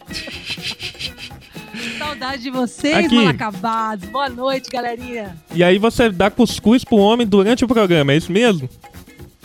Saudade 1.99 2.43
de 2.43 2.51
vocês, 2.51 3.05
Aqui. 3.05 3.17
mal 3.17 3.29
acabados. 3.29 4.09
Boa 4.09 4.31
noite, 4.31 4.71
galerinha. 4.71 5.37
E 5.55 5.63
aí 5.63 5.77
você 5.77 6.09
dá 6.09 6.31
cuscuz 6.31 6.85
pro 6.85 6.97
homem 6.97 7.27
durante 7.27 7.67
o 7.67 7.69
programa, 7.69 8.15
é 8.15 8.17
isso 8.17 8.33
mesmo? 8.33 8.67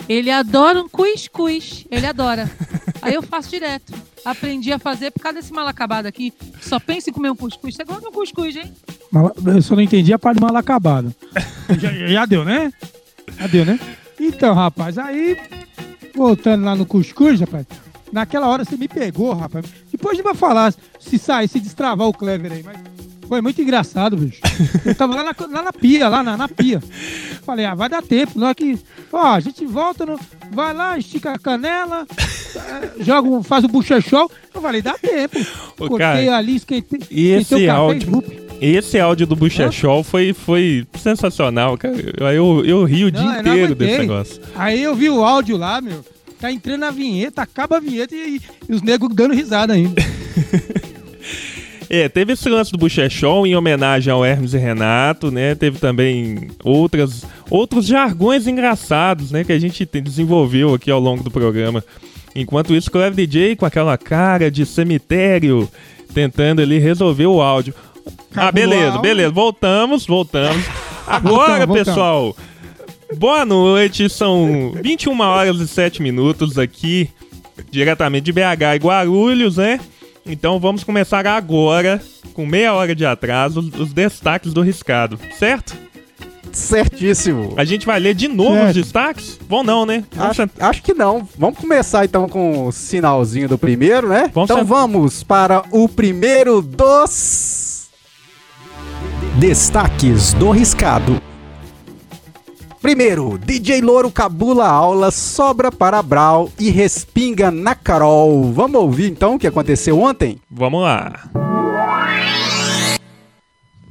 Ele 0.08 0.32
adora 0.32 0.82
um 0.82 0.88
cuscuz. 0.88 1.86
Ele 1.92 2.06
adora. 2.06 2.50
Aí 3.02 3.13
eu 3.13 3.22
faço 3.22 3.50
direto. 3.50 3.94
Aprendi 4.25 4.71
a 4.71 4.79
fazer 4.79 5.12
por 5.12 5.21
causa 5.21 5.39
desse 5.39 5.53
mal 5.53 5.67
acabado 5.67 6.05
aqui. 6.05 6.34
Só 6.62 6.79
pensa 6.79 7.10
em 7.10 7.13
comer 7.13 7.32
um 7.32 7.36
cuscuz. 7.36 7.75
Você 7.75 7.84
gosta 7.84 8.01
de 8.01 8.08
um 8.08 8.12
cuscuz, 8.12 8.55
hein? 8.55 8.73
Eu 9.45 9.62
só 9.62 9.75
não 9.75 9.84
entendi 9.84 10.13
a 10.13 10.19
parte 10.19 10.39
do 10.39 10.45
mal 10.45 10.55
acabado. 10.55 11.13
já, 11.79 11.91
já 11.91 12.25
deu, 12.25 12.45
né? 12.45 12.71
Já 13.38 13.47
deu, 13.47 13.65
né? 13.65 13.79
Então, 14.19 14.53
rapaz, 14.53 14.97
aí, 14.97 15.38
voltando 16.13 16.65
lá 16.65 16.75
no 16.75 16.86
cuscuz, 16.86 17.39
rapaz, 17.39 17.65
naquela 18.12 18.47
hora 18.47 18.65
você 18.65 18.75
me 18.75 18.88
pegou, 18.88 19.34
rapaz. 19.34 19.65
Depois 19.91 20.13
a 20.13 20.15
gente 20.15 20.25
vai 20.25 20.36
falar 20.36 20.73
se 20.99 21.17
sair, 21.17 21.47
se 21.47 21.60
destravar 21.60 22.08
o 22.08 22.13
Clever 22.13 22.51
aí, 22.51 22.63
mas 22.63 22.77
foi 23.30 23.42
muito 23.42 23.62
engraçado, 23.62 24.18
bicho. 24.18 24.42
Eu 24.84 24.96
tava 24.96 25.15
lá 25.15 25.24
na, 25.24 25.48
lá 25.48 25.62
na 25.62 25.72
pia, 25.72 26.10
lá 26.10 26.24
na, 26.24 26.36
na 26.36 26.48
pia. 26.48 26.82
Falei, 27.46 27.63
ah, 27.65 27.76
vai 27.76 27.88
dar 27.88 28.02
tempo, 28.02 28.44
é 28.44 28.54
que. 28.56 28.78
Ó, 29.13 29.24
a 29.34 29.39
gente 29.39 29.65
volta, 29.68 30.04
no, 30.06 30.20
vai 30.52 30.74
lá, 30.74 30.98
estica 30.98 31.32
a 31.34 31.39
canela, 31.39 32.08
eh, 32.56 32.89
joga, 33.02 33.30
um- 33.30 33.44
faz 33.44 33.63
o 33.63 33.68
bochechol. 33.68 34.30
Eu 34.54 34.62
falei, 34.62 34.82
dá 34.82 34.96
tempo. 34.98 35.38
Ô, 35.80 35.88
Cortei 35.88 36.26
cara, 36.26 36.38
ali, 36.38 36.56
esquentei. 36.56 37.00
e 37.12 37.28
esse 37.30 37.42
esquentei 37.44 37.65
o 37.65 37.68
café, 37.68 37.80
áudio? 37.80 38.24
Esse 38.62 39.00
áudio 39.00 39.26
do 39.26 39.38
Buchechol 39.38 40.04
foi, 40.04 40.34
foi 40.34 40.86
sensacional, 41.02 41.78
cara. 41.78 41.96
Eu, 42.34 42.65
eu 42.65 42.84
ri 42.84 43.06
o 43.06 43.12
Não, 43.12 43.22
dia 43.22 43.32
eu 43.36 43.39
inteiro 43.39 43.76
desse 43.76 44.00
negócio. 44.00 44.42
Aí 44.54 44.84
eu 44.84 44.94
vi 44.94 45.10
o 45.10 45.24
áudio 45.24 45.56
lá, 45.56 45.80
meu. 45.80 46.04
Tá 46.42 46.52
entrando 46.52 46.84
a 46.84 46.92
vinheta, 46.92 47.42
acaba 47.42 47.78
a 47.78 47.80
vinheta 47.80 48.13
e, 48.15 48.42
e 48.68 48.74
os 48.74 48.82
negros 48.82 49.13
dando 49.15 49.34
risada 49.34 49.74
ainda. 49.74 50.02
É, 51.89 52.08
teve 52.08 52.34
esse 52.34 52.47
lance 52.47 52.71
do 52.71 52.78
Buchechol 52.78 53.47
em 53.47 53.56
homenagem 53.56 54.13
ao 54.13 54.23
Hermes 54.23 54.54
e 54.54 54.58
Renato, 54.60 55.32
né? 55.32 55.56
Teve 55.56 55.80
também 55.80 56.49
outras, 56.63 57.25
outros 57.49 57.88
jargões 57.88 58.45
engraçados, 58.45 59.32
né? 59.32 59.43
Que 59.43 59.54
a 59.54 59.60
gente 59.60 59.86
te- 59.88 59.99
desenvolveu 59.99 60.73
aqui 60.75 60.91
ao 60.91 60.99
longo 60.99 61.23
do 61.23 61.32
programa. 61.32 61.84
Enquanto 62.36 62.75
isso, 62.75 62.91
Clever 62.91 63.13
DJ 63.15 63.56
com 63.56 63.65
aquela 63.65 63.97
cara 63.97 64.52
de 64.52 64.65
cemitério, 64.67 65.67
tentando 66.13 66.62
ali 66.62 66.78
resolver 66.78 67.25
o 67.25 67.41
áudio. 67.41 67.73
ah, 68.36 68.49
Acabou 68.49 68.54
beleza, 68.54 68.84
o 68.84 68.86
áudio. 68.89 69.02
beleza. 69.02 69.32
Voltamos, 69.32 70.06
voltamos. 70.06 70.63
Agora, 71.08 71.65
Voltamos, 71.65 71.65
voltamos. 71.65 71.84
pessoal, 71.88 72.36
boa 73.17 73.43
noite. 73.45 74.08
São 74.10 74.73
21 74.80 75.19
horas 75.21 75.60
e 75.60 75.67
7 75.67 76.04
minutos 76.04 76.60
aqui, 76.60 77.10
diretamente 77.71 78.25
de 78.25 78.32
BH 78.32 78.75
e 78.75 78.78
Guarulhos, 78.78 79.58
né? 79.58 79.80
Então 80.30 80.60
vamos 80.60 80.84
começar 80.84 81.26
agora, 81.26 82.02
com 82.34 82.46
meia 82.46 82.74
hora 82.74 82.94
de 82.96 83.06
atraso, 83.06 83.60
os- 83.60 83.74
os 83.80 83.94
destaques 83.94 84.54
do 84.54 84.62
riscado, 84.62 85.20
certo? 85.38 85.76
Certíssimo. 86.52 87.54
A 87.58 87.65
gente 87.65 87.86
vai 87.86 88.00
ler 88.00 88.13
de 88.15 88.28
novo 88.28 88.54
Certo. 88.56 88.68
os 88.70 88.74
destaques? 88.76 89.39
Vão 89.48 89.63
não, 89.63 89.86
né? 89.86 90.04
Vamos 90.12 90.32
Acho, 90.32 90.36
sent- 90.42 90.52
acho 90.62 90.82
que 90.84 90.94
não. 90.94 91.28
Vamos 91.38 91.60
começar 91.60 92.06
então 92.06 92.28
com 92.28 92.68
o 92.68 92.72
sinalzinho 92.72 93.48
do 93.48 93.58
primeiro, 93.58 94.10
né? 94.10 94.30
Vamos 94.34 94.50
então 94.50 94.58
sent- 94.58 94.68
vamos 94.68 95.24
para 95.24 95.63
o 95.72 95.88
primeiro 95.88 96.62
dos. 96.62 97.88
Destaques 99.38 100.34
do 100.34 100.50
Riscado. 100.50 101.22
Primeiro, 102.82 103.38
DJ 103.38 103.82
Louro 103.82 104.10
cabula 104.10 104.65
a 104.65 104.72
aula, 104.72 105.12
sobra 105.12 105.70
para 105.72 106.02
Brau 106.02 106.50
e 106.58 106.70
respinga 106.70 107.52
na 107.52 107.76
Carol. 107.76 108.54
Vamos 108.54 108.80
ouvir 108.80 109.12
então 109.12 109.36
o 109.36 109.39
que 109.39 109.48
aconteceu 109.48 110.00
ontem? 110.00 110.39
Vamos 110.50 110.82
lá. 110.84 111.30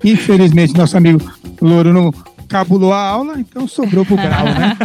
Infelizmente, 0.03 0.75
nosso 0.75 0.97
amigo 0.97 1.21
Louro 1.61 1.93
não 1.93 2.11
cabulou 2.49 2.93
a 2.95 3.01
aula, 3.01 3.39
então 3.39 3.69
sobrou 3.69 4.07
pro 4.07 4.17
grau, 4.17 4.45
né? 4.45 4.77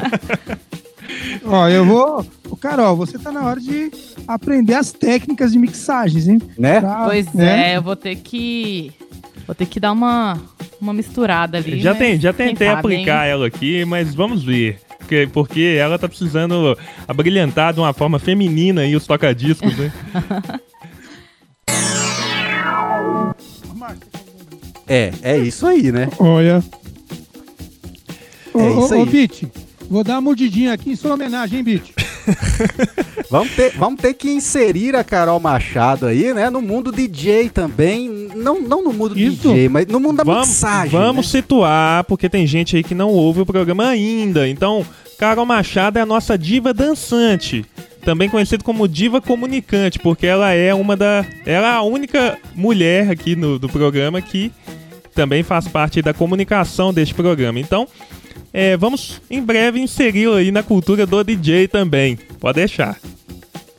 Ó, 1.46 1.68
eu 1.70 1.86
vou. 1.86 2.26
Ô, 2.50 2.58
Carol, 2.58 2.98
você 2.98 3.18
tá 3.18 3.32
na 3.32 3.44
hora 3.44 3.60
de 3.60 3.90
aprender 4.28 4.74
as 4.74 4.92
técnicas 4.92 5.52
de 5.54 5.60
mixagens, 5.60 6.28
hein? 6.28 6.42
Né? 6.58 6.82
Tá, 6.82 7.06
Pois 7.06 7.32
né? 7.34 7.72
é, 7.74 7.78
eu 7.78 7.82
vou 7.82 7.96
ter 7.96 8.16
que. 8.18 8.92
Vou 9.46 9.54
ter 9.56 9.66
que 9.66 9.80
dar 9.80 9.92
uma, 9.92 10.40
uma 10.84 10.94
misturada 10.94 11.58
ali. 11.58 11.80
Já, 11.80 11.92
mas 11.92 12.00
tem, 12.00 12.20
já 12.20 12.34
tentei 12.34 12.68
sabe, 12.68 12.80
aplicar 12.80 13.26
hein? 13.26 13.32
ela 13.32 13.48
aqui, 13.48 13.84
mas 13.86 14.14
vamos 14.14 14.44
ver. 14.44 14.80
Porque, 15.00 15.28
porque 15.34 15.78
ela 15.80 15.98
tá 16.00 16.08
precisando 16.08 16.78
abrilhantar 17.08 17.74
de 17.74 17.80
uma 17.80 17.94
forma 17.94 18.20
feminina 18.20 18.82
aí 18.82 18.96
os 18.96 19.06
tocadiscos, 19.06 19.76
né? 19.78 19.92
É, 24.88 25.12
é 25.22 25.38
isso 25.38 25.66
aí, 25.66 25.92
né? 25.92 26.10
Olha. 26.20 26.64
Ô, 28.54 28.60
É 28.60 28.64
ô, 28.64 28.86
isso 28.86 28.94
aí. 28.94 29.02
ô, 29.02 29.06
Bit, 29.06 29.48
vou 29.90 30.04
dar 30.04 30.14
uma 30.16 30.22
mordidinha 30.22 30.74
aqui 30.74 30.92
em 30.92 30.96
sua 30.96 31.14
homenagem, 31.14 31.60
hein, 31.60 31.64
Bit? 31.64 31.94
Vamos 33.30 33.56
ter, 33.56 33.72
vamos 33.72 34.00
ter 34.00 34.14
que 34.14 34.30
inserir 34.30 34.96
a 34.96 35.04
Carol 35.04 35.40
Machado 35.40 36.06
aí, 36.06 36.34
né? 36.34 36.52
No 36.52 36.62
mundo 36.62 36.92
DJ 36.92 37.50
também. 37.50 38.30
Não, 38.36 38.62
não 38.62 38.84
no 38.84 38.94
mundo 38.94 39.18
Isso. 39.18 39.50
DJ, 39.50 39.70
mas 39.70 39.88
no 39.88 40.00
mundo 40.00 40.18
da 40.18 40.24
vamos 40.24 40.50
mixagem. 40.50 40.92
vamos 40.92 41.26
né? 41.26 41.32
situar, 41.32 42.04
porque 42.04 42.30
tem 42.30 42.46
gente 42.46 42.76
aí 42.76 42.84
que 42.84 42.94
não 42.94 43.10
ouve 43.10 43.42
o 43.42 43.46
programa 43.46 43.88
ainda. 43.88 44.48
Então, 44.48 44.86
Carol 45.18 45.46
Machado 45.48 45.98
é 45.98 46.02
a 46.02 46.06
nossa 46.06 46.38
diva 46.38 46.74
dançante. 46.74 47.66
Também 48.06 48.30
conhecida 48.30 48.64
como 48.64 48.88
diva 48.88 49.22
comunicante, 49.22 49.98
porque 49.98 50.28
ela 50.28 50.52
é 50.52 50.74
uma 50.74 50.96
da. 50.96 51.26
Ela 51.46 51.68
é 51.68 51.72
a 51.72 51.82
única 51.82 52.38
mulher 52.54 53.10
aqui 53.10 53.36
no, 53.36 53.58
do 53.58 53.70
programa 53.70 54.22
que 54.22 54.52
também 55.16 55.42
faz 55.42 55.68
parte 55.68 56.02
da 56.02 56.14
comunicação 56.14 56.94
deste 56.94 57.14
programa. 57.14 57.60
Então, 57.60 57.88
é, 58.54 58.78
vamos 58.78 59.20
em 59.30 59.42
breve 59.42 59.80
inseri-la 59.80 60.38
aí 60.38 60.52
na 60.52 60.62
cultura 60.62 61.06
do 61.06 61.24
DJ 61.24 61.68
também. 61.68 62.18
Pode 62.40 62.58
deixar. 62.58 63.00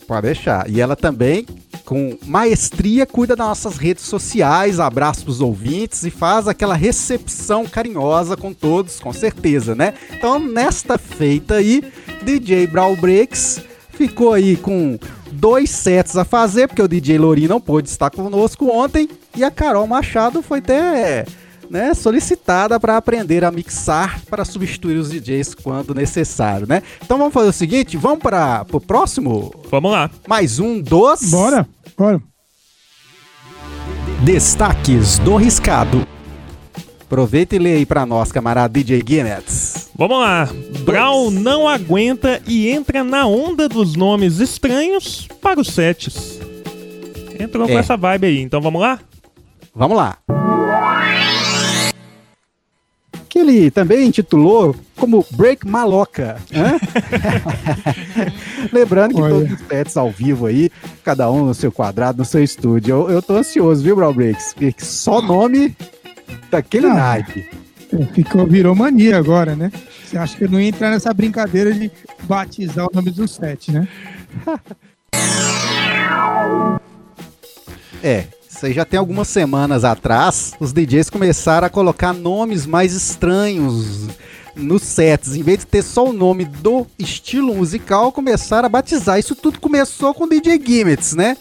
Pode 0.06 0.22
deixar. 0.22 0.68
E 0.68 0.80
ela 0.80 0.96
também 0.96 1.46
com 1.84 2.16
maestria, 2.24 3.04
cuida 3.04 3.36
das 3.36 3.46
nossas 3.46 3.76
redes 3.76 4.04
sociais, 4.04 4.80
abraça 4.80 5.28
os 5.28 5.40
ouvintes 5.40 6.02
e 6.02 6.10
faz 6.10 6.48
aquela 6.48 6.74
recepção 6.74 7.66
carinhosa 7.66 8.36
com 8.36 8.52
todos, 8.52 8.98
com 8.98 9.12
certeza, 9.12 9.74
né? 9.74 9.94
Então, 10.10 10.38
nesta 10.38 10.96
feita 10.96 11.56
aí, 11.56 11.82
DJ 12.22 12.66
Brawl 12.66 12.96
Breaks 12.96 13.60
ficou 13.90 14.32
aí 14.32 14.56
com 14.56 14.98
dois 15.30 15.70
sets 15.70 16.16
a 16.16 16.24
fazer, 16.24 16.68
porque 16.68 16.82
o 16.82 16.88
DJ 16.88 17.18
Lorin 17.18 17.46
não 17.46 17.60
pôde 17.60 17.88
estar 17.88 18.10
conosco 18.10 18.66
ontem, 18.70 19.08
e 19.36 19.44
a 19.44 19.50
Carol 19.50 19.86
Machado 19.86 20.42
foi 20.42 20.58
até 20.58 21.26
né, 21.74 21.92
solicitada 21.92 22.78
para 22.78 22.96
aprender 22.96 23.44
a 23.44 23.50
mixar 23.50 24.20
para 24.30 24.44
substituir 24.44 24.96
os 24.96 25.10
DJs 25.10 25.56
quando 25.56 25.92
necessário, 25.92 26.68
né? 26.68 26.80
Então 27.04 27.18
vamos 27.18 27.34
fazer 27.34 27.48
o 27.48 27.52
seguinte, 27.52 27.96
vamos 27.96 28.20
para 28.20 28.64
o 28.70 28.80
próximo? 28.80 29.52
Vamos 29.68 29.90
lá. 29.90 30.08
Mais 30.28 30.60
um 30.60 30.80
dos... 30.80 31.30
Bora, 31.32 31.66
bora. 31.98 32.22
Destaques 34.22 35.18
do 35.18 35.34
Riscado. 35.34 36.06
Aproveita 37.00 37.56
e 37.56 37.58
lê 37.58 37.72
aí 37.74 37.86
para 37.86 38.06
nós, 38.06 38.30
camarada 38.30 38.72
DJ 38.72 39.02
Guinness. 39.02 39.90
Vamos 39.96 40.18
lá. 40.20 40.48
Brown 40.84 41.30
não 41.32 41.68
aguenta 41.68 42.40
e 42.46 42.68
entra 42.68 43.02
na 43.02 43.26
onda 43.26 43.68
dos 43.68 43.96
nomes 43.96 44.38
estranhos 44.38 45.26
para 45.42 45.60
os 45.60 45.68
sets. 45.68 46.38
Entrou 47.38 47.66
com 47.66 47.74
É. 47.74 47.78
essa 47.78 47.96
vibe 47.96 48.26
aí, 48.28 48.40
então 48.40 48.60
vamos 48.60 48.80
lá? 48.80 49.00
Vamos 49.74 49.96
lá. 49.96 50.18
Que 53.34 53.40
ele 53.40 53.68
também 53.68 54.06
intitulou 54.06 54.76
como 54.94 55.26
Break 55.32 55.66
Maloca. 55.66 56.36
hã? 56.54 56.78
Lembrando 58.72 59.16
que 59.16 59.20
Olha. 59.20 59.34
todos 59.34 59.50
os 59.60 59.66
sets 59.66 59.96
ao 59.96 60.08
vivo 60.08 60.46
aí, 60.46 60.70
cada 61.02 61.28
um 61.28 61.44
no 61.46 61.52
seu 61.52 61.72
quadrado, 61.72 62.18
no 62.18 62.24
seu 62.24 62.44
estúdio. 62.44 62.94
Eu, 62.94 63.10
eu 63.10 63.20
tô 63.20 63.34
ansioso, 63.34 63.82
viu, 63.82 63.96
Brawl 63.96 64.14
Breaks? 64.14 64.54
Só 64.78 65.20
nome 65.20 65.76
daquele 66.48 66.86
Ah. 66.86 66.94
naipe. 66.94 67.50
Ficou, 68.12 68.46
virou 68.46 68.72
mania 68.72 69.18
agora, 69.18 69.56
né? 69.56 69.72
Você 70.04 70.16
acha 70.16 70.36
que 70.36 70.44
eu 70.44 70.48
não 70.48 70.60
ia 70.60 70.68
entrar 70.68 70.90
nessa 70.92 71.12
brincadeira 71.12 71.74
de 71.74 71.90
batizar 72.22 72.86
o 72.86 72.90
nome 72.94 73.10
do 73.10 73.26
set, 73.26 73.72
né? 73.72 73.88
É, 78.00 78.26
isso 78.64 78.66
aí 78.66 78.72
já 78.72 78.84
tem 78.84 78.98
algumas 78.98 79.28
semanas 79.28 79.84
atrás, 79.84 80.54
os 80.58 80.72
DJs 80.72 81.10
começaram 81.10 81.66
a 81.66 81.70
colocar 81.70 82.14
nomes 82.14 82.64
mais 82.64 82.94
estranhos 82.94 84.08
nos 84.56 84.82
sets. 84.82 85.34
Em 85.34 85.42
vez 85.42 85.58
de 85.58 85.66
ter 85.66 85.82
só 85.82 86.08
o 86.08 86.12
nome 86.12 86.46
do 86.46 86.86
estilo 86.98 87.54
musical, 87.54 88.10
começaram 88.10 88.64
a 88.66 88.68
batizar. 88.68 89.18
Isso 89.18 89.34
tudo 89.34 89.60
começou 89.60 90.14
com 90.14 90.24
o 90.24 90.28
DJ 90.28 90.60
Gimmets, 90.64 91.14
né? 91.14 91.36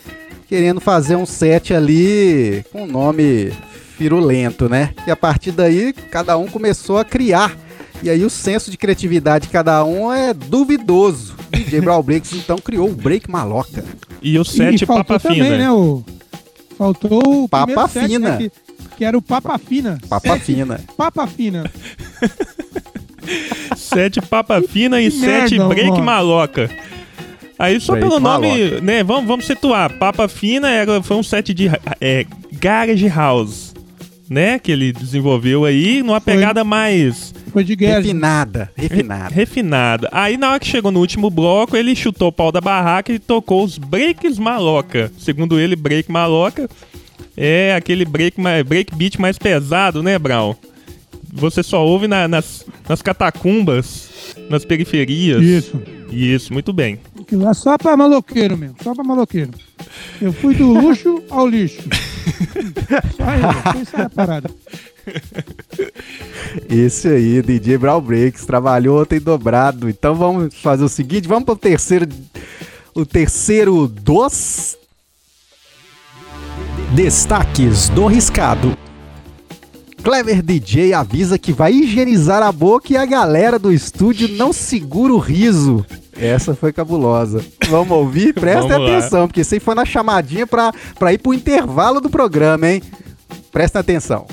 Querendo 0.49 0.81
fazer 0.81 1.15
um 1.15 1.25
set 1.25 1.73
ali 1.73 2.65
com 2.71 2.86
nome 2.86 3.53
firulento, 3.97 4.67
né? 4.67 4.93
E 5.07 5.12
a 5.12 5.15
partir 5.15 5.51
daí, 5.51 5.93
cada 5.93 6.38
um 6.38 6.47
começou 6.47 6.97
a 6.97 7.05
criar. 7.05 7.55
E 8.01 8.09
aí 8.09 8.25
o 8.25 8.29
senso 8.29 8.69
de 8.69 8.77
criatividade 8.77 9.47
de 9.47 9.53
cada 9.53 9.86
um 9.86 10.12
é 10.12 10.33
duvidoso. 10.33 11.36
DJ 11.51 11.79
Brawl 11.79 12.03
Breaks 12.03 12.33
então 12.33 12.57
criou 12.57 12.89
o 12.89 12.93
Break 12.93 13.31
Maloca. 13.31 13.86
E 14.21 14.38
o 14.38 14.43
set 14.43 14.81
e 14.81 14.86
faltou 14.86 15.05
Papa 15.05 15.19
também, 15.21 15.43
Fina. 15.43 15.57
né? 15.57 15.71
O... 15.71 16.03
Faltou 16.84 17.43
o 17.46 17.48
Papa 17.48 17.65
primeiro 17.65 17.89
set, 17.91 18.08
Fina. 18.08 18.30
né, 18.32 18.38
que, 18.38 18.52
que 18.98 19.06
era 19.06 19.17
o 19.17 19.22
Papa 19.22 19.58
Fina. 19.58 19.98
Papa 20.10 20.34
Set 20.34 20.41
fina. 20.56 20.80
Papa 20.98 21.28
Fina. 21.28 21.72
Sete 23.78 24.19
Papa 24.22 24.62
Fina 24.62 25.02
e 25.02 25.10
Que 25.10 25.17
sete 25.17 25.58
merda, 25.58 25.74
Break 25.74 25.91
mano. 25.91 26.04
Maloca. 26.04 26.69
Aí 27.58 27.80
só 27.80 27.93
Break 27.93 28.08
pelo 28.10 28.19
nome, 28.19 28.48
Maloca. 28.50 28.82
né? 28.82 29.02
Vamos, 29.04 29.26
vamos 29.26 29.46
situar. 29.46 29.93
Papa 29.98 30.28
Fina 30.28 30.69
era, 30.69 31.02
foi 31.02 31.15
um 31.15 31.24
set 31.24 31.54
de 31.54 31.69
é, 32.02 32.26
Garage 32.52 33.08
House, 33.08 33.74
né? 34.30 34.60
Que 34.60 34.74
ele 34.74 34.91
desenvolveu 34.91 35.63
aí 35.63 36.04
numa 36.04 36.19
Foi. 36.19 36.34
pegada 36.34 36.65
mais 36.65 37.34
Foi 37.53 37.63
de 37.63 37.75
guerra. 37.75 37.97
Refinada, 37.99 38.71
refinada. 38.75 39.33
refinada. 39.33 40.09
Aí 40.11 40.35
na 40.37 40.49
hora 40.49 40.59
que 40.59 40.67
chegou 40.67 40.91
no 40.91 40.99
último 40.99 41.29
bloco, 41.29 41.77
ele 41.77 41.95
chutou 41.95 42.27
o 42.29 42.31
pau 42.31 42.51
da 42.51 42.59
barraca 42.59 43.13
e 43.13 43.19
tocou 43.19 43.63
os 43.63 43.77
breaks 43.77 44.37
maloca. 44.39 45.11
Segundo 45.19 45.59
ele, 45.59 45.75
break 45.75 46.11
maloca 46.11 46.67
é 47.37 47.75
aquele 47.75 48.05
break, 48.05 48.41
mais, 48.41 48.63
break 48.65 48.95
beat 48.95 49.17
mais 49.19 49.37
pesado, 49.37 50.01
né, 50.03 50.17
Brown? 50.19 50.55
Você 51.31 51.63
só 51.63 51.83
ouve 51.85 52.07
na- 52.07 52.27
nas, 52.27 52.65
nas 52.87 53.01
catacumbas, 53.01 54.35
nas 54.49 54.65
periferias. 54.65 55.41
Isso. 55.41 55.81
Isso, 56.11 56.53
muito 56.53 56.71
bem. 56.71 56.99
Aquilo 57.19 57.47
é 57.49 57.53
só 57.55 57.75
pra 57.77 57.97
maloqueiro 57.97 58.55
mesmo, 58.55 58.75
só 58.83 58.93
pra 58.93 59.03
maloqueiro. 59.03 59.49
Eu 60.21 60.31
fui 60.31 60.53
do 60.53 60.71
luxo 60.73 61.23
ao 61.29 61.47
lixo. 61.47 61.81
Só 63.17 63.71
foi 63.71 63.81
essa 63.81 64.03
a 64.03 64.09
parada. 64.09 64.49
Esse 66.69 67.07
aí, 67.07 67.41
DJ 67.41 67.77
Brawl 67.77 68.01
Breaks, 68.01 68.45
trabalhou 68.45 69.01
ontem 69.01 69.19
dobrado. 69.19 69.89
Então 69.89 70.15
vamos 70.15 70.53
fazer 70.55 70.83
o 70.83 70.89
seguinte, 70.89 71.27
vamos 71.27 71.45
para 71.45 71.53
o 71.53 71.57
terceiro, 71.57 72.07
o 72.93 73.05
terceiro 73.05 73.87
dos 73.87 74.77
Destaques 76.93 77.89
do 77.89 78.05
Riscado. 78.05 78.77
Clever 80.03 80.41
DJ 80.41 80.93
avisa 80.93 81.39
que 81.39 81.53
vai 81.53 81.71
higienizar 81.73 82.43
a 82.43 82.51
boca 82.51 82.91
e 82.91 82.97
a 82.97 83.05
galera 83.05 83.57
do 83.57 83.71
estúdio 83.71 84.27
não 84.27 84.51
segura 84.51 85.13
o 85.13 85.17
riso. 85.17 85.85
Essa 86.15 86.53
foi 86.53 86.73
cabulosa. 86.73 87.43
Vamos 87.69 87.97
ouvir? 87.97 88.33
Prestem 88.33 88.67
Vamos 88.69 88.89
lá. 88.89 88.97
atenção, 88.97 89.27
porque 89.27 89.41
isso 89.41 89.53
aí 89.53 89.59
foi 89.59 89.73
na 89.73 89.85
chamadinha 89.85 90.45
pra, 90.45 90.73
pra 90.99 91.13
ir 91.13 91.17
pro 91.17 91.33
intervalo 91.33 92.01
do 92.01 92.09
programa, 92.09 92.69
hein? 92.69 92.83
Prestem 93.51 93.79
atenção. 93.79 94.27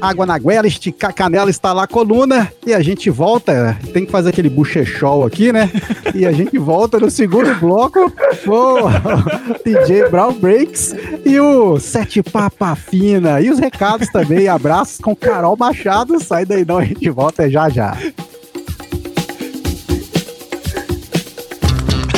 Água 0.00 0.26
na 0.26 0.38
goela, 0.38 0.66
esticar 0.66 1.10
a 1.10 1.12
canela, 1.12 1.50
instalar 1.50 1.84
a 1.84 1.88
coluna 1.88 2.52
e 2.66 2.74
a 2.74 2.80
gente 2.80 3.08
volta. 3.10 3.76
Tem 3.92 4.04
que 4.04 4.12
fazer 4.12 4.28
aquele 4.28 4.50
bochechol 4.50 5.24
aqui, 5.24 5.52
né? 5.52 5.70
E 6.14 6.26
a 6.26 6.32
gente 6.32 6.58
volta 6.58 7.00
no 7.00 7.10
segundo 7.10 7.54
bloco 7.56 8.12
com 8.44 8.84
o 8.84 8.90
DJ 9.64 10.08
Brown 10.08 10.34
Breaks 10.34 10.94
e 11.24 11.40
o 11.40 11.80
Sete 11.80 12.22
Papa 12.22 12.76
Fina. 12.76 13.40
E 13.40 13.50
os 13.50 13.58
recados 13.58 14.08
também. 14.08 14.48
Abraços 14.48 14.98
com 14.98 15.16
Carol 15.16 15.56
Machado. 15.56 16.22
Sai 16.22 16.44
daí 16.44 16.64
não, 16.64 16.78
a 16.78 16.84
gente 16.84 17.08
volta 17.10 17.50
já 17.50 17.68
já. 17.68 17.96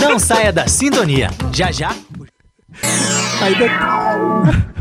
Não 0.01 0.19
saia 0.19 0.53
da 0.53 0.67
sintonia. 0.67 1.31
Já 1.53 1.71
já. 1.71 1.95
Ainda, 3.41 4.78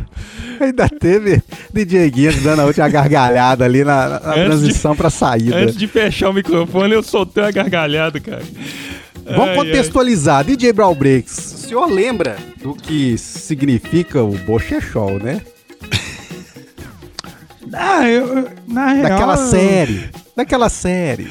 ainda 0.64 0.90
teve 0.90 1.42
DJ 1.74 2.10
Guinness 2.10 2.42
dando 2.42 2.62
a 2.62 2.66
última 2.66 2.90
gargalhada 2.90 3.66
ali 3.66 3.84
na, 3.84 4.10
na 4.10 4.20
transição 4.20 4.96
pra 4.96 5.10
saída. 5.10 5.58
Antes 5.58 5.78
de 5.78 5.88
fechar 5.88 6.30
o 6.30 6.34
microfone, 6.34 6.94
eu 6.94 7.04
soltei 7.04 7.44
uma 7.44 7.52
gargalhada, 7.52 8.20
cara. 8.20 8.44
Vamos 9.26 9.50
Ai, 9.50 9.56
contextualizar. 9.56 10.44
DJ 10.46 10.72
Brawl 10.72 10.96
Breaks, 10.96 11.38
o 11.38 11.68
senhor 11.68 11.86
lembra 11.88 12.38
do 12.62 12.74
que 12.74 13.18
significa 13.18 14.24
o 14.24 14.38
bochechol, 14.38 15.20
né? 15.20 15.42
Ah, 17.74 18.08
eu, 18.08 18.48
na 18.66 18.94
real. 18.94 19.10
Daquela 19.10 19.38
série. 19.38 20.10
Daquela 20.34 20.70
série. 20.70 21.28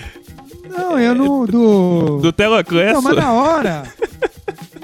Não, 0.69 0.99
eu 0.99 1.15
não. 1.15 1.47
Do. 1.47 2.19
Do 2.21 2.31
Teloclass, 2.31 2.93
Não, 2.93 3.01
mas 3.03 3.17
na 3.17 3.33
hora. 3.33 3.83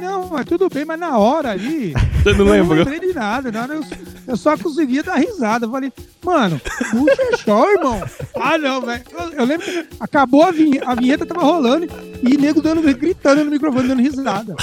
Não, 0.03 0.29
mas 0.29 0.45
tudo 0.45 0.69
bem, 0.69 0.85
mas 0.85 0.99
na 0.99 1.17
hora 1.17 1.53
ali. 1.53 1.93
você 2.25 2.33
não 2.33 2.55
eu 2.55 2.65
não 2.65 2.75
lembrei 2.75 2.99
de 2.99 3.15
nada. 3.15 3.53
Na 3.53 3.63
hora 3.63 3.75
eu, 3.75 3.85
eu 4.27 4.37
só 4.37 4.57
conseguia 4.59 5.03
dar 5.03 5.15
risada. 5.15 5.67
Eu 5.67 5.71
falei, 5.71 5.93
mano, 6.25 6.61
é 7.09 7.37
show, 7.37 7.71
irmão. 7.71 8.03
Ah, 8.35 8.59
não, 8.59 8.81
velho. 8.81 9.03
Eu, 9.13 9.33
eu 9.35 9.45
lembro 9.45 9.65
que 9.65 9.87
acabou 10.01 10.43
a 10.43 10.51
vinheta, 10.51 10.91
a 10.91 10.95
vinheta 10.97 11.25
tava 11.25 11.43
rolando 11.43 11.87
e 12.23 12.37
nego 12.37 12.61
dando, 12.61 12.83
gritando 12.83 13.45
no 13.45 13.51
microfone, 13.53 13.87
dando 13.87 14.03
risada. 14.03 14.57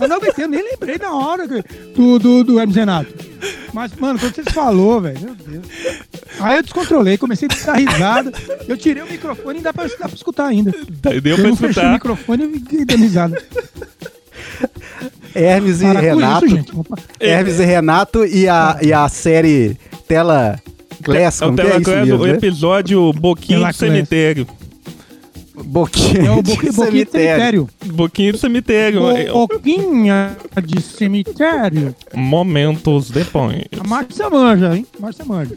Eu 0.00 0.08
não 0.08 0.18
eu 0.38 0.48
nem 0.48 0.62
lembrei 0.62 0.96
na 0.96 1.12
hora 1.12 1.46
do, 1.46 2.18
do, 2.18 2.44
do 2.44 2.58
Hermes 2.58 2.76
Renato. 2.76 3.12
Mas, 3.74 3.92
mano, 3.96 4.18
quando 4.18 4.34
vocês 4.34 4.46
falou, 4.52 5.00
velho, 5.00 5.20
meu 5.20 5.34
Deus. 5.34 5.66
Aí 6.40 6.56
eu 6.56 6.62
descontrolei, 6.62 7.18
comecei 7.18 7.48
a 7.50 7.66
dar 7.66 7.74
risada. 7.74 8.32
Eu 8.66 8.78
tirei 8.78 9.02
o 9.02 9.10
microfone 9.10 9.58
e 9.58 9.62
dá 9.62 9.72
pra, 9.74 9.86
dá 9.86 10.08
pra 10.08 10.14
escutar 10.14 10.46
ainda. 10.46 10.70
Deu 10.70 11.12
eu 11.14 11.36
pra 11.36 11.48
não 11.48 11.56
fechei 11.56 11.66
o 11.66 11.70
escutar. 11.70 11.92
microfone 11.92 12.64
e 12.70 12.84
dando 12.86 13.00
risada. 13.02 13.42
Hermes 15.34 15.80
e 15.80 15.84
Para 15.84 16.00
com 16.00 16.06
Renato. 16.06 16.46
isso. 16.46 16.86
Hermes 17.20 17.60
e 17.60 17.64
Renato 17.64 18.24
e 18.24 18.48
a, 18.48 18.78
e 18.82 18.92
a 18.92 19.08
série 19.08 19.76
Tela 20.06 20.58
Class, 21.02 21.40
É 21.42 21.44
o 21.44 21.48
como 21.48 21.56
que 21.58 21.62
é 21.62 21.66
isso 21.66 21.74
Teloclass, 21.84 22.06
mesmo, 22.08 22.22
o 22.22 22.26
né? 22.26 22.32
episódio 22.34 23.12
Boquinho 23.12 23.58
do 23.58 23.62
Telaclass. 23.62 23.76
Cemitério. 23.76 24.46
Boquinha 25.64 26.22
É 26.28 26.30
o 26.30 26.40
de 26.42 26.52
boqui, 26.52 26.66
boquinha 26.66 26.70
de 26.70 26.76
cemitério. 26.76 27.68
Boquinho 27.86 28.32
do 28.32 28.38
Cemitério. 28.38 29.02
O, 29.34 29.46
boquinha 29.48 30.36
de 30.64 30.80
cemitério. 30.80 31.94
Momentos 32.14 33.10
depois. 33.10 33.64
A 33.78 33.86
Márcia 33.86 34.30
manja, 34.30 34.76
hein? 34.76 34.86
Márcia 35.00 35.24
manja. 35.24 35.56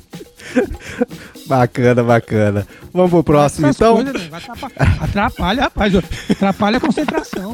Bacana, 1.46 2.04
bacana. 2.04 2.68
Vamos 2.92 3.12
pro 3.12 3.24
próximo, 3.24 3.68
Essas 3.68 3.76
então. 3.78 3.96
coisas, 3.96 4.14
né, 4.14 4.30
atrapalhar, 4.38 4.98
atrapalha, 5.04 5.62
rapaz. 5.64 5.94
Atrapalha 6.32 6.78
a 6.78 6.82
concentração. 6.82 7.54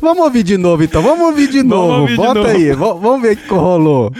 Vamos 0.00 0.24
ouvir 0.24 0.42
de 0.42 0.56
novo 0.56 0.82
então, 0.82 1.02
vamos 1.02 1.26
ouvir 1.26 1.48
de 1.48 1.58
Vamos 1.62 1.70
novo. 1.76 2.00
ouvir 2.00 2.10
de 2.12 2.16
Bota 2.16 2.34
novo. 2.34 2.48
aí, 2.48 2.64
v- 2.70 2.74
vamos 2.76 3.22
ver 3.22 3.32
o 3.32 3.36
que 3.36 3.54
rolou. 3.54 4.12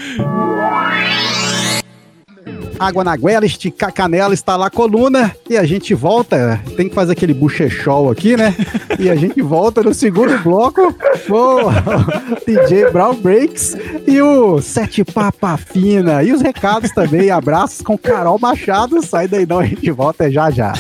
Água 2.79 3.05
na 3.05 3.14
goela, 3.14 3.45
esticar 3.45 3.90
a 3.90 3.93
canela, 3.93 4.33
instalar 4.33 4.69
a 4.69 4.71
coluna 4.71 5.37
e 5.51 5.57
a 5.59 5.64
gente 5.64 5.93
volta. 5.93 6.59
Tem 6.79 6.88
que 6.88 6.95
fazer 6.95 7.12
aquele 7.12 7.35
buchechol 7.35 8.11
aqui, 8.11 8.38
né? 8.38 8.55
E 8.99 9.11
a 9.11 9.14
gente 9.14 9.43
volta 9.43 9.83
no 9.83 9.93
segundo 9.93 10.38
bloco 10.38 10.95
com 11.29 11.66
o 11.66 11.71
DJ 12.47 12.90
Brown 12.90 13.14
Breaks 13.16 13.77
e 14.07 14.19
o 14.23 14.62
Sete 14.62 15.05
Papa 15.05 15.59
Fina. 15.59 16.23
E 16.23 16.33
os 16.33 16.40
recados 16.40 16.90
também, 16.93 17.31
abraços 17.31 17.83
com 17.83 17.99
Carol 17.99 18.38
Machado. 18.38 19.05
Sai 19.05 19.29
daí 19.29 19.45
não, 19.45 19.59
a 19.59 19.66
gente 19.66 19.90
volta 19.90 20.31
já 20.31 20.51
já. 20.51 20.73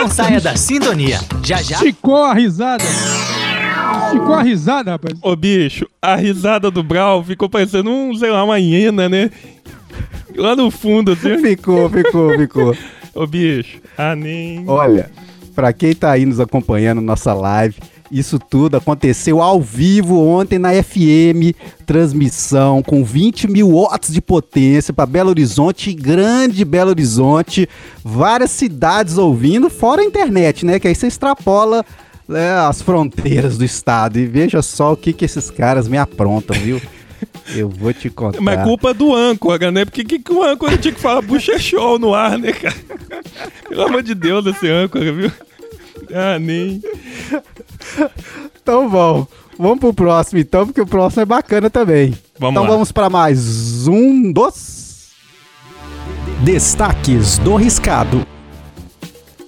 Não 0.00 0.08
saia 0.08 0.40
da 0.40 0.56
sintonia. 0.56 1.20
Já 1.44 1.60
já 1.60 1.76
Esticou 1.76 2.24
a 2.24 2.32
risada. 2.32 2.82
Esticou 4.06 4.32
a 4.32 4.42
risada, 4.42 4.92
rapaz. 4.92 5.14
Ô, 5.20 5.36
bicho, 5.36 5.86
a 6.00 6.16
risada 6.16 6.70
do 6.70 6.82
Brau 6.82 7.22
ficou 7.22 7.50
parecendo 7.50 7.90
um, 7.90 8.14
sei 8.14 8.30
lá, 8.30 8.42
uma 8.42 8.58
hiena, 8.58 9.10
né? 9.10 9.30
Lá 10.34 10.56
no 10.56 10.70
fundo, 10.70 11.12
assim. 11.12 11.36
Ficou, 11.42 11.90
ficou, 11.90 12.34
ficou. 12.34 12.76
Ô, 13.14 13.26
bicho, 13.26 13.78
ah, 13.98 14.16
nem... 14.16 14.64
Olha, 14.66 15.10
pra 15.54 15.70
quem 15.70 15.94
tá 15.94 16.12
aí 16.12 16.24
nos 16.24 16.40
acompanhando 16.40 17.02
nossa 17.02 17.34
live, 17.34 17.76
isso 18.10 18.38
tudo 18.38 18.76
aconteceu 18.76 19.40
ao 19.40 19.60
vivo 19.60 20.20
ontem 20.20 20.58
na 20.58 20.70
FM, 20.70 21.54
transmissão 21.86 22.82
com 22.82 23.04
20 23.04 23.48
mil 23.48 23.70
watts 23.72 24.12
de 24.12 24.20
potência 24.20 24.92
para 24.92 25.06
Belo 25.06 25.30
Horizonte, 25.30 25.92
grande 25.92 26.64
Belo 26.64 26.90
Horizonte, 26.90 27.68
várias 28.04 28.50
cidades 28.50 29.16
ouvindo, 29.16 29.70
fora 29.70 30.02
a 30.02 30.04
internet, 30.04 30.66
né? 30.66 30.80
Que 30.80 30.88
aí 30.88 30.94
você 30.94 31.06
extrapola 31.06 31.84
né, 32.28 32.52
as 32.58 32.82
fronteiras 32.82 33.56
do 33.56 33.64
estado 33.64 34.18
e 34.18 34.26
veja 34.26 34.60
só 34.62 34.92
o 34.92 34.96
que 34.96 35.12
que 35.12 35.24
esses 35.24 35.50
caras 35.50 35.86
me 35.86 35.98
aprontam, 35.98 36.56
viu? 36.56 36.80
Eu 37.54 37.68
vou 37.68 37.92
te 37.92 38.08
contar. 38.08 38.40
Mas 38.40 38.60
é 38.60 38.62
culpa 38.62 38.94
do 38.94 39.14
âncora, 39.14 39.70
né? 39.70 39.84
Porque 39.84 40.04
que, 40.04 40.18
que 40.18 40.32
o 40.32 40.42
âncora 40.42 40.78
tinha 40.78 40.94
que 40.94 41.00
falar 41.00 41.20
buchechol 41.20 41.98
no 41.98 42.14
ar, 42.14 42.38
né, 42.38 42.52
cara? 42.52 42.74
Pelo 43.68 43.82
amor 43.82 44.02
de 44.02 44.14
Deus, 44.14 44.46
esse 44.46 44.68
âncora, 44.68 45.12
viu? 45.12 45.30
Ah, 46.14 46.38
nem... 46.38 46.82
Então 48.62 48.88
bom, 48.88 49.26
vamos 49.58 49.78
pro 49.80 49.92
próximo 49.94 50.38
então, 50.40 50.66
porque 50.66 50.80
o 50.80 50.86
próximo 50.86 51.22
é 51.22 51.24
bacana 51.24 51.68
também. 51.70 52.16
Vamos 52.38 52.52
então 52.54 52.62
lá. 52.64 52.68
vamos 52.70 52.92
para 52.92 53.10
mais 53.10 53.86
um 53.86 54.32
dos 54.32 55.10
Destaques 56.42 57.38
do 57.38 57.54
Riscado. 57.56 58.26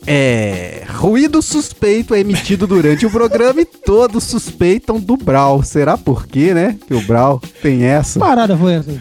É, 0.04 0.84
ruído 0.96 1.40
suspeito 1.40 2.12
é 2.14 2.18
emitido 2.20 2.66
durante 2.66 3.06
o 3.06 3.10
programa 3.10 3.60
e 3.60 3.64
todos 3.64 4.24
suspeitam 4.24 4.98
do 4.98 5.16
Brau. 5.16 5.62
Será 5.62 5.96
por 5.96 6.26
quê, 6.26 6.52
né? 6.52 6.76
Que 6.88 6.94
o 6.94 7.00
Brau 7.02 7.40
tem 7.62 7.84
essa. 7.84 8.18
Parada 8.18 8.56
foi 8.56 8.72
essa. 8.74 9.00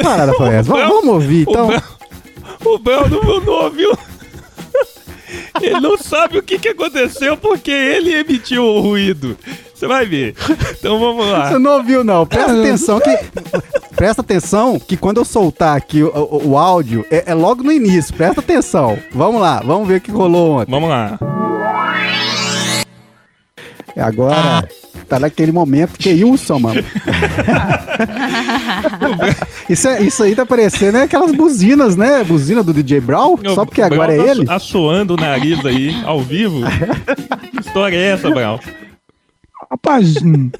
Parada 0.00 0.32
foi 0.34 0.54
essa. 0.54 0.70
Va- 0.72 0.86
Vamos 0.88 1.08
ouvir, 1.14 1.42
então. 1.48 1.66
O 1.66 1.68
Brau, 1.68 1.84
o 2.74 2.78
Brau 2.78 3.08
não, 3.08 3.40
não 3.40 3.64
ouviu. 3.64 3.90
Ele 5.60 5.80
não 5.80 5.96
sabe 5.98 6.38
o 6.38 6.42
que, 6.42 6.58
que 6.58 6.68
aconteceu 6.70 7.36
porque 7.36 7.70
ele 7.70 8.14
emitiu 8.14 8.64
o 8.64 8.80
ruído. 8.80 9.36
Você 9.74 9.86
vai 9.86 10.04
ver. 10.06 10.34
Então 10.78 10.98
vamos 10.98 11.26
lá. 11.26 11.48
Você 11.50 11.58
não 11.58 11.72
ouviu, 11.78 12.04
não. 12.04 12.26
Presta 12.26 12.52
atenção 12.60 13.00
que. 13.00 13.16
Presta 13.96 14.20
atenção 14.22 14.78
que 14.78 14.96
quando 14.96 15.18
eu 15.18 15.24
soltar 15.24 15.76
aqui 15.76 16.02
o, 16.02 16.08
o- 16.08 16.48
o 16.50 16.58
áudio, 16.58 17.04
é, 17.10 17.24
é 17.30 17.34
logo 17.34 17.62
no 17.62 17.72
início. 17.72 18.14
Presta 18.14 18.40
atenção. 18.40 18.98
Vamos 19.12 19.40
lá, 19.40 19.60
vamos 19.64 19.86
ver 19.88 19.96
o 19.96 20.00
que 20.00 20.10
rolou 20.10 20.58
ontem. 20.60 20.70
Vamos 20.70 20.88
lá. 20.88 21.18
É, 23.96 24.02
Agora, 24.02 24.68
tá 25.10 25.18
naquele 25.18 25.50
momento 25.52 25.98
que 25.98 26.08
Wilson, 26.24 26.58
mano. 26.60 26.82
isso, 29.68 29.88
é- 29.88 30.02
isso 30.02 30.22
aí 30.22 30.34
tá 30.34 30.46
parecendo 30.46 30.98
é 30.98 31.02
aquelas 31.02 31.32
buzinas, 31.32 31.96
né? 31.96 32.22
Buzina 32.24 32.62
do 32.62 32.72
DJ 32.72 33.00
Brown. 33.00 33.36
Só 33.54 33.64
porque 33.64 33.80
O 33.80 33.84
agora 33.84 34.14
é 34.14 34.16
tá 34.16 34.22
ele. 34.30 34.42
asso- 34.42 34.52
Assoando 34.70 35.14
o 35.14 35.16
nariz 35.16 35.64
aí, 35.66 35.94
ao 36.04 36.20
vivo. 36.20 36.60
Que 37.50 37.60
história 37.60 37.96
é 37.96 38.10
essa, 38.12 38.30
Brau? 38.30 38.60
Rapaz, 39.70 40.16
hum, 40.22 40.50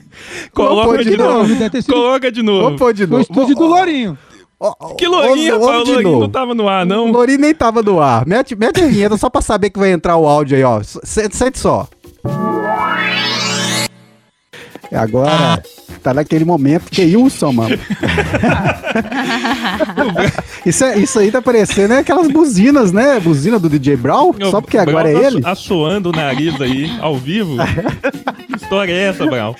Coloca 0.52 1.04
de 1.04 1.16
não, 1.16 1.42
novo. 1.44 1.56
sido 1.56 1.92
Coloca 1.92 2.30
de 2.32 2.42
novo. 2.42 2.76
pôr 2.76 2.92
de 2.92 3.04
o 3.04 3.08
novo. 3.08 3.22
estúdio 3.22 3.54
do 3.56 3.66
Lourinho. 3.66 4.18
Que 4.98 5.06
lourinha, 5.08 5.56
ouve- 5.56 5.66
pá, 5.72 5.78
o 5.78 5.84
de 5.84 5.90
lourinho 5.92 6.10
novo. 6.10 6.20
não 6.22 6.28
tava 6.28 6.54
no 6.54 6.68
ar, 6.68 6.84
O 6.84 6.88
não. 6.88 7.10
Lourinho 7.10 7.38
nem 7.40 7.54
tava 7.54 7.82
no 7.82 8.00
ar. 8.00 8.26
Mete, 8.26 8.54
mete 8.54 8.82
a 8.82 8.86
vinheta 8.86 9.16
só 9.16 9.30
pra 9.30 9.40
saber 9.40 9.70
que 9.70 9.78
vai 9.78 9.90
entrar 9.92 10.16
o 10.16 10.26
áudio 10.28 10.56
aí, 10.56 10.62
ó. 10.62 10.80
Sente 10.82 11.58
só. 11.58 11.88
É, 14.90 14.96
Agora, 14.96 15.62
tá 16.02 16.12
naquele 16.12 16.44
momento 16.44 16.90
que 16.90 17.02
Wilson, 17.16 17.52
mano. 17.52 17.78
isso, 20.66 20.84
é- 20.84 20.98
isso 20.98 21.18
aí 21.18 21.30
tá 21.30 21.40
parecendo 21.40 21.94
é 21.94 21.98
aquelas 21.98 22.28
buzinas, 22.28 22.92
né? 22.92 23.18
Buzina 23.20 23.58
do 23.58 23.68
DJ 23.68 23.96
Brown. 23.96 24.32
Só 24.50 24.60
porque 24.60 24.78
agora 24.78 25.10
é 25.10 25.20
tá 25.20 25.26
ele. 25.26 25.40
Assoando 25.44 26.10
o 26.10 26.12
nariz 26.12 26.60
aí, 26.60 26.90
ao 27.00 27.16
vivo. 27.16 27.56
Que 28.50 28.56
história 28.56 28.92
é 28.92 29.08
essa, 29.08 29.26
Brau? 29.26 29.54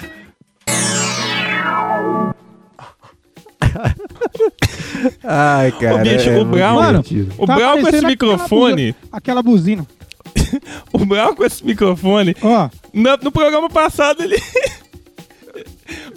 Ai, 5.23 5.73
cara. 5.73 5.97
Ô, 5.97 5.99
bicho, 5.99 6.29
é 6.31 6.39
o 6.41 6.45
Brown- 6.45 6.75
Mano. 6.75 7.05
O 7.39 7.47
Tá 7.47 7.57
Brau 7.57 7.79
com 7.79 7.89
esse 7.89 8.05
microfone, 8.07 8.95
Aquela 9.11 9.43
buzina. 9.43 9.87
o 10.93 11.05
Brau 11.05 11.35
com 11.35 11.45
esse 11.45 11.65
microfone, 11.65 12.35
Ó, 12.43 12.69
no, 12.93 13.17
no 13.23 13.33
programa 13.33 13.69
passado 13.69 14.23
ele. 14.23 14.37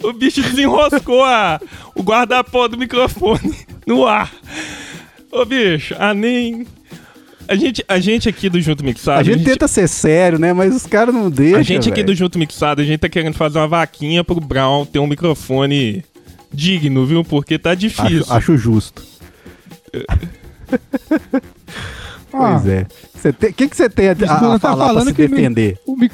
O 0.02 0.12
bicho 0.12 0.42
desenroscou 0.42 1.22
a, 1.24 1.60
o 1.94 2.02
guarda-pó 2.02 2.68
do 2.68 2.76
microfone 2.78 3.54
no 3.86 4.06
ar. 4.06 4.32
Ô, 5.30 5.44
bicho, 5.44 5.94
a 5.98 6.12
nem. 6.14 6.66
A 7.46 7.54
gente, 7.56 7.84
a 7.86 7.98
gente 7.98 8.26
aqui 8.28 8.48
do 8.48 8.58
Junto 8.60 8.82
Mixado. 8.84 9.20
A 9.20 9.22
gente 9.22 9.44
tenta 9.44 9.68
ser 9.68 9.86
sério, 9.88 10.38
né? 10.38 10.52
Mas 10.54 10.74
os 10.74 10.86
caras 10.86 11.14
não 11.14 11.30
deixam. 11.30 11.58
A 11.60 11.62
gente 11.62 11.88
aqui 11.88 11.96
velho. 12.02 12.06
do 12.06 12.14
Junto 12.14 12.38
Mixado, 12.38 12.80
a 12.80 12.84
gente 12.84 13.00
tá 13.00 13.08
querendo 13.08 13.34
fazer 13.34 13.58
uma 13.58 13.68
vaquinha 13.68 14.24
pro 14.24 14.40
Brown 14.40 14.86
ter 14.86 14.98
um 14.98 15.06
microfone 15.06 16.02
digno, 16.52 17.04
viu? 17.04 17.22
Porque 17.22 17.58
tá 17.58 17.74
difícil. 17.74 18.20
Acho, 18.22 18.32
acho 18.32 18.56
justo. 18.56 19.02
Pois 22.30 22.66
é. 22.66 22.86
O 23.28 23.52
que, 23.52 23.68
que 23.68 23.76
você 23.76 23.88
tem 23.88 24.08
a, 24.08 24.10
a, 24.10 24.14
a 24.14 24.16
tá 24.16 24.58
falar 24.58 24.58
pra 24.58 24.86
falando 24.86 25.14
se 25.14 25.22
me- 25.22 25.28
defender? 25.28 25.78
O 25.86 25.96
mic- 25.96 26.12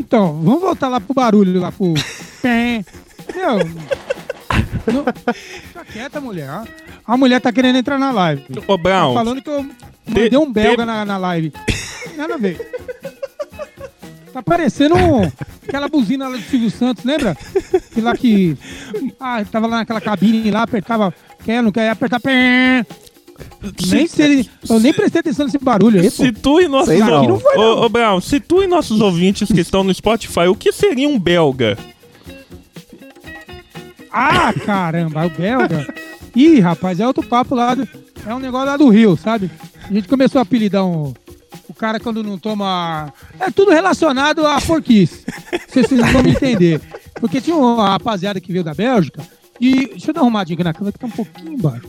Então, 0.00 0.40
vamos 0.42 0.60
voltar 0.62 0.88
lá 0.88 0.98
pro 1.00 1.12
barulho, 1.14 1.60
lá 1.60 1.70
pro. 1.70 1.92
Pé. 2.40 2.82
Meu. 3.34 3.58
Não... 4.92 5.04
Fica 5.34 5.84
quieta, 5.92 6.20
mulher. 6.20 6.48
A 7.06 7.16
mulher 7.16 7.40
tá 7.40 7.52
querendo 7.52 7.76
entrar 7.76 7.98
na 7.98 8.10
live. 8.10 8.44
Ô, 8.66 8.76
Tá 8.76 8.82
Brown, 8.82 9.14
falando 9.14 9.42
que 9.42 9.50
eu 9.50 9.66
mandei 10.06 10.38
um 10.38 10.50
belga 10.50 10.86
na, 10.86 11.04
na 11.04 11.16
live. 11.18 11.52
Nada 12.16 12.34
a 12.34 12.38
ver. 12.38 12.58
Tá 14.32 14.42
parecendo 14.42 14.94
um- 14.96 15.30
aquela 15.68 15.88
buzina 15.88 16.28
lá 16.28 16.36
do 16.36 16.42
Silvio 16.42 16.70
Santos, 16.70 17.04
lembra? 17.04 17.36
Que 17.92 18.00
lá 18.00 18.16
que. 18.16 18.56
Ah, 19.18 19.44
tava 19.44 19.66
lá 19.66 19.78
naquela 19.78 20.00
cabine 20.00 20.50
lá, 20.50 20.62
apertava. 20.62 21.12
Quer, 21.44 21.62
não 21.62 21.70
quer 21.72 21.90
apertar. 21.90 22.20
Pé. 22.20 22.86
Nem 23.88 24.06
se 24.06 24.22
ele, 24.22 24.50
eu 24.68 24.80
nem 24.80 24.92
prestei 24.92 25.20
atenção 25.20 25.44
nesse 25.46 25.58
barulho 25.58 26.00
aí, 26.00 26.10
pô. 26.10 26.16
se 26.24 26.32
tu 26.32 26.60
e 26.60 26.68
nossos 26.68 26.88
Sei 26.88 26.98
não. 26.98 27.12
ouvintes. 27.12 27.28
Não 27.28 27.40
foi, 27.40 27.54
não. 27.56 27.62
Ô, 27.62 27.84
ô, 27.84 27.88
Brown, 27.88 28.20
se 28.20 28.40
tu 28.40 28.62
nossos 28.66 29.00
ouvintes 29.00 29.50
que 29.50 29.60
estão 29.60 29.84
no 29.84 29.92
Spotify, 29.94 30.46
o 30.48 30.54
que 30.54 30.72
seria 30.72 31.08
um 31.08 31.18
belga? 31.18 31.76
Ah, 34.12 34.52
caramba, 34.52 35.26
o 35.26 35.30
belga. 35.30 35.86
Ih, 36.34 36.60
rapaz, 36.60 36.98
é 37.00 37.06
outro 37.06 37.22
papo 37.22 37.54
lá. 37.54 37.74
do- 37.74 37.88
é 38.26 38.34
um 38.34 38.38
negócio 38.38 38.66
lá 38.66 38.76
do 38.76 38.88
Rio, 38.88 39.16
sabe? 39.16 39.50
A 39.88 39.92
gente 39.92 40.08
começou 40.08 40.38
a 40.38 40.42
apelidar 40.42 40.84
um, 40.84 41.12
o 41.68 41.74
cara 41.74 41.98
quando 42.00 42.22
não 42.22 42.38
toma. 42.38 43.12
É 43.38 43.50
tudo 43.50 43.70
relacionado 43.70 44.46
a 44.46 44.58
se 44.60 45.82
vocês 45.84 46.12
vão 46.12 46.22
me 46.22 46.30
entender. 46.30 46.80
Porque 47.20 47.40
tinha 47.40 47.56
uma 47.56 47.90
rapaziada 47.90 48.40
que 48.40 48.52
veio 48.52 48.64
da 48.64 48.74
Bélgica. 48.74 49.22
E. 49.60 49.86
Deixa 49.88 50.10
eu 50.10 50.14
dar 50.14 50.20
uma 50.22 50.26
arrumadinha 50.28 50.54
aqui 50.54 50.64
na 50.64 50.72
câmera 50.72 50.92
que 50.92 50.98
tá 50.98 51.06
um 51.06 51.10
pouquinho 51.10 51.52
embaixo. 51.52 51.86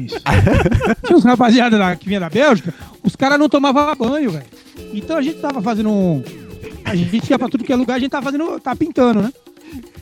Isso. 0.00 0.20
Tinha 1.04 1.16
uns 1.16 1.24
rapaziada 1.24 1.78
lá 1.78 1.96
que 1.96 2.06
vinha 2.08 2.20
da 2.20 2.30
Bélgica, 2.30 2.74
os 3.02 3.16
caras 3.16 3.38
não 3.38 3.48
tomavam 3.48 3.94
banho, 3.96 4.30
velho. 4.30 4.46
Então 4.92 5.16
a 5.16 5.22
gente 5.22 5.38
tava 5.38 5.60
fazendo 5.62 5.90
um. 5.90 6.22
A 6.84 6.94
gente 6.94 7.30
ia 7.30 7.38
pra 7.38 7.48
tudo 7.48 7.64
que 7.64 7.72
é 7.72 7.76
lugar, 7.76 7.96
a 7.96 7.98
gente 7.98 8.10
tava 8.10 8.24
fazendo. 8.24 8.58
tá 8.60 8.74
pintando, 8.74 9.22
né? 9.22 9.32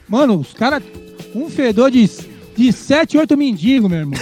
Mano, 0.08 0.38
os 0.38 0.52
caras. 0.52 0.82
Um 1.32 1.48
fedor 1.48 1.92
de, 1.92 2.10
de 2.56 2.72
7, 2.72 3.16
8 3.16 3.36
mendigos, 3.36 3.88
meu 3.88 4.00
irmão. 4.00 4.18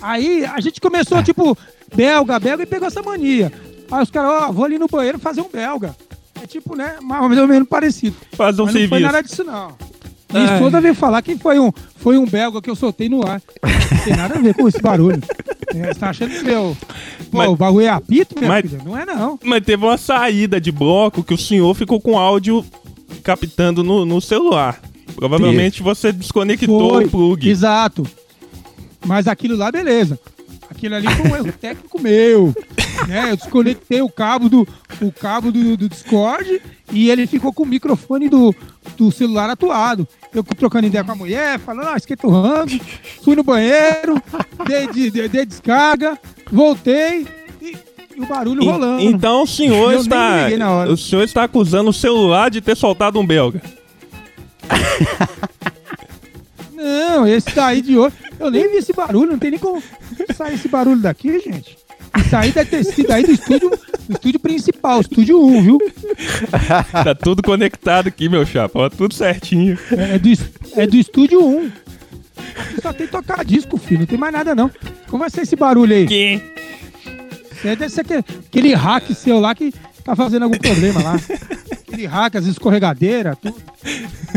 Aí 0.00 0.44
a 0.44 0.60
gente 0.60 0.80
começou, 0.80 1.20
tipo, 1.22 1.58
belga, 1.94 2.38
belga, 2.38 2.62
e 2.62 2.66
pegou 2.66 2.86
essa 2.86 3.02
mania. 3.02 3.52
Aí 3.90 4.02
os 4.02 4.10
caras, 4.10 4.30
ó, 4.30 4.52
vou 4.52 4.64
ali 4.64 4.78
no 4.78 4.86
banheiro 4.86 5.18
fazer 5.18 5.40
um 5.40 5.48
belga. 5.48 5.96
É 6.40 6.46
tipo, 6.46 6.76
né, 6.76 6.96
mais 7.00 7.38
ou 7.38 7.48
menos 7.48 7.68
parecido. 7.68 8.16
Faz 8.32 8.58
um 8.58 8.64
Mas 8.64 8.74
não 8.74 8.80
foi 8.80 8.88
serviço. 8.88 9.12
nada 9.12 9.22
disso, 9.22 9.44
não. 9.44 9.76
Minha 10.32 10.48
Ai. 10.48 10.54
esposa 10.54 10.80
veio 10.80 10.94
falar 10.94 11.20
que 11.22 11.36
foi 11.36 11.58
um, 11.58 11.70
foi 11.96 12.16
um 12.18 12.26
belga 12.26 12.60
que 12.62 12.70
eu 12.70 12.76
soltei 12.76 13.08
no 13.08 13.26
ar. 13.26 13.40
Não 13.62 14.04
tem 14.04 14.16
nada 14.16 14.36
a 14.36 14.40
ver 14.40 14.54
com 14.54 14.66
esse 14.68 14.80
barulho. 14.80 15.20
É, 15.74 15.88
você 15.92 16.00
tá 16.00 16.10
achando 16.10 16.30
que 16.34 16.42
meu. 16.44 16.76
Pô, 17.30 17.38
Mas- 17.38 17.48
o 17.48 17.56
bagulho 17.56 17.86
é 17.86 17.88
apito, 17.90 18.34
minha 18.38 18.48
Mas- 18.48 18.62
filha? 18.70 18.82
Não 18.84 18.96
é 18.98 19.04
não. 19.04 19.38
Mas 19.44 19.64
teve 19.64 19.84
uma 19.84 19.96
saída 19.98 20.60
de 20.60 20.72
bloco 20.72 21.22
que 21.22 21.34
o 21.34 21.38
senhor 21.38 21.74
ficou 21.74 22.00
com 22.00 22.18
áudio 22.18 22.64
captando 23.22 23.82
no, 23.84 24.04
no 24.04 24.20
celular. 24.20 24.80
Provavelmente 25.14 25.82
você 25.82 26.10
desconectou 26.12 26.90
Foi. 26.94 27.04
o 27.04 27.10
plug. 27.10 27.48
Exato. 27.48 28.06
Mas 29.04 29.26
aquilo 29.28 29.56
lá, 29.56 29.70
beleza. 29.70 30.18
Aquilo 30.70 30.94
ali 30.94 31.06
foi 31.08 31.30
um 31.30 31.36
erro 31.36 31.52
técnico 31.52 32.00
meu. 32.00 32.54
Né? 33.06 33.30
Eu 33.30 33.36
desconectei 33.36 34.00
o 34.00 34.08
cabo 34.08 34.48
do, 34.48 34.66
o 35.00 35.12
cabo 35.12 35.52
do, 35.52 35.76
do 35.76 35.88
Discord 35.88 36.62
e 36.92 37.10
ele 37.10 37.26
ficou 37.26 37.52
com 37.52 37.62
o 37.64 37.66
microfone 37.66 38.28
do, 38.28 38.54
do 38.96 39.10
celular 39.10 39.48
atuado. 39.50 40.06
Eu 40.34 40.42
trocando 40.42 40.86
ideia 40.86 41.04
com 41.04 41.12
a 41.12 41.16
mulher, 41.16 41.58
falando, 41.58 41.88
ah, 41.88 41.96
esquenta 41.96 42.26
o 42.26 42.30
rango, 42.30 42.78
fui 43.22 43.34
no 43.36 43.42
banheiro, 43.42 44.20
dei, 44.66 44.86
de- 44.88 45.10
dei- 45.10 45.28
dei 45.28 45.44
descarga, 45.46 46.18
voltei 46.50 47.26
e, 47.60 47.76
e 48.16 48.20
o 48.20 48.26
barulho 48.26 48.62
En- 48.62 48.66
rolando. 48.66 49.02
Então 49.02 49.42
o 49.42 49.46
senhor 49.46 49.92
Eu 49.92 50.00
está. 50.00 50.46
O 50.88 50.96
senhor 50.96 51.22
está 51.22 51.44
acusando 51.44 51.90
o 51.90 51.92
celular 51.92 52.50
de 52.50 52.60
ter 52.60 52.76
soltado 52.76 53.18
um 53.20 53.26
belga. 53.26 53.60
Não, 56.74 57.26
esse 57.26 57.54
daí 57.54 57.80
de 57.82 57.96
hoje. 57.96 58.16
Eu 58.40 58.50
nem 58.50 58.68
vi 58.70 58.78
esse 58.78 58.92
barulho, 58.92 59.30
não 59.32 59.38
tem 59.38 59.50
nem 59.52 59.60
como 59.60 59.80
sair 60.34 60.54
esse 60.54 60.68
barulho 60.68 61.00
daqui, 61.00 61.38
gente. 61.40 61.78
Isso 62.18 62.36
aí 62.36 62.52
deve 62.52 62.70
ter 62.70 62.84
sido 62.84 63.10
aí 63.10 63.24
do 63.24 63.32
estúdio, 63.32 63.70
do 63.70 64.12
estúdio 64.12 64.40
principal, 64.40 65.00
estúdio 65.00 65.42
1, 65.42 65.62
viu? 65.62 65.78
Tá 66.92 67.14
tudo 67.14 67.42
conectado 67.42 68.08
aqui, 68.08 68.28
meu 68.28 68.44
chapa. 68.44 68.90
Tudo 68.90 69.14
certinho. 69.14 69.78
É 69.90 70.18
do, 70.18 70.28
é 70.76 70.86
do 70.86 70.96
estúdio 70.96 71.44
1. 71.44 71.72
Aqui 72.56 72.82
Só 72.82 72.92
tem 72.92 73.06
tocar 73.06 73.44
disco, 73.44 73.76
filho, 73.78 74.00
não 74.00 74.06
tem 74.06 74.18
mais 74.18 74.32
nada 74.32 74.54
não. 74.54 74.70
Como 75.08 75.20
vai 75.20 75.30
ser 75.30 75.42
esse 75.42 75.56
barulho 75.56 75.94
aí? 75.94 76.06
Que? 76.06 76.40
Isso 77.52 77.68
aí 77.68 77.76
Deve 77.76 77.88
ser 77.88 78.00
aquele, 78.02 78.24
aquele 78.46 78.74
hack 78.74 79.10
seu 79.14 79.40
lá 79.40 79.54
que 79.54 79.72
tá 80.04 80.16
fazendo 80.16 80.44
algum 80.44 80.58
problema 80.58 81.02
lá. 81.02 81.20
Aquele 81.86 82.06
hack, 82.06 82.36
as 82.36 82.46
escorregadeiras, 82.46 83.36
tudo. 83.40 83.54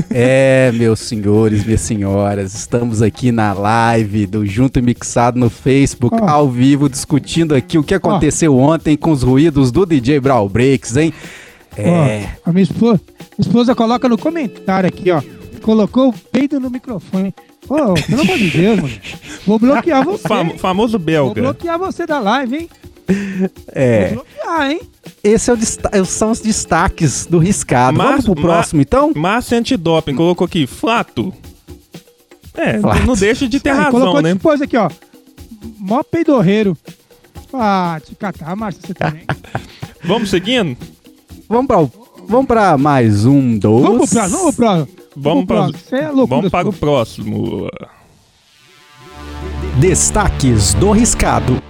É, 0.09 0.71
meus 0.73 0.99
senhores, 0.99 1.63
minhas 1.63 1.79
senhoras, 1.81 2.53
estamos 2.53 3.01
aqui 3.01 3.31
na 3.31 3.53
live 3.53 4.25
do 4.25 4.45
Junto 4.45 4.77
e 4.77 4.81
Mixado 4.81 5.39
no 5.39 5.49
Facebook, 5.49 6.17
Ó. 6.21 6.27
ao 6.27 6.49
vivo, 6.49 6.89
discutindo 6.89 7.55
aqui 7.55 7.77
o 7.77 7.83
que 7.83 7.93
aconteceu 7.93 8.57
ontem 8.57 8.97
com 8.97 9.11
os 9.11 9.23
ruídos 9.23 9.71
do 9.71 9.85
DJ 9.85 10.19
Brawl 10.19 10.49
Breaks, 10.49 10.97
hein? 10.97 11.13
É, 11.77 12.27
Ó, 12.45 12.49
a 12.49 12.51
minha 12.53 12.63
esposa, 12.63 12.99
minha 13.37 13.47
esposa 13.47 13.73
coloca 13.73 14.09
no 14.09 14.17
comentário 14.17 14.87
aqui, 14.89 15.09
ó. 15.11 15.21
Colocou 15.61 16.09
o 16.09 16.13
peido 16.13 16.59
no 16.59 16.69
microfone. 16.69 17.33
Ô, 17.67 17.93
pelo 17.95 18.21
amor 18.21 18.37
de 18.37 18.49
Deus, 18.51 18.75
mano. 18.81 18.93
Vou 19.47 19.57
bloquear 19.59 20.03
você. 20.05 20.27
Fam- 20.27 20.57
famoso 20.57 20.97
Vou 20.97 21.05
belga. 21.05 21.41
bloquear 21.41 21.79
você 21.79 22.05
da 22.05 22.19
live, 22.19 22.55
hein? 22.57 22.69
É. 23.67 24.09
Bloquear, 24.13 24.71
hein? 24.71 24.81
Esse 25.23 25.49
é 25.49 25.53
o 25.53 25.57
desta- 25.57 26.05
são 26.05 26.31
os 26.31 26.39
destaques 26.39 27.25
do 27.25 27.37
Riscado. 27.39 27.97
Vamos 27.97 28.25
pro 28.25 28.35
próximo, 28.35 28.81
então? 28.81 29.11
Márcia 29.15 29.57
Antidoping 29.57 30.15
colocou 30.15 30.45
aqui, 30.45 30.65
flato. 30.67 31.33
É, 32.53 32.79
Flato. 32.79 33.05
não 33.05 33.15
deixa 33.15 33.47
de 33.47 33.59
ter 33.59 33.71
Aí, 33.71 33.77
razão, 33.77 33.91
colocou 33.91 34.21
né? 34.21 34.33
depois 34.33 34.61
aqui, 34.61 34.77
ó. 34.77 34.89
Mó 35.77 36.01
peidorreiro. 36.03 36.77
Ah, 37.53 37.99
te 38.03 38.15
catar, 38.15 38.55
Márcia, 38.55 38.81
você 38.85 38.93
também. 38.93 39.23
Vamos 40.03 40.29
seguindo? 40.29 40.77
Vamos 41.49 41.67
pra, 41.67 41.77
vamos 42.27 42.45
pra 42.47 42.77
mais 42.77 43.25
um 43.25 43.57
dos... 43.57 43.81
Vamos 43.81 44.09
próximo, 44.09 44.37
vamos 44.37 44.55
pro 44.55 44.65
próximo. 44.65 44.87
Vamos, 45.17 45.45
próximo. 45.45 45.77
Isso 45.85 45.95
é 45.95 46.11
vamos 46.11 46.49
para 46.49 46.69
o 46.69 46.73
próximo. 46.73 47.69
Destaques 49.79 50.73
do 50.75 50.91
Riscado. 50.91 51.61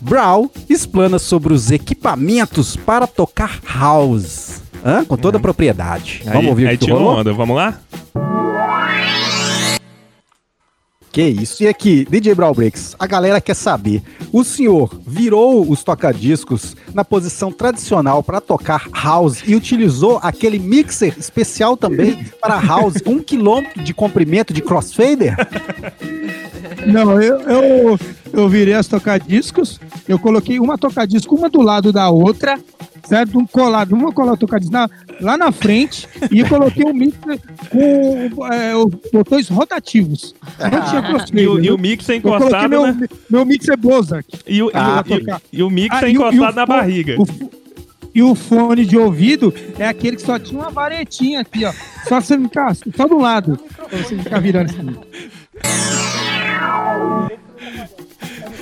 Brawl 0.00 0.50
explana 0.68 1.18
sobre 1.18 1.52
os 1.52 1.70
equipamentos 1.70 2.76
para 2.76 3.06
tocar 3.06 3.60
house. 3.66 4.62
Hã? 4.84 5.04
Com 5.04 5.16
toda 5.16 5.38
a 5.38 5.40
propriedade. 5.40 6.22
Vamos 6.24 6.40
aí, 6.42 6.48
ouvir 6.48 6.64
o 6.66 6.68
aí 6.68 6.78
que, 6.78 6.86
que 6.86 6.92
rolou? 6.92 7.16
onda, 7.18 7.32
vamos 7.32 7.56
lá? 7.56 7.78
Que 11.18 11.26
isso. 11.26 11.64
E 11.64 11.66
aqui, 11.66 12.06
DJ 12.08 12.32
Brawl 12.32 12.54
Breaks, 12.54 12.94
a 12.96 13.04
galera 13.04 13.40
quer 13.40 13.54
saber. 13.54 14.04
O 14.32 14.44
senhor 14.44 14.88
virou 15.04 15.68
os 15.68 15.82
tocadiscos 15.82 16.76
na 16.94 17.04
posição 17.04 17.50
tradicional 17.50 18.22
para 18.22 18.40
tocar 18.40 18.88
house 18.92 19.42
e 19.44 19.56
utilizou 19.56 20.20
aquele 20.22 20.60
mixer 20.60 21.18
especial 21.18 21.76
também 21.76 22.24
para 22.40 22.60
house, 22.60 23.02
um 23.04 23.18
quilômetro 23.18 23.82
de 23.82 23.92
comprimento 23.92 24.54
de 24.54 24.62
crossfader? 24.62 25.34
Não, 26.86 27.20
eu, 27.20 27.40
eu, 27.40 27.98
eu 28.32 28.48
virei 28.48 28.74
as 28.74 28.86
tocadiscos, 28.86 29.80
eu 30.06 30.20
coloquei 30.20 30.60
uma 30.60 30.78
tocadisco 30.78 31.34
uma 31.34 31.50
do 31.50 31.60
lado 31.60 31.92
da 31.92 32.08
outra, 32.10 32.60
certo? 33.04 33.38
Um 33.38 33.46
colado, 33.46 33.94
uma 33.94 34.12
colada 34.12 34.36
tocadisco 34.36 34.72
na, 34.72 34.88
lá 35.20 35.36
na 35.36 35.50
frente 35.52 36.08
e 36.30 36.42
coloquei 36.44 36.84
um 36.84 36.92
mixer 36.94 37.38
com 37.70 38.46
é, 38.52 38.74
os 38.76 38.90
botões 39.12 39.48
rotativos. 39.48 40.34
Não 40.58 40.82
tinha 40.88 41.02
crossfader. 41.02 41.44
E 41.44 41.48
o, 41.48 41.64
e 41.64 41.70
o 41.70 41.78
mix 41.78 42.08
é 42.08 42.16
eu 42.16 42.22
coloquei 42.22 42.46
encostado, 42.48 42.70
meu, 42.70 42.86
né? 42.86 43.08
meu 43.30 43.44
mixer 43.44 43.76
Bozak. 43.76 44.26
E 44.46 44.62
o, 44.62 44.70
Ah, 44.74 45.02
e, 45.52 45.58
e 45.58 45.62
o 45.62 45.70
mix 45.70 45.94
Ah, 45.96 46.06
é 46.06 46.10
e 46.12 46.18
o- 46.18 46.22
encostado 46.28 46.54
na 46.56 46.66
barriga. 46.66 47.16
e 48.14 48.22
o 48.22 48.34
fone 48.34 48.84
de 48.84 48.96
ouvido 48.98 49.54
é 49.78 49.86
aquele 49.86 50.16
que 50.16 50.22
só 50.22 50.38
tinha 50.38 50.60
uma 50.60 50.70
varetinha 50.70 51.40
aqui, 51.40 51.64
ó. 51.64 51.72
Só 52.08 52.20
você 52.20 52.38
ficar 52.38 52.74
só 52.96 53.06
do 53.06 53.18
lado. 53.18 53.58
Pra 53.76 53.98
você 53.98 54.16
ficar 54.16 54.40
virando 54.40 54.70
assim. 54.70 54.96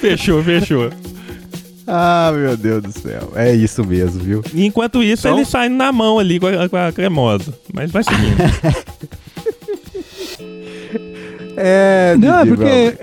Fechou, 0.01 0.43
fechou. 0.43 0.91
Ah, 1.87 2.33
meu 2.35 2.57
Deus 2.57 2.83
do 2.83 2.93
céu. 2.93 3.33
É 3.37 3.55
isso 3.55 3.85
mesmo, 3.85 4.21
viu? 4.21 4.43
E 4.53 4.65
enquanto 4.67 5.03
isso, 5.03 5.27
Então- 5.29 5.39
ele 5.39 5.47
sai 5.47 5.69
na 5.69 5.93
mão 5.93 6.19
ali 6.19 6.41
com 6.41 6.47
a, 6.47 6.69
com 6.69 6.77
a 6.77 6.91
cremosa. 6.93 7.55
Mas 7.73 7.91
vai 7.91 8.03
seguindo. 8.03 8.37
É, 11.59 12.15
Não, 12.19 12.39
é 12.41 12.45
porque. 12.47 12.65
é, 12.65 12.99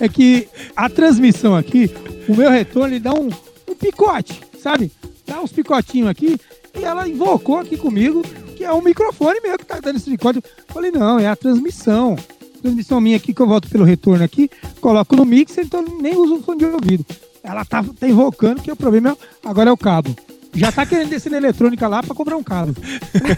é 0.00 0.08
que 0.08 0.48
a 0.74 0.88
transmissão 0.88 1.54
aqui, 1.54 1.90
o 2.26 2.34
meu 2.34 2.50
retorno, 2.50 2.88
ele 2.94 3.00
dá 3.00 3.12
um, 3.12 3.28
um 3.68 3.74
picote, 3.74 4.40
sabe? 4.62 4.90
Dá 5.26 5.40
uns 5.40 5.52
picotinhos 5.52 6.08
aqui. 6.08 6.38
E 6.78 6.84
ela 6.84 7.06
invocou 7.08 7.58
aqui 7.58 7.76
comigo, 7.76 8.22
que 8.56 8.64
é 8.64 8.72
o 8.72 8.80
microfone 8.80 9.40
mesmo 9.42 9.58
que 9.58 9.66
tá 9.66 9.80
dando 9.80 9.96
esse 9.96 10.08
picote. 10.10 10.38
Eu 10.38 10.42
falei, 10.68 10.90
não, 10.90 11.18
é 11.18 11.26
a 11.26 11.36
transmissão. 11.36 12.16
Transmissão 12.60 13.00
minha 13.00 13.16
aqui, 13.16 13.32
que 13.32 13.40
eu 13.40 13.46
volto 13.46 13.68
pelo 13.68 13.84
retorno 13.84 14.24
aqui, 14.24 14.50
coloco 14.80 15.14
no 15.16 15.24
mixer, 15.24 15.64
então 15.64 15.84
nem 16.00 16.16
uso 16.16 16.36
o 16.36 16.42
fone 16.42 16.58
de 16.58 16.64
ouvido. 16.66 17.04
Ela 17.42 17.64
tá, 17.64 17.84
tá 17.98 18.08
invocando 18.08 18.60
que 18.62 18.70
o 18.70 18.76
problema 18.76 19.10
é, 19.10 19.48
agora 19.48 19.70
é 19.70 19.72
o 19.72 19.76
cabo. 19.76 20.14
Já 20.54 20.72
tá 20.72 20.84
querendo 20.84 21.10
descer 21.10 21.30
na 21.30 21.36
eletrônica 21.38 21.86
lá 21.86 22.02
pra 22.02 22.14
comprar 22.14 22.36
um 22.36 22.42
cabo. 22.42 22.74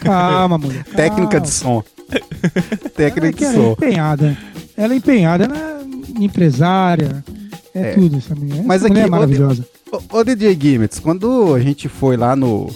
Calma, 0.03 0.57
mulher. 0.59 0.85
calma. 0.85 0.97
Técnica 0.97 1.41
de 1.41 1.51
som. 1.51 1.83
Técnica 2.95 3.27
Ela, 3.27 3.29
é 3.29 3.33
de 3.33 3.45
ela 3.45 3.53
é 3.53 3.57
som. 3.67 3.73
empenhada. 3.73 4.39
Ela 4.77 4.95
é 4.95 4.97
empenhada, 4.97 5.45
ela 5.45 5.57
é 6.19 6.23
empresária. 6.25 7.25
É, 7.75 7.91
É. 7.91 7.95
tudo 7.95 8.17
essa. 8.17 8.33
Essa 8.33 8.63
Mas 8.65 8.83
mulher 8.83 8.95
aqui, 9.01 9.07
é 9.07 9.11
maravilhosa. 9.11 9.67
Ô, 9.93 10.19
ô 10.19 10.25
DJ 10.25 10.59
Gimmets, 10.61 10.99
quando 10.99 11.55
a 11.55 11.61
gente 11.61 11.89
foi 11.89 12.17
lá 12.17 12.35
no. 12.35 12.69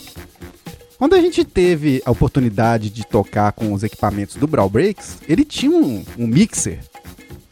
Quando 1.04 1.16
a 1.16 1.20
gente 1.20 1.44
teve 1.44 2.00
a 2.06 2.10
oportunidade 2.10 2.88
de 2.88 3.06
tocar 3.06 3.52
com 3.52 3.74
os 3.74 3.82
equipamentos 3.82 4.36
do 4.36 4.46
Brawl 4.46 4.70
Breaks, 4.70 5.18
ele 5.28 5.44
tinha 5.44 5.70
um, 5.70 6.02
um 6.18 6.26
mixer 6.26 6.78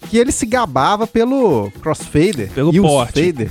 que 0.08 0.16
ele 0.16 0.32
se 0.32 0.46
gabava 0.46 1.06
pelo 1.06 1.70
crossfader 1.82 2.50
Pelo 2.52 2.72
e 2.74 2.80
os 2.80 2.86
porte. 2.86 3.22
fader. 3.22 3.50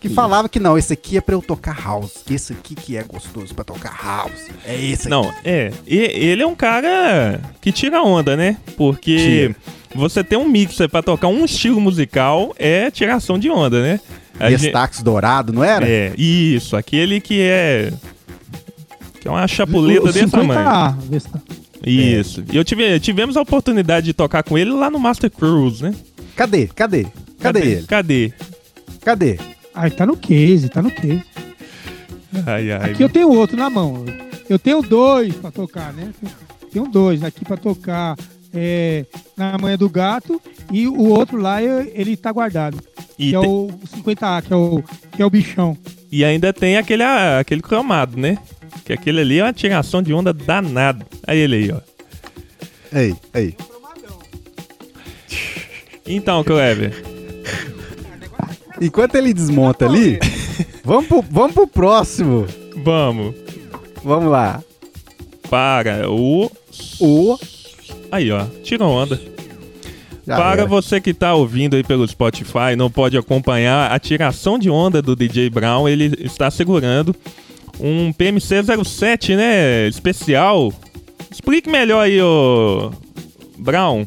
Que 0.00 0.08
falava 0.08 0.48
que 0.48 0.58
não, 0.58 0.78
esse 0.78 0.90
aqui 0.94 1.18
é 1.18 1.20
pra 1.20 1.34
eu 1.34 1.42
tocar 1.42 1.78
house. 1.84 2.24
Esse 2.30 2.54
aqui 2.54 2.74
que 2.74 2.96
é 2.96 3.02
gostoso 3.02 3.54
pra 3.54 3.62
tocar 3.62 3.94
house. 4.02 4.48
É 4.64 4.74
esse 4.74 5.02
aqui. 5.02 5.10
Não, 5.10 5.30
é. 5.44 5.70
E, 5.86 5.98
ele 5.98 6.42
é 6.42 6.46
um 6.46 6.54
cara 6.56 7.38
que 7.60 7.70
tira 7.70 8.02
onda, 8.02 8.38
né? 8.38 8.56
Porque 8.74 9.18
Tira. 9.18 9.56
você 9.94 10.24
ter 10.24 10.38
um 10.38 10.48
mixer 10.48 10.88
pra 10.88 11.02
tocar 11.02 11.28
um 11.28 11.44
estilo 11.44 11.78
musical 11.78 12.54
é 12.58 12.90
tiração 12.90 13.38
de 13.38 13.50
onda, 13.50 13.82
né? 13.82 14.00
A 14.40 14.48
gente- 14.50 14.62
Destaques 14.62 15.02
dourado, 15.02 15.52
não 15.52 15.62
era? 15.62 15.86
é, 15.86 16.14
isso. 16.16 16.74
Aquele 16.74 17.20
que 17.20 17.42
é. 17.42 17.92
Que 19.26 19.28
é 19.28 19.32
uma 19.32 19.48
chapuleta 19.48 20.12
desse 20.12 20.30
tamanho. 20.30 20.60
50A, 20.60 20.96
Vesta. 21.08 21.42
Isso. 21.84 22.44
E 22.52 22.56
eu 22.56 22.64
tive, 22.64 23.00
tivemos 23.00 23.36
a 23.36 23.40
oportunidade 23.42 24.06
de 24.06 24.12
tocar 24.12 24.42
com 24.44 24.56
ele 24.56 24.70
lá 24.70 24.88
no 24.88 24.98
Master 25.00 25.30
Cruise, 25.30 25.82
né? 25.82 25.92
Cadê? 26.36 26.68
Cadê? 26.68 27.06
Cadê 27.40 27.60
ele? 27.60 27.82
Cadê? 27.82 28.32
Cadê? 29.02 29.38
Ai, 29.74 29.90
tá 29.90 30.06
no 30.06 30.16
case, 30.16 30.68
tá 30.68 30.80
no 30.80 30.90
case. 30.90 31.22
Ai, 32.46 32.70
ai. 32.70 32.90
Aqui 32.90 33.02
eu 33.02 33.08
tenho 33.08 33.30
outro 33.30 33.56
na 33.56 33.68
mão. 33.68 34.04
Eu 34.48 34.58
tenho 34.58 34.80
dois 34.82 35.34
pra 35.34 35.50
tocar, 35.50 35.92
né? 35.92 36.10
Tenho 36.72 36.86
dois 36.86 37.22
aqui 37.24 37.44
pra 37.44 37.56
tocar 37.56 38.16
é, 38.54 39.04
na 39.36 39.56
manhã 39.58 39.76
do 39.76 39.88
gato 39.90 40.40
e 40.70 40.86
o 40.86 41.08
outro 41.08 41.36
lá 41.36 41.60
ele 41.62 42.16
tá 42.16 42.30
guardado. 42.32 42.78
E, 43.18 43.30
que 43.30 43.36
é 43.36 43.40
tem- 43.40 43.48
o 43.50 43.70
50A, 43.96 44.42
que 44.42 44.52
é 44.52 44.56
o, 44.56 44.82
que 45.12 45.22
é 45.22 45.26
o 45.26 45.30
bichão. 45.30 45.76
e 46.12 46.24
ainda 46.24 46.52
tem 46.52 46.76
aquele, 46.76 47.02
aquele 47.02 47.62
cromado, 47.62 48.16
né? 48.18 48.38
Que 48.84 48.92
aquele 48.92 49.20
ali 49.20 49.38
é 49.38 49.42
uma 49.44 49.52
tiração 49.52 50.02
de 50.02 50.12
onda 50.14 50.32
danada. 50.32 51.04
Aí 51.26 51.38
ele 51.38 51.56
aí, 51.56 51.72
ó. 51.72 51.80
Ei, 52.96 53.14
ei. 53.34 53.56
Então, 56.06 56.42
Clever. 56.44 57.02
enquanto 58.80 59.16
ele 59.16 59.34
desmonta 59.34 59.86
ali, 59.86 60.18
vamos 60.84 61.06
pro, 61.06 61.22
vamos 61.22 61.52
pro 61.52 61.66
próximo. 61.66 62.46
Vamos 62.84 63.34
Vamos 64.04 64.30
lá. 64.30 64.62
para 65.50 66.08
o. 66.08 66.50
O. 67.00 67.36
Aí, 68.12 68.30
ó. 68.30 68.44
Tira 68.62 68.84
onda. 68.84 69.20
Já 70.24 70.36
Para 70.36 70.62
era. 70.62 70.66
você 70.66 71.00
que 71.00 71.12
tá 71.14 71.34
ouvindo 71.34 71.74
aí 71.76 71.82
pelo 71.82 72.06
Spotify, 72.06 72.76
não 72.76 72.90
pode 72.90 73.16
acompanhar 73.16 73.90
a 73.92 73.98
tiração 73.98 74.58
de 74.58 74.68
onda 74.70 75.00
do 75.00 75.14
DJ 75.16 75.48
Brown, 75.50 75.88
ele 75.88 76.12
está 76.20 76.50
segurando 76.50 77.14
um 77.80 78.12
PMC 78.12 78.62
07, 78.84 79.36
né? 79.36 79.86
Especial. 79.88 80.72
Explique 81.30 81.68
melhor 81.68 82.00
aí, 82.00 82.20
ô. 82.20 82.90
Brown. 83.58 84.06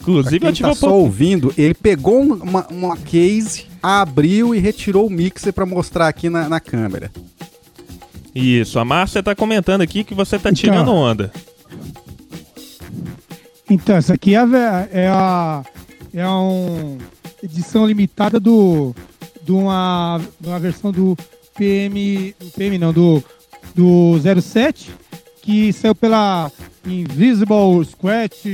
Inclusive, 0.00 0.40
Pra 0.40 0.48
eu 0.48 0.52
quem 0.52 0.56
tive 0.56 0.68
tá 0.68 0.72
a 0.72 0.74
só 0.74 0.92
ouvindo, 0.92 1.54
ele 1.56 1.74
pegou 1.74 2.20
um- 2.20 2.34
uma, 2.34 2.66
uma 2.68 2.96
case, 2.96 3.66
abriu 3.82 4.52
e 4.54 4.58
retirou 4.58 5.06
o 5.06 5.10
mixer 5.10 5.52
pra 5.52 5.64
mostrar 5.64 6.08
aqui 6.08 6.28
na, 6.28 6.48
na 6.48 6.58
câmera. 6.58 7.10
Isso, 8.34 8.78
a 8.78 8.84
Márcia 8.84 9.22
tá 9.22 9.34
comentando 9.34 9.82
aqui 9.82 10.02
que 10.02 10.14
você 10.14 10.38
tá 10.38 10.48
Então. 10.50 10.54
tirando 10.54 10.90
onda. 10.92 11.30
Então, 13.70 13.96
essa 13.96 14.14
aqui 14.14 14.34
é 14.34 14.38
a, 14.38 14.88
é 14.92 15.08
a 15.08 15.62
é 16.14 16.26
uma 16.26 16.98
edição 17.42 17.86
limitada 17.86 18.38
do 18.38 18.94
de 19.42 19.52
uma, 19.52 20.20
de 20.40 20.48
uma 20.48 20.58
versão 20.60 20.92
do 20.92 21.16
PM, 21.56 22.34
PM 22.56 22.78
não, 22.78 22.92
do 22.92 23.22
do 23.74 24.14
07 24.40 24.90
que 25.42 25.72
saiu 25.72 25.94
pela 25.94 26.50
Invisible 26.86 27.84
Scratch 27.84 28.44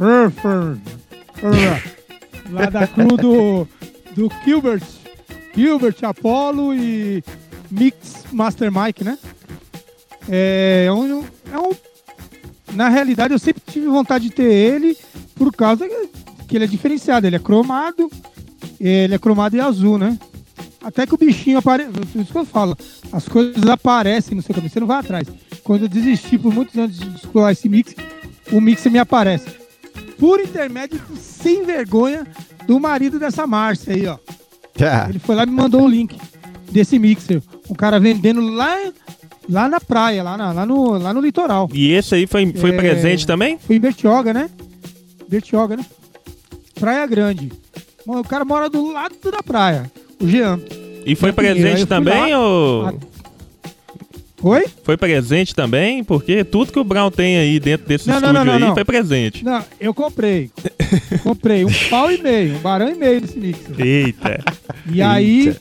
Earth 0.00 0.80
lá 2.50 2.70
da 2.70 2.86
crew 2.86 3.16
do 3.16 3.68
do 4.14 4.30
Gilbert 4.44 4.82
Gilbert 5.54 5.96
Apollo 6.02 6.74
e 6.74 7.22
Mix 7.70 8.24
Master 8.32 8.70
Mike, 8.72 9.04
né? 9.04 9.18
É 10.28 10.88
um, 10.90 11.24
é 11.52 11.58
um 11.58 11.72
na 12.74 12.88
realidade, 12.88 13.32
eu 13.32 13.38
sempre 13.38 13.62
tive 13.66 13.86
vontade 13.86 14.24
de 14.24 14.34
ter 14.34 14.52
ele 14.52 14.96
por 15.34 15.52
causa 15.54 15.88
que 16.48 16.56
ele 16.56 16.64
é 16.64 16.68
diferenciado. 16.68 17.26
Ele 17.26 17.36
é 17.36 17.38
cromado, 17.38 18.10
ele 18.80 19.14
é 19.14 19.18
cromado 19.18 19.56
e 19.56 19.60
azul, 19.60 19.96
né? 19.96 20.18
Até 20.84 21.06
que 21.06 21.14
o 21.14 21.18
bichinho 21.18 21.58
aparece. 21.58 21.90
Isso 22.14 22.32
que 22.32 22.38
eu 22.38 22.44
falo. 22.44 22.76
As 23.10 23.26
coisas 23.26 23.66
aparecem 23.66 24.36
no 24.36 24.42
seu 24.42 24.54
caminho, 24.54 24.70
você 24.70 24.80
não 24.80 24.86
vai 24.86 24.98
atrás. 24.98 25.26
Quando 25.62 25.82
eu 25.82 25.88
desisti 25.88 26.36
por 26.38 26.52
muitos 26.52 26.76
anos 26.76 26.98
de 26.98 27.08
explorar 27.16 27.52
esse 27.52 27.68
mix, 27.68 27.94
o 28.52 28.60
mixer 28.60 28.92
me 28.92 28.98
aparece. 28.98 29.46
Por 30.18 30.40
intermédio 30.40 31.00
sem 31.18 31.64
vergonha 31.64 32.26
do 32.66 32.78
marido 32.78 33.18
dessa 33.18 33.46
Márcia 33.46 33.94
aí, 33.94 34.06
ó. 34.06 34.18
Ah, 34.80 35.06
Ele 35.08 35.18
foi 35.18 35.34
lá 35.34 35.44
e 35.44 35.46
me 35.46 35.52
mandou 35.52 35.82
o 35.82 35.88
link 35.88 36.18
desse 36.70 36.98
mixer. 36.98 37.42
Um 37.70 37.74
cara 37.74 37.98
vendendo 37.98 38.40
lá, 38.40 38.76
lá 39.48 39.68
na 39.68 39.80
praia, 39.80 40.22
lá, 40.22 40.36
na- 40.36 40.52
lá, 40.52 40.66
no, 40.66 40.98
lá 40.98 41.14
no 41.14 41.20
litoral. 41.20 41.68
E 41.72 41.92
esse 41.92 42.14
aí 42.14 42.26
foi, 42.26 42.52
foi 42.52 42.70
É. 42.70 42.76
presente 42.76 43.26
também? 43.26 43.58
Foi 43.58 43.76
em 43.76 43.80
Bertioga, 43.80 44.34
né? 44.34 44.50
Bertioga, 45.28 45.76
né? 45.76 45.86
Praia 46.78 47.06
Grande. 47.06 47.52
O 48.06 48.22
cara 48.24 48.44
mora 48.44 48.68
do 48.68 48.92
lado 48.92 49.14
da 49.30 49.42
praia, 49.42 49.90
o 50.20 50.28
Jean. 50.28 50.60
E 51.06 51.14
foi 51.14 51.30
aí 51.30 51.34
presente 51.34 51.86
também, 51.86 52.34
ou. 52.34 53.00
Oi? 54.42 54.66
Foi 54.82 54.96
presente 54.96 55.54
também? 55.54 56.04
Porque 56.04 56.44
tudo 56.44 56.70
que 56.70 56.78
o 56.78 56.84
Brown 56.84 57.10
tem 57.10 57.38
aí 57.38 57.58
dentro 57.58 57.86
desse 57.86 58.06
Não, 58.06 58.20
não, 58.20 58.28
estúdio 58.28 58.38
não, 58.38 58.44
não, 58.44 58.52
aí 58.52 58.60
não. 58.60 58.74
foi 58.74 58.84
presente. 58.84 59.42
Não, 59.42 59.64
eu 59.80 59.94
comprei. 59.94 60.50
comprei 61.22 61.64
um 61.64 61.72
pau 61.88 62.12
e 62.12 62.20
meio, 62.20 62.56
um 62.56 62.58
barão 62.58 62.90
e 62.90 62.94
meio 62.94 63.22
desse 63.22 63.38
mixer. 63.38 63.80
Eita. 63.80 64.44
E 64.90 65.00
aí. 65.00 65.46
Eita. 65.48 65.60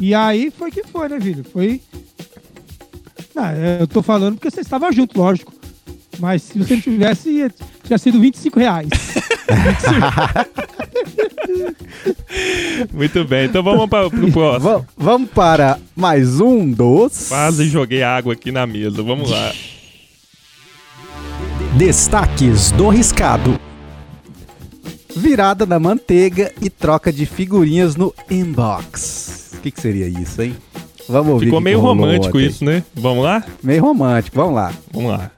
E 0.00 0.14
aí 0.14 0.50
foi 0.50 0.70
que 0.70 0.82
foi, 0.84 1.08
né, 1.08 1.20
filho? 1.20 1.44
Foi. 1.52 1.80
Não, 3.34 3.52
eu 3.52 3.86
tô 3.86 4.02
falando 4.02 4.34
porque 4.34 4.50
você 4.50 4.60
estava 4.60 4.90
junto, 4.90 5.18
lógico. 5.18 5.52
Mas 6.18 6.42
se 6.42 6.58
você 6.58 6.76
tivesse, 6.80 7.48
tinha 7.84 7.98
sido 7.98 8.20
25 8.20 8.58
reais. 8.58 8.88
Muito 12.92 13.24
bem, 13.24 13.46
então 13.46 13.62
vamos 13.62 13.88
para 13.88 14.10
pro 14.10 14.30
próximo. 14.32 14.70
va- 14.78 14.84
vamos 14.96 15.30
para 15.30 15.78
mais 15.96 16.40
um 16.40 16.70
dos. 16.70 17.28
Quase 17.28 17.66
joguei 17.68 18.02
água 18.02 18.32
aqui 18.34 18.52
na 18.52 18.66
mesa, 18.66 19.02
vamos 19.02 19.30
lá. 19.30 19.52
Destaques 21.76 22.70
do 22.72 22.88
Riscado. 22.88 23.58
Virada 25.16 25.66
na 25.66 25.78
manteiga 25.78 26.52
e 26.60 26.68
troca 26.70 27.12
de 27.12 27.26
figurinhas 27.26 27.96
no 27.96 28.14
inbox. 28.30 29.50
O 29.54 29.60
que, 29.60 29.70
que 29.70 29.80
seria 29.80 30.06
isso, 30.08 30.40
hein? 30.42 30.54
Vamos 31.08 31.32
ouvir. 31.32 31.46
Ficou 31.46 31.58
o 31.58 31.62
que 31.62 31.64
meio 31.64 31.80
romântico 31.80 32.36
ontem. 32.36 32.46
isso, 32.46 32.64
né? 32.64 32.84
Vamos 32.94 33.24
lá? 33.24 33.42
Meio 33.62 33.82
romântico, 33.82 34.36
vamos 34.36 34.54
lá. 34.54 34.72
Vamos 34.92 35.10
lá. 35.10 35.30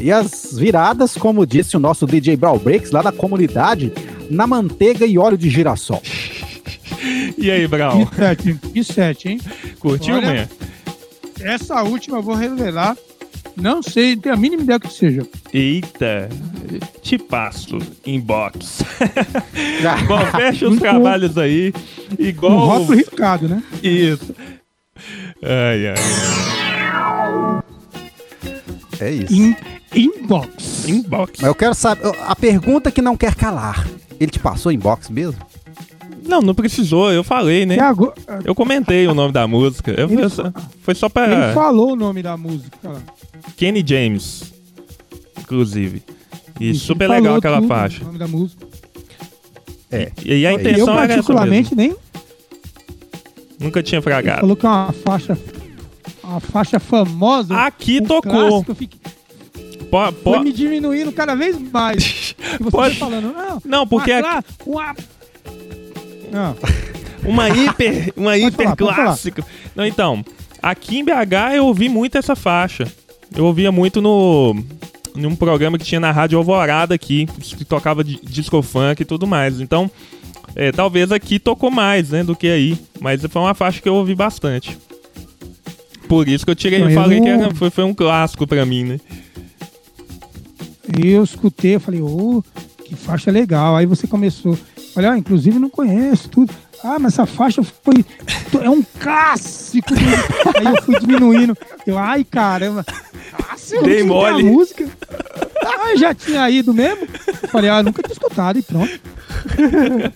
E 0.00 0.10
as 0.12 0.50
viradas, 0.56 1.14
como 1.14 1.46
disse 1.46 1.76
o 1.76 1.80
nosso 1.80 2.06
DJ 2.06 2.36
Brawl 2.36 2.58
Breaks, 2.58 2.90
lá 2.90 3.02
da 3.02 3.12
comunidade, 3.12 3.92
na 4.30 4.46
manteiga 4.46 5.06
e 5.06 5.18
óleo 5.18 5.36
de 5.38 5.48
girassol. 5.50 6.02
E 7.36 7.50
aí, 7.50 7.66
Brown? 7.68 8.06
Que 8.06 8.16
sete, 8.16 8.54
que 8.74 8.84
sete, 8.84 9.28
hein? 9.28 9.40
Curtiu, 9.78 10.16
Olha. 10.16 10.26
manhã? 10.26 10.48
Essa 11.40 11.82
última 11.82 12.18
eu 12.18 12.22
vou 12.22 12.34
revelar. 12.34 12.96
Não 13.56 13.82
sei, 13.82 14.14
não 14.14 14.22
tenho 14.22 14.34
a 14.34 14.38
mínima 14.38 14.62
ideia 14.62 14.78
do 14.78 14.86
que 14.88 14.94
seja. 14.94 15.26
Eita, 15.52 16.28
te 17.02 17.18
passo 17.18 17.78
inbox. 18.06 18.82
Bom, 20.06 20.18
fecha 20.38 20.68
os 20.68 20.74
bom. 20.76 20.80
trabalhos 20.80 21.36
aí. 21.36 21.72
Um 22.18 22.24
Igual. 22.24 22.58
rótulo 22.58 22.98
riscado, 22.98 23.48
né? 23.48 23.62
Isso. 23.82 24.34
Ai, 25.42 25.88
ai. 25.88 25.94
É 29.00 29.10
isso. 29.10 29.32
In, 29.32 29.56
inbox. 29.94 30.86
Inbox. 30.88 31.32
Mas 31.40 31.48
eu 31.48 31.54
quero 31.54 31.74
saber, 31.74 32.12
a 32.26 32.36
pergunta 32.36 32.90
que 32.90 33.00
não 33.02 33.16
quer 33.16 33.34
calar. 33.34 33.86
Ele 34.20 34.30
te 34.30 34.38
passou 34.38 34.70
inbox 34.72 35.08
mesmo? 35.08 35.40
Não, 36.26 36.42
não 36.42 36.54
precisou, 36.54 37.10
eu 37.10 37.24
falei, 37.24 37.64
né? 37.64 37.76
E 37.76 37.80
agora, 37.80 38.14
Eu 38.44 38.54
comentei 38.54 39.06
o 39.06 39.14
nome 39.14 39.32
da 39.32 39.46
música. 39.46 39.92
Eu 39.92 40.08
Ele 40.10 40.18
foi, 40.18 40.28
só, 40.28 40.52
foi 40.82 40.94
só 40.94 41.08
pra 41.08 41.24
ele 41.30 41.54
falou 41.54 41.92
o 41.92 41.96
nome 41.96 42.22
da 42.22 42.36
música. 42.36 42.76
lá. 42.82 43.00
Kenny 43.56 43.82
James, 43.86 44.52
inclusive. 45.40 46.02
E 46.60 46.70
Isso, 46.70 46.84
super 46.86 47.08
legal 47.08 47.22
falou 47.24 47.38
aquela 47.38 47.56
tudo, 47.58 47.68
faixa. 47.68 48.02
O 48.02 48.06
nome 48.06 48.18
da 48.18 48.28
música. 48.28 48.66
É. 49.90 50.12
E 50.22 50.46
a 50.46 50.52
eu, 50.52 50.58
intenção 50.60 50.94
era 50.94 51.04
essa 51.04 51.14
particularmente, 51.14 51.74
nem 51.74 51.88
mesmo. 51.88 52.02
Nunca 53.58 53.82
tinha 53.82 54.02
fragado. 54.02 54.40
falou 54.40 54.54
que 54.56 54.66
é 54.66 54.68
uma 54.68 54.92
faixa. 54.92 55.38
Uma 56.22 56.40
faixa 56.40 56.78
famosa. 56.78 57.56
Aqui 57.56 58.00
um 58.02 58.06
tocou. 58.06 58.30
clássico, 58.32 58.70
eu 58.72 58.74
fiquei- 58.74 59.00
Po- 59.90 60.12
po- 60.12 60.32
Foi 60.34 60.40
me 60.40 60.52
diminuindo 60.52 61.10
cada 61.12 61.34
vez 61.34 61.56
mais. 61.58 62.34
Você 62.60 62.70
Pode- 62.70 62.96
foi 62.96 63.08
falando, 63.08 63.32
não. 63.32 63.62
Não, 63.64 63.86
porque 63.86 64.12
uma, 64.12 64.38
é 64.38 64.42
uma... 64.66 64.96
Não, 66.30 66.56
uma 67.24 67.48
hiper, 67.48 68.12
uma 68.16 68.32
Pode 68.32 68.44
hiper 68.44 68.64
falar, 68.76 68.76
clássica. 68.76 69.44
Não, 69.74 69.86
então, 69.86 70.24
aqui 70.62 70.98
em 70.98 71.04
BH 71.04 71.54
eu 71.56 71.66
ouvi 71.66 71.88
muito 71.88 72.18
essa 72.18 72.36
faixa. 72.36 72.84
Eu 73.34 73.44
ouvia 73.44 73.70
muito 73.72 74.00
no 74.00 74.54
num 75.14 75.34
programa 75.34 75.76
que 75.78 75.84
tinha 75.84 75.98
na 76.00 76.12
Rádio 76.12 76.38
Alvorada 76.38 76.94
aqui, 76.94 77.26
que 77.40 77.64
tocava 77.64 78.04
di- 78.04 78.20
disco 78.22 78.62
funk 78.62 79.00
e 79.02 79.04
tudo 79.04 79.26
mais. 79.26 79.60
Então, 79.60 79.90
é, 80.54 80.70
talvez 80.70 81.10
aqui 81.10 81.40
tocou 81.40 81.72
mais, 81.72 82.10
né, 82.10 82.22
do 82.22 82.36
que 82.36 82.46
aí, 82.46 82.78
mas 83.00 83.20
foi 83.28 83.42
uma 83.42 83.52
faixa 83.54 83.80
que 83.80 83.88
eu 83.88 83.96
ouvi 83.96 84.14
bastante. 84.14 84.78
Por 86.08 86.28
isso 86.28 86.44
que 86.44 86.50
eu 86.52 86.54
tirei, 86.54 86.78
Não, 86.78 86.86
eu 86.86 86.92
eu 86.94 87.00
falei 87.02 87.20
que 87.20 87.28
era- 87.28 87.54
foi, 87.54 87.68
foi 87.70 87.84
um 87.84 87.92
clássico 87.92 88.46
pra 88.46 88.64
mim, 88.64 88.84
né? 88.84 89.00
E 91.02 91.10
eu 91.12 91.22
escutei, 91.22 91.76
eu 91.76 91.80
falei, 91.80 92.00
ô, 92.00 92.42
que 92.84 92.94
faixa 92.96 93.30
legal. 93.30 93.76
Aí 93.76 93.86
você 93.86 94.06
começou, 94.06 94.58
olha, 94.96 95.12
ah, 95.12 95.18
inclusive 95.18 95.58
não 95.58 95.70
conheço 95.70 96.28
tudo. 96.28 96.52
Ah, 96.82 96.96
mas 96.98 97.14
essa 97.14 97.26
faixa 97.26 97.62
foi. 97.62 98.04
É 98.62 98.70
um 98.70 98.82
clássico. 99.00 99.92
Aí 99.94 100.64
eu 100.74 100.82
fui 100.82 100.98
diminuindo. 101.00 101.56
Eu, 101.86 101.98
ai, 101.98 102.22
caramba. 102.24 102.84
Clássico, 103.36 103.82
Dei 103.84 104.00
não 104.00 104.08
mole. 104.14 104.42
música. 104.44 104.88
Ah, 105.64 105.96
já 105.96 106.14
tinha 106.14 106.48
ido 106.50 106.72
mesmo. 106.72 107.06
Eu 107.42 107.48
falei, 107.48 107.68
ah, 107.70 107.82
nunca 107.82 108.00
tinha 108.02 108.12
escutado 108.12 108.58
e 108.58 108.62
pronto. 108.62 109.00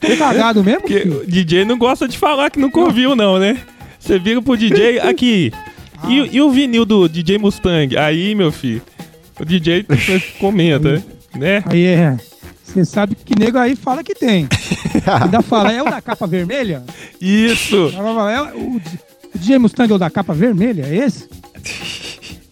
Tô 0.01 0.17
cagado 0.17 0.63
mesmo. 0.65 0.83
Porque 0.83 1.01
DJ 1.27 1.65
não 1.65 1.77
gosta 1.79 2.07
de 2.09 2.17
falar 2.17 2.51
que 2.51 2.59
nunca 2.61 2.79
ouviu, 2.81 3.15
não, 3.17 3.39
né? 3.39 3.59
Você 3.99 4.19
vira 4.19 4.41
pro 4.43 4.57
DJ 4.57 4.99
aqui. 5.01 5.53
E, 6.09 6.21
Ah. 6.21 6.29
e 6.33 6.41
o 6.41 6.51
vinil 6.51 6.85
do 6.85 7.09
DJ 7.09 7.39
Mustang? 7.39 7.97
Aí, 7.97 8.35
meu 8.35 8.51
filho, 8.51 8.83
o 9.41 9.45
DJ 9.45 9.87
comenta, 10.39 11.03
né? 11.37 11.63
Aí 11.67 11.85
é. 11.87 12.17
Você 12.65 12.85
sabe 12.85 13.15
que 13.15 13.39
nego 13.39 13.59
aí 13.59 13.77
fala 13.77 14.03
que 14.03 14.15
tem. 14.15 14.49
Ainda 15.23 15.43
fala, 15.43 15.73
é 15.73 15.83
o 15.83 15.87
da 15.91 16.01
capa 16.01 16.27
vermelha? 16.27 16.83
Isso! 17.21 17.93
Ela 17.95 18.15
fala, 18.15 18.33
é 18.33 18.43
o, 18.55 18.77
o 18.77 18.81
DJ 19.35 19.59
Mustang 19.59 19.93
é 19.93 19.95
o 19.95 19.99
da 19.99 20.09
capa 20.09 20.33
vermelha? 20.33 20.87
É 20.89 20.97
esse? 20.97 21.29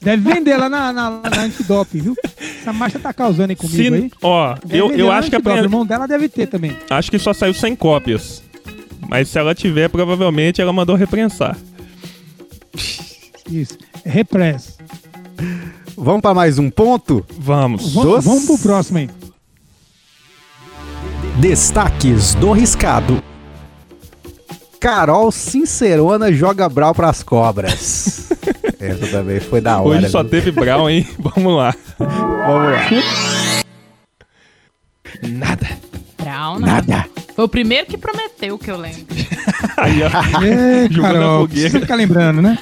Deve 0.02 0.32
vender 0.32 0.56
lá 0.56 0.68
na, 0.68 0.92
na, 0.92 1.10
na 1.10 1.42
Antidoping, 1.42 2.00
viu? 2.00 2.16
Essa 2.60 2.72
marcha 2.72 2.98
tá 2.98 3.12
causando 3.12 3.50
aí 3.50 3.56
comigo 3.56 3.76
Se- 3.76 3.94
aí. 3.94 4.10
ó, 4.22 4.54
Deve 4.64 4.78
eu, 4.78 4.90
eu 4.92 5.12
acho 5.12 5.28
que 5.30 5.36
a 5.36 5.40
pre- 5.40 5.52
O 5.52 5.56
irmão 5.58 5.84
dela 5.86 6.06
deve 6.08 6.28
ter 6.28 6.46
também. 6.46 6.76
acho 6.88 7.10
que 7.10 7.18
só 7.18 7.32
saiu 7.32 7.52
100 7.54 7.76
cópias. 7.76 8.42
Mas 9.08 9.28
se 9.28 9.38
ela 9.38 9.54
tiver, 9.54 9.88
provavelmente 9.88 10.60
ela 10.60 10.72
mandou 10.72 10.96
reprensar. 10.96 11.56
Isso. 13.50 13.76
É 14.04 14.08
Repress. 14.10 14.78
Vamos 16.02 16.22
pra 16.22 16.32
mais 16.32 16.58
um 16.58 16.70
ponto? 16.70 17.26
Vamos. 17.38 17.92
Vamos, 17.92 18.10
Doce. 18.10 18.26
vamos 18.28 18.46
pro 18.46 18.58
próximo 18.58 18.98
aí. 18.98 19.10
Destaques 21.36 22.34
do 22.36 22.52
riscado. 22.52 23.22
Carol 24.80 25.30
Sincerona 25.30 26.32
joga 26.32 26.70
brau 26.70 26.94
pras 26.94 27.22
cobras. 27.22 28.30
Essa 28.80 29.06
também 29.08 29.40
foi 29.40 29.60
da 29.60 29.78
hora. 29.78 29.98
Hoje 29.98 30.08
só 30.08 30.22
viu? 30.22 30.30
teve 30.30 30.50
Brown, 30.52 30.88
hein? 30.88 31.06
Vamos 31.20 31.54
lá. 31.54 31.74
Vamos 31.98 32.72
lá. 32.72 32.88
Nada. 35.22 35.68
Brown, 36.16 36.60
nada. 36.60 36.96
Nada. 36.96 37.10
Foi 37.36 37.44
o 37.44 37.48
primeiro 37.48 37.86
que 37.86 37.98
prometeu, 37.98 38.58
que 38.58 38.70
eu 38.70 38.78
lembro. 38.78 39.04
Aí, 39.76 40.02
ó. 40.02 40.06
A 40.06 41.02
Carol, 41.02 41.46
precisa 41.46 41.78
ficar 41.78 41.94
lembrando, 41.94 42.40
né? 42.40 42.58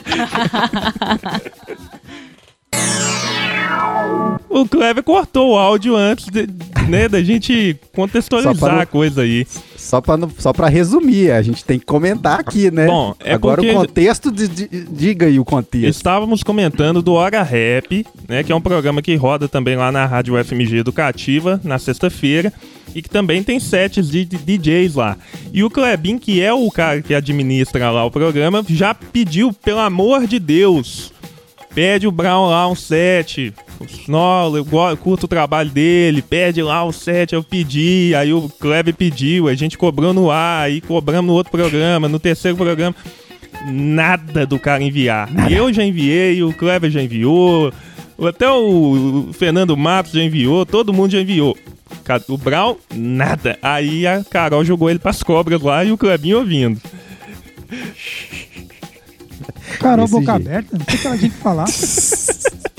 O 4.62 4.68
Clever 4.68 5.02
cortou 5.02 5.52
o 5.52 5.56
áudio 5.56 5.94
antes 5.96 6.26
de- 6.26 6.48
né, 6.88 7.09
da 7.09 7.22
gente 7.22 7.76
contextualizar 7.94 8.74
não- 8.74 8.80
a 8.80 8.86
coisa 8.86 9.22
aí. 9.22 9.46
Só 9.76 10.00
pra, 10.00 10.16
não- 10.16 10.30
só 10.38 10.52
pra 10.52 10.68
resumir, 10.68 11.30
a 11.30 11.40
gente 11.40 11.64
tem 11.64 11.78
que 11.78 11.86
comentar 11.86 12.40
aqui, 12.40 12.70
né? 12.70 12.86
Bom, 12.86 13.14
é 13.20 13.32
Agora 13.34 13.61
o 13.61 13.72
contexto, 13.74 14.30
de, 14.30 14.48
de- 14.48 14.68
diga 14.90 15.26
aí 15.26 15.38
o 15.38 15.44
contexto. 15.44 15.86
Estávamos 15.88 16.42
comentando 16.42 17.00
do 17.00 17.12
Hora 17.14 17.42
Rap, 17.42 18.04
né, 18.28 18.42
que 18.42 18.52
é 18.52 18.54
um 18.54 18.61
programa 18.61 19.00
que 19.00 19.14
roda 19.16 19.48
também 19.48 19.76
lá 19.76 19.90
na 19.92 20.04
Rádio 20.04 20.36
FMG 20.36 20.78
Educativa, 20.78 21.61
na 21.64 21.78
sexta-feira, 21.78 22.52
e 22.94 23.00
que 23.00 23.09
também 23.09 23.42
tem 23.42 23.61
sets 23.61 24.11
de, 24.11 24.24
de 24.24 24.36
DJs 24.38 24.94
lá. 24.94 25.16
E 25.52 25.62
o 25.62 25.70
Klebin, 25.70 26.18
que 26.18 26.40
é 26.42 26.52
o 26.52 26.70
cara 26.70 27.00
que 27.00 27.14
administra 27.14 27.90
lá 27.90 28.04
o 28.04 28.11
programa, 28.11 28.64
já 28.68 28.92
pediu, 28.94 29.52
pelo 29.52 29.78
amor 29.80 30.26
de 30.26 30.38
Deus, 30.38 31.12
pede 31.74 32.06
o 32.06 32.11
Brown 32.12 32.48
lá 32.48 32.68
um 32.68 32.74
set. 32.74 33.52
Não, 34.09 34.57
eu 34.57 34.64
curto 34.97 35.24
o 35.24 35.29
trabalho 35.29 35.70
dele, 35.70 36.22
pede 36.22 36.62
lá 36.62 36.85
um 36.85 36.93
set, 36.93 37.33
eu 37.33 37.43
pedi, 37.43 38.14
aí 38.14 38.33
o 38.33 38.49
Kleber 38.49 38.95
pediu, 38.95 39.49
a 39.49 39.55
gente 39.55 39.79
cobrou 39.79 40.12
no 40.12 40.31
ar, 40.31 40.64
aí 40.64 40.81
cobramos 40.81 41.26
no 41.29 41.35
outro 41.35 41.51
programa, 41.51 42.09
no 42.09 42.18
terceiro 42.18 42.57
programa 42.57 42.95
nada 43.66 44.47
do 44.47 44.59
cara 44.59 44.83
enviar. 44.83 45.29
Eu 45.51 45.72
já 45.72 45.85
enviei, 45.85 46.43
o 46.43 46.53
Kleber 46.53 46.91
já 46.91 47.03
enviou, 47.03 47.72
até 48.26 48.51
o 48.51 49.29
Fernando 49.33 49.76
Matos 49.76 50.12
já 50.12 50.22
enviou, 50.22 50.64
todo 50.66 50.93
mundo 50.93 51.12
já 51.12 51.20
enviou. 51.20 51.57
O 52.29 52.39
Brown, 52.39 52.76
nada. 52.95 53.59
Aí 53.61 54.07
a 54.07 54.24
Carol 54.24 54.64
jogou 54.64 54.89
ele 54.89 54.99
pras 54.99 55.22
cobras 55.22 55.61
lá 55.61 55.85
e 55.85 55.93
o 55.93 55.99
Klebinho 55.99 56.39
ouvindo. 56.39 56.81
Carol, 59.79 60.07
Desse 60.07 60.18
boca 60.18 60.33
jeito. 60.37 60.49
aberta. 60.49 60.79
Não 60.79 60.85
sei 60.87 60.95
o 60.95 61.01
que 61.01 61.07
ela 61.07 61.18
tinha 61.18 61.31
que 61.31 61.37
falar. 61.37 61.66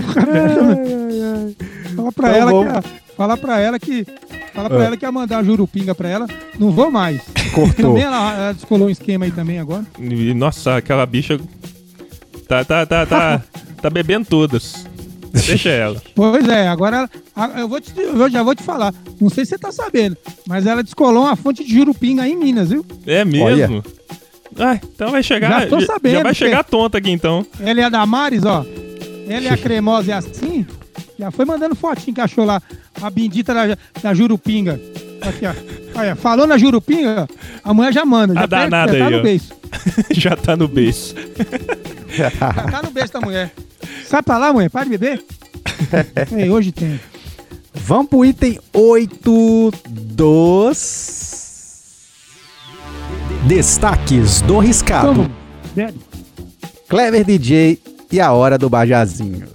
boca 0.00 0.20
aberta. 0.22 1.54
Fala 1.96 2.12
pra 2.12 2.28
Então 2.30 2.40
ela 2.40 2.50
vamos. 2.52 2.72
que. 2.72 2.78
a- 2.78 3.02
Fala 3.16 3.36
pra 3.36 3.60
ela 3.60 3.78
que. 3.78 4.06
Fala 4.54 4.68
pra 4.70 4.80
Ah. 4.80 4.84
ela 4.84 4.96
que 4.96 5.04
ia 5.04 5.12
mandar 5.12 5.38
a 5.38 5.42
jurupinga 5.44 5.94
pra 5.94 6.08
ela. 6.08 6.26
Não 6.58 6.70
vou 6.70 6.90
mais. 6.90 7.20
Cortou. 7.54 7.90
Também 7.90 8.02
ela, 8.02 8.34
ela 8.34 8.52
descolou 8.54 8.86
um 8.88 8.90
esquema 8.90 9.24
aí 9.26 9.30
também 9.30 9.58
agora. 9.58 9.84
Nossa, 10.34 10.76
aquela 10.76 11.04
bicha 11.06 11.38
tá, 12.48 12.64
tá, 12.64 12.86
tá, 12.86 13.04
tá, 13.06 13.42
tá 13.80 13.90
bebendo 13.90 14.26
todas. 14.28 14.86
Deixa 15.46 15.68
ela. 15.70 16.02
Pois 16.14 16.46
é, 16.48 16.68
agora 16.68 17.08
eu, 17.58 17.68
vou 17.68 17.80
te, 17.80 17.92
eu 17.98 18.30
já 18.30 18.42
vou 18.42 18.54
te 18.54 18.62
falar. 18.62 18.94
Não 19.20 19.28
sei 19.30 19.44
se 19.44 19.50
você 19.50 19.58
tá 19.58 19.70
sabendo, 19.72 20.16
mas 20.46 20.66
ela 20.66 20.82
descolou 20.82 21.22
uma 21.24 21.36
fonte 21.36 21.64
de 21.64 21.72
jurupinga 21.74 22.22
aí 22.22 22.32
em 22.32 22.36
Minas, 22.36 22.68
viu? 22.70 22.84
É 23.06 23.24
mesmo? 23.24 23.82
Ah, 24.58 24.74
então 24.82 25.10
vai 25.10 25.22
chegar. 25.22 25.62
Já 25.62 25.66
tô 25.68 25.80
sabendo, 25.80 26.12
Já 26.14 26.22
vai 26.22 26.34
chegar 26.34 26.64
tonta 26.64 26.98
aqui 26.98 27.10
então. 27.10 27.46
Ela 27.60 27.80
é 27.80 27.84
a 27.84 27.88
Damares, 27.88 28.44
ó. 28.44 28.64
Ela 29.28 29.48
é 29.48 29.50
a 29.50 29.56
cremosa 29.56 30.10
e 30.10 30.12
assim. 30.12 30.66
Já 31.18 31.30
foi 31.30 31.44
mandando 31.44 31.74
fotinho 31.74 32.14
que 32.14 32.20
achou 32.20 32.44
lá. 32.44 32.60
A 33.00 33.08
bendita 33.10 33.54
da, 33.54 33.76
da 34.02 34.14
Jurupinga. 34.14 34.80
Aqui, 35.20 35.46
ó. 35.46 35.54
Olha, 35.98 36.16
falou 36.16 36.46
na 36.46 36.58
Jurupinga, 36.58 37.28
a 37.62 37.72
mulher 37.74 37.92
já 37.92 38.04
manda. 38.04 38.34
Já, 38.34 38.40
A 38.40 38.48
pega- 38.48 38.62
danada 38.64 38.92
já 38.92 38.98
tá 38.98 39.06
aí, 39.06 39.12
no 39.12 39.18
ó. 39.18 39.22
beijo. 39.22 39.44
já 40.10 40.36
tá 40.36 40.56
no 40.56 40.68
beijo. 40.68 41.14
Já 42.08 42.30
tá 42.30 42.80
no 42.82 42.90
beijo 42.90 43.12
da 43.12 43.20
mulher. 43.20 43.52
Sai 44.06 44.22
pra 44.22 44.38
lá, 44.38 44.52
mulher. 44.52 44.68
Para 44.70 44.84
de 44.84 44.90
beber. 44.90 45.24
Ei, 46.36 46.48
hoje 46.50 46.72
tem. 46.72 47.00
Vamos 47.74 48.08
pro 48.08 48.24
item 48.24 48.58
8 48.72 49.72
dos 49.88 51.51
destaques 53.46 54.40
do 54.42 54.58
riscado. 54.58 55.30
Clever 56.88 57.24
DJ 57.24 57.78
e 58.10 58.20
a 58.20 58.32
hora 58.32 58.58
do 58.58 58.68
bajazinho. 58.68 59.46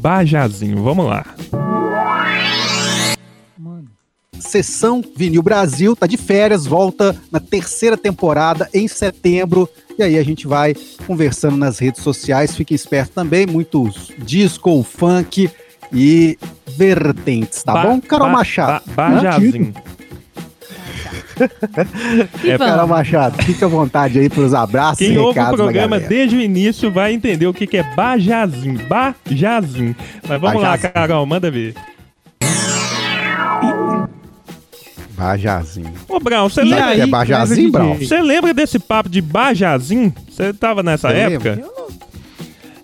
Bajazinho, 0.00 0.82
vamos 0.82 1.06
lá. 1.06 1.24
Sessão 4.38 5.02
Vinil 5.16 5.42
Brasil 5.42 5.96
tá 5.96 6.06
de 6.06 6.16
férias, 6.16 6.66
volta 6.66 7.16
na 7.32 7.40
terceira 7.40 7.96
temporada 7.96 8.68
em 8.72 8.86
setembro. 8.86 9.68
E 9.98 10.02
aí 10.02 10.18
a 10.18 10.22
gente 10.22 10.46
vai 10.46 10.74
conversando 11.06 11.56
nas 11.56 11.78
redes 11.78 12.02
sociais. 12.02 12.54
Fique 12.54 12.74
esperto 12.74 13.12
também, 13.14 13.46
muitos 13.46 14.12
disco, 14.18 14.82
funk 14.82 15.50
e 15.92 16.38
vertentes, 16.76 17.62
tá 17.62 17.72
Ba- 17.72 17.82
bom? 17.86 18.00
Carol 18.00 18.26
ba- 18.28 18.32
Machado. 18.34 18.82
ba- 18.94 19.10
Bajazinho. 19.10 19.72
É, 22.44 22.56
Carol 22.56 22.86
Machado, 22.86 23.42
fique 23.42 23.62
à 23.62 23.68
vontade 23.68 24.18
aí 24.18 24.28
pros 24.28 24.54
abraços 24.54 24.98
Quem 24.98 25.14
e 25.14 25.18
ouve 25.18 25.38
o 25.38 25.42
recados 25.42 25.60
programa 25.60 25.98
desde 26.00 26.36
o 26.36 26.40
início 26.40 26.90
vai 26.90 27.12
entender 27.12 27.46
o 27.46 27.52
que, 27.52 27.66
que 27.66 27.76
é 27.76 27.82
bajazinho. 27.94 28.80
Bajazinho. 28.88 29.94
Mas 30.26 30.40
vamos 30.40 30.62
lá. 30.62 30.78
Carol, 30.78 31.26
manda 31.26 31.50
ver. 31.50 31.74
Bajazinho. 35.10 35.92
Ô, 36.08 36.20
Brown, 36.20 36.48
você 36.48 36.62
lembra, 36.62 36.94
que 36.94 37.00
é 37.00 37.06
Clever 37.06 37.70
Brau? 37.70 37.94
Você 37.94 38.20
lembra 38.20 38.52
desse 38.52 38.78
papo 38.78 39.08
de 39.08 39.22
bajazinho? 39.22 40.14
Você 40.28 40.52
tava 40.52 40.82
nessa 40.82 41.10
Eu 41.10 41.32
época? 41.32 41.62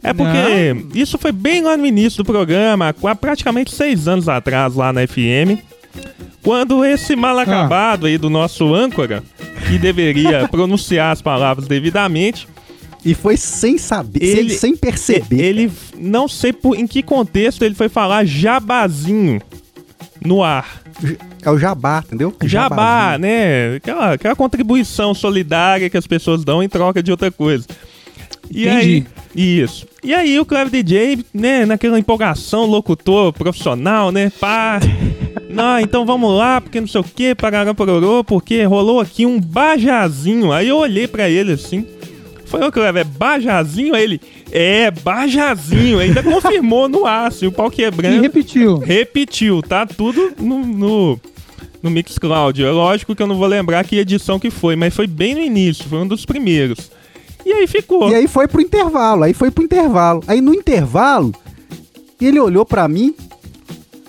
É 0.02 0.12
porque 0.12 0.98
isso 0.98 1.16
foi 1.16 1.30
bem 1.30 1.62
lá 1.62 1.76
no 1.76 1.86
início 1.86 2.24
do 2.24 2.26
programa, 2.26 2.92
há 3.04 3.14
praticamente 3.14 3.70
seis 3.70 4.08
anos 4.08 4.28
atrás, 4.28 4.74
lá 4.74 4.92
na 4.92 5.06
FM. 5.06 5.62
Quando 6.42 6.84
esse 6.84 7.14
mal 7.16 7.38
Ah. 7.38 7.42
acabado 7.42 8.06
aí 8.06 8.18
do 8.18 8.28
nosso 8.28 8.74
âncora, 8.74 9.22
que 9.68 9.78
deveria 9.78 10.46
pronunciar 10.50 11.12
as 11.12 11.22
palavras 11.22 11.66
devidamente, 11.68 12.48
E 13.04 13.14
foi 13.14 13.36
sem 13.36 13.78
saber, 13.78 14.22
Ele- 14.22 14.50
sem, 14.50 14.58
sem 14.70 14.76
perceber. 14.76 15.40
ele 15.42 15.72
não 15.98 16.28
sei 16.28 16.52
por, 16.52 16.76
em 16.78 16.86
que 16.86 17.02
contexto 17.02 17.62
ele 17.64 17.74
foi 17.74 17.88
falar 17.88 18.24
jabazinho 18.24 19.40
no 20.24 20.40
ar. 20.44 20.80
É 21.44 21.50
o 21.50 21.58
jabá, 21.58 22.04
entendeu? 22.06 22.32
Jabá, 22.44 22.76
Jabazinho. 22.76 23.18
né? 23.22 23.74
Aquela, 23.76 24.12
aquela 24.12 24.36
contribuição 24.36 25.14
solidária 25.14 25.90
que 25.90 25.96
as 25.96 26.06
pessoas 26.06 26.44
dão 26.44 26.62
em 26.62 26.68
troca 26.68 27.02
de 27.02 27.10
outra 27.10 27.28
coisa. 27.32 27.66
E 28.50 28.66
Entendi. 28.68 29.06
aí, 29.34 29.62
isso. 29.62 29.86
E 30.02 30.12
aí 30.12 30.38
o 30.38 30.44
Clever 30.44 30.70
DJ, 30.70 31.24
né, 31.32 31.64
naquela 31.64 31.98
empolgação, 31.98 32.66
locutor 32.66 33.32
profissional, 33.32 34.10
né, 34.10 34.30
pá. 34.40 34.80
Não, 35.48 35.78
então 35.78 36.06
vamos 36.06 36.34
lá, 36.34 36.62
porque 36.62 36.80
não 36.80 36.88
sei 36.88 37.02
o 37.02 37.04
que, 37.04 37.34
parará 37.34 37.74
pororô, 37.74 38.24
porque 38.24 38.64
rolou 38.64 39.00
aqui 39.00 39.26
um 39.26 39.38
bajazinho. 39.38 40.50
Aí 40.50 40.68
eu 40.68 40.78
olhei 40.78 41.06
pra 41.06 41.28
ele 41.28 41.52
assim, 41.52 41.86
foi 42.46 42.66
o 42.66 42.72
Clever, 42.72 43.02
é 43.02 43.04
bajazinho? 43.04 43.94
Aí 43.94 44.02
ele, 44.02 44.20
é, 44.50 44.90
bajazinho. 44.90 45.98
Ainda 45.98 46.22
confirmou 46.24 46.88
no 46.88 47.04
ar, 47.04 47.28
assim, 47.28 47.46
o 47.46 47.52
pau 47.52 47.68
E 47.68 47.70
quebrando. 47.70 48.22
repetiu. 48.22 48.78
Repetiu, 48.78 49.62
tá 49.62 49.84
tudo 49.84 50.32
no, 50.38 50.64
no, 50.64 51.20
no 51.82 51.90
Mixcloud. 51.90 52.62
É 52.64 52.70
lógico 52.70 53.14
que 53.14 53.22
eu 53.22 53.26
não 53.26 53.36
vou 53.36 53.46
lembrar 53.46 53.84
que 53.84 53.96
edição 53.96 54.38
que 54.38 54.50
foi, 54.50 54.74
mas 54.74 54.94
foi 54.94 55.06
bem 55.06 55.34
no 55.34 55.40
início, 55.42 55.84
foi 55.86 55.98
um 55.98 56.06
dos 56.06 56.24
primeiros. 56.24 56.90
E 57.52 57.60
aí 57.60 57.66
ficou. 57.66 58.10
E 58.10 58.14
aí 58.14 58.26
foi 58.26 58.48
pro 58.48 58.60
intervalo, 58.60 59.22
aí 59.24 59.34
foi 59.34 59.50
pro 59.50 59.62
intervalo. 59.64 60.22
Aí 60.26 60.40
no 60.40 60.54
intervalo, 60.54 61.32
ele 62.20 62.38
olhou 62.40 62.64
pra 62.64 62.88
mim, 62.88 63.14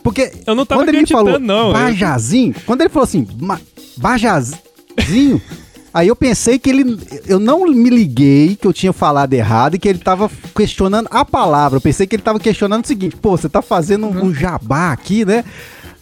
porque 0.04 0.32
Eu 0.46 0.56
não 0.56 0.66
tava 0.66 0.82
quando 0.82 0.89
ele 0.89 1.06
falou 1.08 1.39
não. 1.39 1.68
Eu- 1.68 1.74
bajazinho, 1.74 2.56
quando 2.66 2.82
ele 2.82 2.89
falou 2.89 3.04
assim, 3.06 3.28
"Ma- 3.39 3.60
bajazinho, 3.98 5.41
aí 5.94 6.08
eu 6.08 6.16
pensei 6.16 6.58
que 6.60 6.70
ele, 6.70 6.98
eu 7.28 7.39
não 7.39 7.66
me 7.68 7.89
liguei 7.89 8.56
que 8.56 8.68
eu 8.68 8.74
tinha 8.74 8.94
falado 8.94 9.34
errado 9.34 9.76
e 9.76 9.80
que 9.80 9.88
ele 9.88 10.00
tava 10.00 10.30
questionando 10.56 11.08
a 11.12 11.24
palavra. 11.26 11.78
Eu 11.78 11.82
pensei 11.82 12.06
que 12.08 12.16
ele 12.16 12.24
tava 12.24 12.39
questionando 12.39 12.84
o 12.84 12.88
seguinte, 12.88 13.16
pô, 13.16 13.38
você 13.38 13.48
tá 13.50 13.62
fazendo 13.62 14.08
um, 14.08 14.26
um 14.26 14.34
jabá 14.34 14.91
aqui, 14.91 15.24
né? 15.26 15.44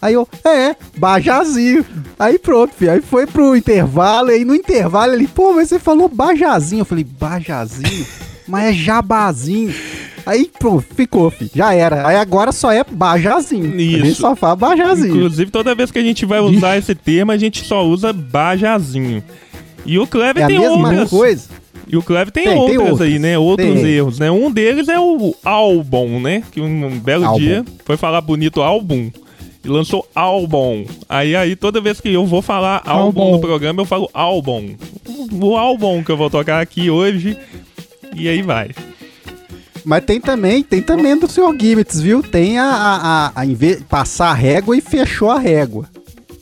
Aí 0.02 0.14
eu, 0.14 0.28
é, 0.44 0.74
bajazinho. 0.98 1.86
Aí 2.18 2.36
pronto, 2.38 2.74
filho. 2.74 2.90
Aí 2.90 3.00
foi 3.00 3.24
pro 3.24 3.56
intervalo, 3.56 4.30
aí 4.30 4.44
no 4.44 4.52
intervalo 4.54 5.12
ele, 5.14 5.28
pô, 5.28 5.52
mas 5.52 5.68
você 5.68 5.78
falou 5.78 6.08
bajazinho. 6.08 6.80
Eu 6.80 6.84
falei, 6.84 7.04
bajazinho? 7.04 8.04
Mas 8.48 8.64
é 8.64 8.72
jabazinho. 8.72 9.72
Aí, 10.26 10.50
pronto, 10.58 10.84
ficou, 10.94 11.30
filho. 11.30 11.50
Já 11.54 11.72
era. 11.74 12.06
Aí 12.06 12.16
agora 12.16 12.52
só 12.52 12.70
é 12.72 12.84
bajazinho. 12.84 13.72
A 13.74 13.78
gente 13.78 14.08
Isso. 14.08 14.20
só 14.20 14.34
fala 14.36 14.56
bajazinho. 14.56 15.14
Inclusive, 15.16 15.50
toda 15.50 15.74
vez 15.74 15.90
que 15.90 15.98
a 15.98 16.02
gente 16.02 16.26
vai 16.26 16.40
usar 16.40 16.76
esse 16.76 16.94
termo, 16.94 17.32
a 17.32 17.36
gente 17.36 17.64
só 17.64 17.84
usa 17.84 18.12
bajazinho. 18.12 19.22
E 19.86 19.98
o 19.98 20.06
Clever 20.06 20.42
É 20.42 20.44
a 20.44 20.48
tem 20.48 20.58
mesma 20.60 20.88
outras. 20.88 21.10
coisa. 21.10 21.48
E 21.88 21.96
o 21.96 22.02
Clever 22.02 22.30
tem, 22.30 22.44
Tem, 22.44 22.52
tem 22.54 22.60
outras 22.60 22.90
outros. 22.90 23.00
aí, 23.00 23.18
né? 23.18 23.36
Outros 23.38 23.74
Tem. 23.80 23.84
erros, 23.86 24.18
né? 24.20 24.30
Um 24.30 24.50
deles 24.50 24.88
é 24.88 24.98
o 24.98 25.34
álbum, 25.44 26.20
né? 26.20 26.42
Que 26.52 26.60
um, 26.60 26.86
um 26.86 26.98
belo 26.98 27.24
Álbum. 27.24 27.38
dia 27.40 27.64
foi 27.84 27.96
falar 27.96 28.20
bonito 28.20 28.62
álbum 28.62 29.10
e 29.64 29.68
lançou 29.68 30.06
álbum. 30.14 30.84
Aí, 31.08 31.36
aí 31.36 31.56
toda 31.56 31.80
vez 31.80 32.00
que 32.00 32.12
eu 32.12 32.26
vou 32.26 32.42
falar 32.42 32.82
álbum 32.84 33.32
no 33.32 33.40
programa, 33.40 33.80
eu 33.80 33.86
falo 33.86 34.10
álbum. 34.12 34.74
O 35.32 35.56
álbum 35.56 36.02
que 36.02 36.10
eu 36.10 36.16
vou 36.16 36.30
tocar 36.30 36.60
aqui 36.60 36.90
hoje. 36.90 37.36
E 38.14 38.28
aí 38.28 38.42
vai. 38.42 38.70
Mas 39.84 40.04
tem 40.04 40.20
também, 40.20 40.62
tem 40.62 40.80
também 40.80 41.16
do 41.16 41.28
Sr. 41.28 41.56
Gimmets, 41.58 42.00
viu? 42.00 42.22
Tem 42.22 42.58
a, 42.58 42.64
a, 42.64 43.26
a, 43.26 43.42
a 43.42 43.84
passar 43.88 44.30
a 44.30 44.34
régua 44.34 44.76
e 44.76 44.80
fechou 44.80 45.30
a 45.30 45.38
régua. 45.38 45.88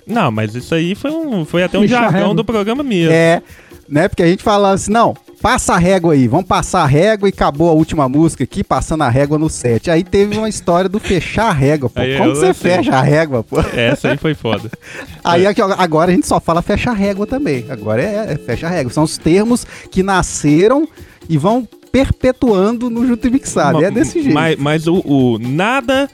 Não, 0.07 0.31
mas 0.31 0.55
isso 0.55 0.75
aí 0.75 0.95
foi, 0.95 1.11
um, 1.11 1.45
foi 1.45 1.63
até 1.63 1.79
um 1.79 1.87
jargão 1.87 2.35
do 2.35 2.45
programa 2.45 2.83
mesmo. 2.83 3.13
É, 3.13 3.43
né? 3.89 4.09
Porque 4.09 4.23
a 4.23 4.27
gente 4.27 4.43
fala 4.43 4.73
assim, 4.73 4.91
não, 4.91 5.17
passa 5.41 5.75
a 5.75 5.79
régua 5.79 6.13
aí, 6.15 6.29
vamos 6.29 6.47
passar 6.47 6.83
a 6.83 6.87
régua 6.87 7.29
e 7.29 7.33
acabou 7.33 7.69
a 7.69 7.73
última 7.73 8.09
música 8.09 8.45
aqui, 8.45 8.63
passando 8.63 9.03
a 9.03 9.09
régua 9.09 9.39
no 9.39 9.49
set. 9.49 9.91
Aí 9.91 10.03
teve 10.05 10.37
uma 10.37 10.49
história 10.49 10.89
do 10.89 10.99
fechar 10.99 11.49
a 11.49 11.53
régua, 11.53 11.89
pô. 11.89 12.01
Aí 12.01 12.17
Como 12.19 12.35
você 12.35 12.53
sei. 12.53 12.71
fecha 12.77 12.93
a 12.97 13.01
régua, 13.03 13.43
pô? 13.43 13.59
Essa 13.61 14.09
aí 14.11 14.17
foi 14.17 14.35
foda. 14.35 14.71
Aí 15.25 15.45
ó, 15.47 15.51
agora 15.79 16.11
a 16.11 16.15
gente 16.15 16.27
só 16.27 16.41
fala 16.41 16.63
fecha 16.63 16.91
a 16.91 16.95
régua 16.95 17.27
também. 17.27 17.65
Agora 17.69 18.03
é, 18.03 18.33
é 18.33 18.37
fecha 18.37 18.67
a 18.67 18.71
régua. 18.71 18.93
São 18.93 19.05
os 19.05 19.17
termos 19.19 19.67
que 19.91 20.03
nasceram 20.03 20.87
e 21.29 21.37
vão 21.39 21.67
perpetuando 21.93 22.89
no 22.91 23.07
Junto 23.07 23.27
e 23.27 23.31
Mixado. 23.31 23.85
É 23.85 23.91
desse 23.91 24.21
jeito. 24.23 24.35
Mas, 24.35 24.57
mas 24.59 24.87
o, 24.87 25.03
o 25.05 25.39
nada 25.39 26.09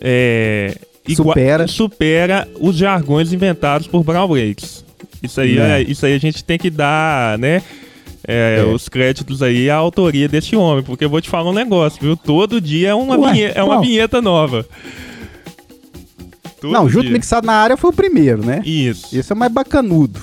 é, 0.00 0.76
igua- 1.06 1.32
Supera. 1.32 1.66
supera 1.66 2.48
os 2.60 2.76
jargões 2.76 3.32
inventados 3.32 3.86
por 3.86 4.02
Brown 4.04 4.28
Breaks. 4.28 4.84
Isso 5.22 5.40
aí, 5.40 5.58
É. 5.58 5.80
é, 5.80 5.82
isso 5.82 6.06
aí 6.06 6.14
a 6.14 6.18
gente 6.18 6.44
tem 6.44 6.58
que 6.58 6.70
dar, 6.70 7.36
né? 7.38 7.62
É, 8.28 8.58
É. 8.60 8.64
Os 8.64 8.88
créditos 8.88 9.42
aí 9.42 9.68
à 9.70 9.76
autoria 9.76 10.28
desse 10.28 10.54
homem, 10.54 10.84
porque 10.84 11.04
eu 11.04 11.10
vou 11.10 11.20
te 11.20 11.28
falar 11.30 11.50
um 11.50 11.54
negócio, 11.54 11.98
viu? 12.00 12.16
Todo 12.16 12.60
dia 12.60 12.90
é 12.90 12.94
uma, 12.94 13.16
Ué, 13.18 13.32
vinheta, 13.32 13.58
é 13.58 13.62
uma 13.64 13.80
vinheta 13.80 14.20
nova. 14.22 14.64
Todo 16.60 16.72
Não, 16.72 16.88
Junto 16.88 17.04
dia. 17.06 17.12
Mixado 17.12 17.46
na 17.46 17.54
área 17.54 17.76
foi 17.76 17.90
o 17.90 17.92
primeiro, 17.92 18.44
né? 18.44 18.60
Isso. 18.64 19.16
Esse 19.16 19.32
é 19.32 19.34
o 19.34 19.38
mais 19.38 19.52
bacanudo. 19.52 20.20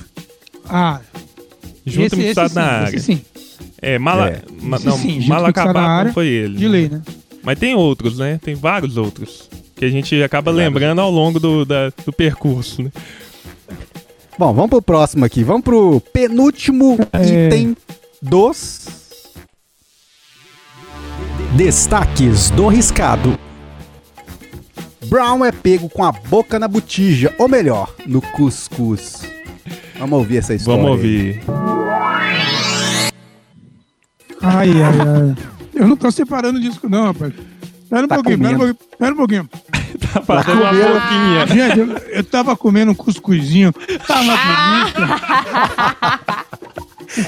Ah, 0.68 0.99
Junto 1.86 2.08
esse, 2.08 2.16
mixado 2.16 2.47
esse 2.47 2.56
na 2.56 2.62
sim, 2.64 2.70
área. 2.70 2.95
esse 2.97 3.06
sim, 3.06 3.22
É, 3.82 3.97
mala, 3.99 4.30
É. 4.30 4.41
ma- 4.62 4.80
não, 4.80 4.97
sim, 4.97 5.20
foi 6.14 6.28
ele. 6.28 6.58
de 6.58 6.68
lei, 6.68 6.89
né? 6.89 7.01
Mas 7.43 7.60
tem 7.60 7.76
outros, 7.76 8.18
né? 8.18 8.39
Tem 8.43 8.56
vários 8.56 8.97
outros. 8.97 9.47
Que 9.76 9.86
a 9.86 9.89
gente 9.89 10.22
acaba 10.24 10.51
lembrando 10.51 10.99
ao 10.99 11.12
longo 11.12 11.39
do, 11.39 11.64
da- 11.66 11.91
do 12.06 12.12
percurso, 12.12 12.82
né? 12.82 12.91
Bom, 14.38 14.53
vamos 14.53 14.69
pro 14.69 14.81
próximo 14.81 15.23
aqui. 15.25 15.43
Vamos 15.43 15.63
pro 15.63 16.01
penúltimo 16.13 16.97
É. 17.13 17.47
item 17.47 17.75
dos 18.21 18.88
Destaques 21.55 22.49
do 22.51 22.67
Riscado. 22.67 23.38
Brown 25.05 25.45
é 25.45 25.51
pego 25.51 25.88
com 25.88 26.03
a 26.03 26.11
boca 26.11 26.59
na 26.59 26.67
botija, 26.67 27.33
ou 27.38 27.47
melhor, 27.47 27.93
no 28.05 28.21
cuscuz. 28.21 29.21
Vamos 29.97 30.19
ouvir 30.19 30.38
essa 30.38 30.53
história. 30.53 30.81
Vamos 30.83 30.99
aí. 30.99 31.39
ouvir. 31.39 31.41
Ai, 34.41 34.69
ai, 34.69 34.99
ai. 34.99 35.36
Eu 35.73 35.88
não 35.88 35.95
tô 35.95 36.11
separando 36.11 36.59
disco, 36.59 36.89
não, 36.89 37.03
rapaz. 37.05 37.33
Pera 37.89 38.03
um 38.03 38.07
Tá 38.07 38.15
pouquinho, 38.15 38.39
pera 38.39 38.55
um 38.55 38.57
pouquinho, 38.57 38.77
pera 38.97 39.13
um 39.13 39.17
pouquinho. 39.17 39.49
Tá 40.14 40.22
fazendo 40.22 40.62
uma 40.62 40.72
boquinha. 40.72 41.48
Gente, 41.48 41.80
eu, 41.80 41.98
eu 42.10 42.24
tava 42.24 42.56
comendo 42.56 42.91
um 42.91 42.96
cuscuzinho. 42.96 43.74
Tava 44.08 44.36
bonito. 44.38 45.02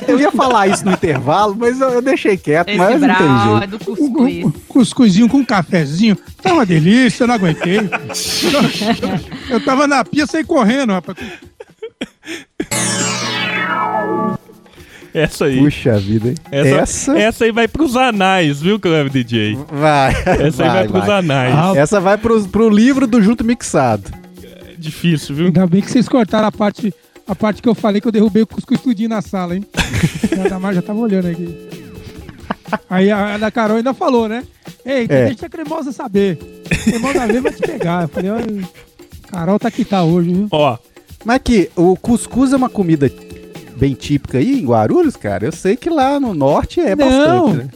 Eu 0.07 0.19
ia 0.19 0.31
falar 0.31 0.67
isso 0.67 0.83
no 0.83 0.91
intervalo, 0.91 1.55
mas 1.57 1.79
eu, 1.79 1.89
eu 1.89 2.01
deixei 2.01 2.35
quieto, 2.35 2.69
Esse 2.69 2.77
mas 2.77 2.99
não 2.99 3.07
tem 3.07 3.17
brau 3.17 3.57
é 3.57 3.59
jeito. 3.59 3.77
do 3.77 3.85
cuscuz. 3.85 4.43
um 4.43 4.51
cuscuzinho 4.67 5.29
com 5.29 5.37
um 5.37 5.45
cafezinho. 5.45 6.17
Tá 6.41 6.53
uma 6.53 6.65
delícia, 6.65 7.23
eu 7.23 7.27
não 7.27 7.35
aguentei. 7.35 7.77
Eu, 7.77 7.85
eu 9.55 9.63
tava 9.63 9.87
na 9.87 10.03
pia, 10.03 10.25
saí 10.27 10.43
correndo, 10.43 10.91
rapaz. 10.93 11.17
Essa 15.17 15.45
aí. 15.45 15.57
Puxa 15.57 15.97
vida, 15.97 16.29
hein? 16.29 16.35
essa, 16.51 16.75
Essa, 16.77 17.17
essa 17.19 17.45
aí 17.45 17.51
vai 17.51 17.67
pros 17.67 17.95
anais, 17.95 18.61
viu, 18.61 18.79
Cleber 18.79 19.09
DJ? 19.11 19.57
vai. 19.71 20.13
Essa 20.45 20.63
aí 20.63 20.69
vai, 20.69 20.87
pros 20.87 21.09
anais. 21.09 21.53
Ah, 21.55 21.73
Essa 21.75 21.99
vai 21.99 22.17
pro, 22.17 22.43
pro 22.47 22.69
livro 22.69 23.07
do 23.07 23.21
Junto 23.21 23.43
Mixado. 23.43 24.11
É 24.43 24.73
difícil, 24.77 25.35
viu? 25.35 25.45
Ainda 25.47 25.65
bem 25.65 25.81
que 25.81 25.89
vocês 25.91 26.07
cortaram 26.07 26.47
a 26.47 26.51
parte, 26.51 26.93
a 27.27 27.33
parte 27.35 27.61
que 27.61 27.67
eu 27.69 27.73
falei 27.75 27.99
que 27.99 28.07
eu 28.07 28.11
derrubei 28.11 28.43
o 28.43 28.47
cuscuz 28.47 28.79
tudinho 28.79 29.09
na 29.09 29.21
sala, 29.21 29.55
hein? 29.55 29.65
a 30.45 30.47
Damar 30.49 30.73
já 30.73 30.81
tava 30.81 30.99
olhando 30.99 31.27
aqui. 31.27 31.67
Aí 32.89 33.09
a, 33.09 33.35
a 33.35 33.37
da 33.37 33.49
Carol 33.49 33.77
ainda 33.77 33.93
falou, 33.93 34.27
né? 34.27 34.43
Ei, 34.85 35.05
É. 35.09 35.25
deixa 35.27 35.45
a 35.45 35.49
cremosa 35.49 35.91
saber. 35.91 36.37
Cremosa 36.83 37.25
ver 37.27 37.41
vai 37.41 37.53
te 37.53 37.61
pegar. 37.61 38.03
Eu 38.03 38.07
falei, 38.09 38.29
olha, 38.31 38.63
Carol 39.31 39.57
tá 39.59 39.71
que 39.71 39.83
tá 39.85 40.03
hoje, 40.03 40.33
viu? 40.33 40.47
Ó, 40.51 40.77
Mas 41.25 41.39
que 41.43 41.69
o 41.75 41.95
cuscuz 41.95 42.51
é 42.53 42.55
uma 42.57 42.69
comida 42.69 43.09
bem 43.77 43.93
típica 43.93 44.37
aí 44.37 44.59
em 44.59 44.65
Guarulhos, 44.65 45.15
cara? 45.15 45.45
Eu 45.45 45.51
sei 45.51 45.75
que 45.75 45.89
lá 45.89 46.19
no 46.19 46.33
norte 46.33 46.79
é 46.79 46.95
Não. 46.95 47.05
bastante, 47.47 47.57
né? 47.57 47.69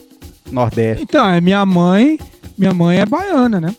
Nordeste. 0.50 1.02
Então, 1.02 1.26
é 1.28 1.40
minha 1.40 1.64
mãe, 1.64 2.18
minha 2.58 2.74
mãe 2.74 2.98
é 3.00 3.06
baiana, 3.06 3.60
né? 3.60 3.74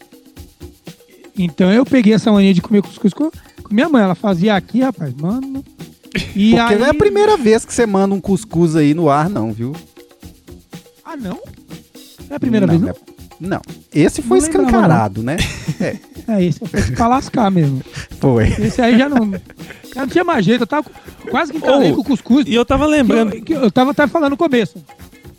Então 1.37 1.71
eu 1.71 1.85
peguei 1.85 2.13
essa 2.13 2.31
mania 2.31 2.53
de 2.53 2.61
comer 2.61 2.81
cuscuz 2.81 3.13
com, 3.13 3.29
com 3.29 3.73
minha 3.73 3.89
mãe. 3.89 4.03
Ela 4.03 4.15
fazia 4.15 4.55
aqui, 4.55 4.81
rapaz, 4.81 5.13
mano. 5.13 5.63
E 6.35 6.51
Porque 6.51 6.73
aí... 6.73 6.79
não 6.79 6.85
é 6.85 6.89
a 6.89 6.93
primeira 6.93 7.37
vez 7.37 7.65
que 7.65 7.73
você 7.73 7.85
manda 7.85 8.13
um 8.13 8.21
cuscuz 8.21 8.75
aí 8.75 8.93
no 8.93 9.09
ar, 9.09 9.29
não, 9.29 9.51
viu? 9.51 9.75
Ah, 11.03 11.15
não? 11.17 11.39
Não 11.39 12.31
é 12.31 12.35
a 12.35 12.39
primeira 12.39 12.67
não, 12.67 12.73
vez, 12.77 12.81
não? 12.81 12.89
é- 12.89 12.95
Não. 13.39 13.61
Esse 13.93 14.21
foi 14.21 14.39
Não 14.39 14.47
escancarado, 14.47 15.23
né? 15.23 15.37
É, 15.79 15.97
É, 16.25 16.41
esse 16.43 16.59
foi 16.65 16.81
pra 16.95 17.07
lascar 17.07 17.51
mesmo. 17.51 17.81
foi. 18.19 18.47
Esse 18.47 18.81
aí 18.81 18.97
já 18.97 19.09
não. 19.09 19.31
Já 19.93 20.01
não 20.01 20.07
tinha 20.07 20.23
mais 20.23 20.43
jeito, 20.45 20.61
eu 20.63 20.67
tava 20.67 20.89
quase 21.29 21.51
que 21.51 21.57
encanei 21.57 21.91
Ô, 21.91 21.95
com 21.95 22.01
o 22.01 22.05
cuscuz. 22.05 22.45
e 22.47 22.53
eu 22.55 22.65
tava 22.65 22.85
que 22.85 22.91
lembrando. 22.91 23.35
Eu, 23.35 23.43
que 23.43 23.53
eu 23.53 23.71
tava 23.71 23.91
até 23.91 24.07
falando 24.07 24.31
no 24.31 24.37
começo. 24.37 24.83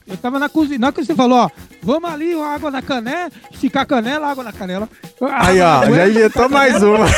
Eu 0.07 0.17
tava 0.17 0.39
na 0.39 0.49
cozinha. 0.49 0.79
Na 0.79 0.89
hora 0.89 0.95
que 0.95 1.05
você 1.05 1.15
falou, 1.15 1.39
ó, 1.39 1.51
vamos 1.83 2.11
ali, 2.11 2.35
uma 2.35 2.49
água 2.49 2.71
na 2.71 2.83
canela, 2.83 3.31
esticar 3.51 3.83
a 3.83 3.87
canela, 3.87 4.29
água 4.29 4.45
na 4.45 4.53
canela. 4.53 4.89
Aí, 5.33 5.61
ó, 5.61 5.85
já 5.91 6.09
injetou 6.09 6.49
mais 6.49 6.83
uma. 6.83 7.07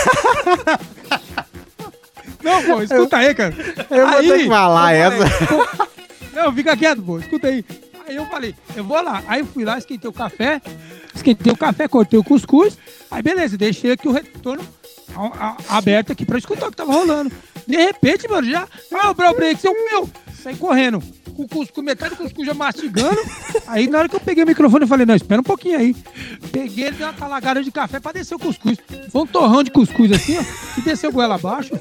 Não, 2.42 2.62
pô, 2.62 2.80
escuta 2.82 3.16
aí, 3.16 3.34
cara. 3.34 3.54
Eu 3.90 4.06
vou 4.08 4.18
Aí, 4.18 4.28
ter 4.28 4.38
que 4.38 4.46
falar 4.46 4.94
eu 4.94 5.02
essa. 5.02 5.28
falei, 5.30 5.46
pô, 5.48 5.86
Não, 6.32 6.52
fica 6.52 6.76
quieto, 6.76 7.02
pô, 7.02 7.18
escuta 7.18 7.48
aí. 7.48 7.64
Aí 8.06 8.14
eu 8.14 8.26
falei, 8.26 8.54
eu 8.76 8.84
vou 8.84 9.02
lá. 9.02 9.22
Aí 9.26 9.40
eu 9.40 9.46
fui 9.46 9.64
lá, 9.64 9.78
esquentei 9.78 10.08
o 10.08 10.12
café, 10.12 10.62
esquentei 11.12 11.52
o 11.52 11.56
café, 11.56 11.88
cortei 11.88 12.16
o 12.18 12.22
cuscuz. 12.24 12.78
Aí 13.10 13.20
beleza, 13.20 13.56
deixei 13.58 13.90
aqui 13.92 14.06
o 14.06 14.12
retorno 14.12 14.62
a- 15.14 15.56
a- 15.68 15.76
aberto 15.78 16.12
aqui 16.12 16.24
pra 16.24 16.38
escutar 16.38 16.66
o 16.68 16.70
que 16.70 16.76
tava 16.76 16.92
rolando. 16.92 17.30
De 17.66 17.76
repente, 17.76 18.28
mano, 18.28 18.48
já. 18.48 18.66
Ah, 18.92 19.10
o 19.10 19.14
Brau 19.14 19.34
Break, 19.34 19.60
seu 19.60 19.72
meu! 19.72 20.08
Saí 20.42 20.56
correndo. 20.56 21.02
Com 21.34 21.42
o 21.42 21.48
cuscuz, 21.48 21.84
metade 21.84 22.14
do 22.14 22.16
cuscuz 22.22 22.46
já 22.46 22.54
mastigando. 22.54 23.20
Aí 23.66 23.86
na 23.88 23.98
hora 23.98 24.08
que 24.08 24.16
eu 24.16 24.20
peguei 24.20 24.44
o 24.44 24.46
microfone, 24.46 24.84
eu 24.84 24.88
falei, 24.88 25.04
não, 25.04 25.14
espera 25.14 25.40
um 25.40 25.44
pouquinho 25.44 25.78
aí. 25.78 25.94
Peguei, 26.50 26.86
ele 26.86 26.96
deu 26.96 27.06
uma 27.08 27.12
talagada 27.12 27.62
de 27.62 27.70
café 27.70 28.00
pra 28.00 28.12
descer 28.12 28.34
o 28.36 28.38
cuscuz. 28.38 28.78
Foi 29.10 29.22
um 29.22 29.26
torrão 29.26 29.62
de 29.62 29.70
cuscuz 29.70 30.12
assim, 30.12 30.38
ó. 30.38 30.42
E 30.78 30.82
desceu 30.82 31.12
goela 31.12 31.34
abaixo. 31.34 31.74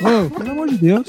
Ô, 0.00 0.30
pelo 0.30 0.50
amor 0.52 0.68
de 0.68 0.78
Deus. 0.78 1.08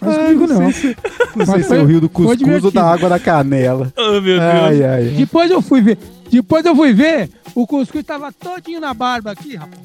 Faz 0.00 0.16
Ai, 0.18 0.24
comigo 0.34 0.46
não 0.48 0.60
não. 0.62 0.72
sei 0.72 0.96
Não 1.36 1.46
sei 1.46 1.54
Mas 1.58 1.66
se 1.66 1.76
é 1.76 1.80
o 1.80 1.84
rio 1.86 2.00
do 2.00 2.08
cuscuz 2.08 2.64
ou 2.64 2.70
da 2.72 2.84
água 2.90 3.08
da 3.08 3.18
canela. 3.20 3.92
Oh, 3.96 4.12
meu 4.12 4.22
Deus. 4.22 4.40
Ai, 4.40 4.84
ai. 4.84 5.04
Depois 5.16 5.50
eu 5.50 5.62
fui 5.62 5.80
ver. 5.80 5.98
Depois 6.30 6.64
eu 6.64 6.74
fui 6.74 6.92
ver, 6.92 7.30
o 7.54 7.66
cuscuz 7.66 8.02
tava 8.04 8.32
todinho 8.32 8.80
na 8.80 8.92
barba 8.94 9.30
aqui, 9.30 9.54
rapaz. 9.54 9.80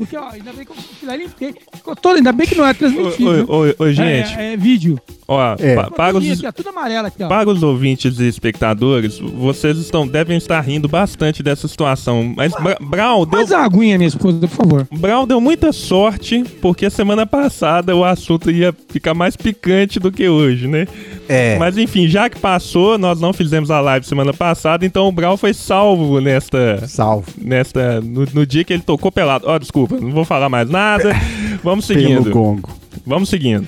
Porque, 0.00 0.16
ó, 0.16 0.30
ainda 0.30 0.50
bem 0.54 0.64
que 0.64 0.72
eu 0.72 0.76
fui 0.76 1.06
lá 1.06 1.14
e 1.14 1.18
limpei. 1.18 1.54
Ficou 1.74 1.94
todo, 1.94 2.16
ainda 2.16 2.32
bem 2.32 2.46
que 2.46 2.54
não 2.54 2.66
é 2.66 2.72
transmitido. 2.72 3.44
Ô, 3.52 3.66
ô, 3.66 3.74
ô, 3.78 3.86
É- 3.86 3.92
gente, 3.92 4.34
É, 4.34 4.54
é 4.54 4.56
vídeo. 4.56 4.98
Ó, 5.34 5.54
É. 5.58 5.74
pa- 5.76 5.90
para 5.90 6.16
os, 6.18 6.30
Aqui, 6.30 6.46
ó, 6.46 6.52
tudo 6.52 6.68
amarelo 6.70 7.06
aqui, 7.06 7.22
ó. 7.22 7.28
para 7.28 7.48
os 7.48 7.62
ouvintes 7.62 8.18
e 8.18 8.26
espectadores, 8.28 9.18
vocês 9.18 9.78
estão, 9.78 10.06
devem 10.06 10.36
estar 10.36 10.60
rindo 10.60 10.88
bastante 10.88 11.42
dessa 11.42 11.66
situação. 11.68 12.34
Mas 12.36 12.52
Bra 12.52 12.76
Brown 12.80 13.24
deu, 13.26 13.56
a 13.56 13.64
aguinha, 13.64 13.96
minha 13.96 14.08
esposa, 14.08 14.38
por 14.40 14.48
favor. 14.48 14.88
Brown 14.92 15.26
deu 15.26 15.40
muita 15.40 15.72
sorte, 15.72 16.44
porque 16.60 16.90
semana 16.90 17.24
passada 17.26 17.94
o 17.94 18.04
assunto 18.04 18.50
ia 18.50 18.74
ficar 18.88 19.14
mais 19.14 19.36
picante 19.36 19.98
do 20.00 20.10
que 20.10 20.28
hoje, 20.28 20.66
né? 20.66 20.86
É. 21.28 21.56
Mas 21.58 21.78
enfim, 21.78 22.08
já 22.08 22.28
que 22.28 22.38
passou, 22.38 22.98
nós 22.98 23.20
não 23.20 23.32
fizemos 23.32 23.70
a 23.70 23.80
live 23.80 24.04
semana 24.06 24.32
passada, 24.34 24.84
então 24.84 25.06
o 25.08 25.12
Brown 25.12 25.36
foi 25.36 25.54
salvo 25.54 26.20
nesta. 26.20 26.86
Salvo. 26.88 27.26
nesta 27.40 28.00
no, 28.00 28.26
no 28.34 28.44
dia 28.46 28.64
que 28.64 28.72
ele 28.72 28.82
tocou 28.82 29.12
pelado. 29.12 29.44
Ó, 29.48 29.58
desculpa, 29.58 29.96
não 30.00 30.10
vou 30.10 30.24
falar 30.24 30.48
mais 30.48 30.68
nada. 30.68 31.10
Vamos 31.62 31.86
Pelo 31.86 32.00
seguindo. 32.00 32.30
gongo. 32.30 32.70
Vamos 33.06 33.28
seguindo. 33.28 33.66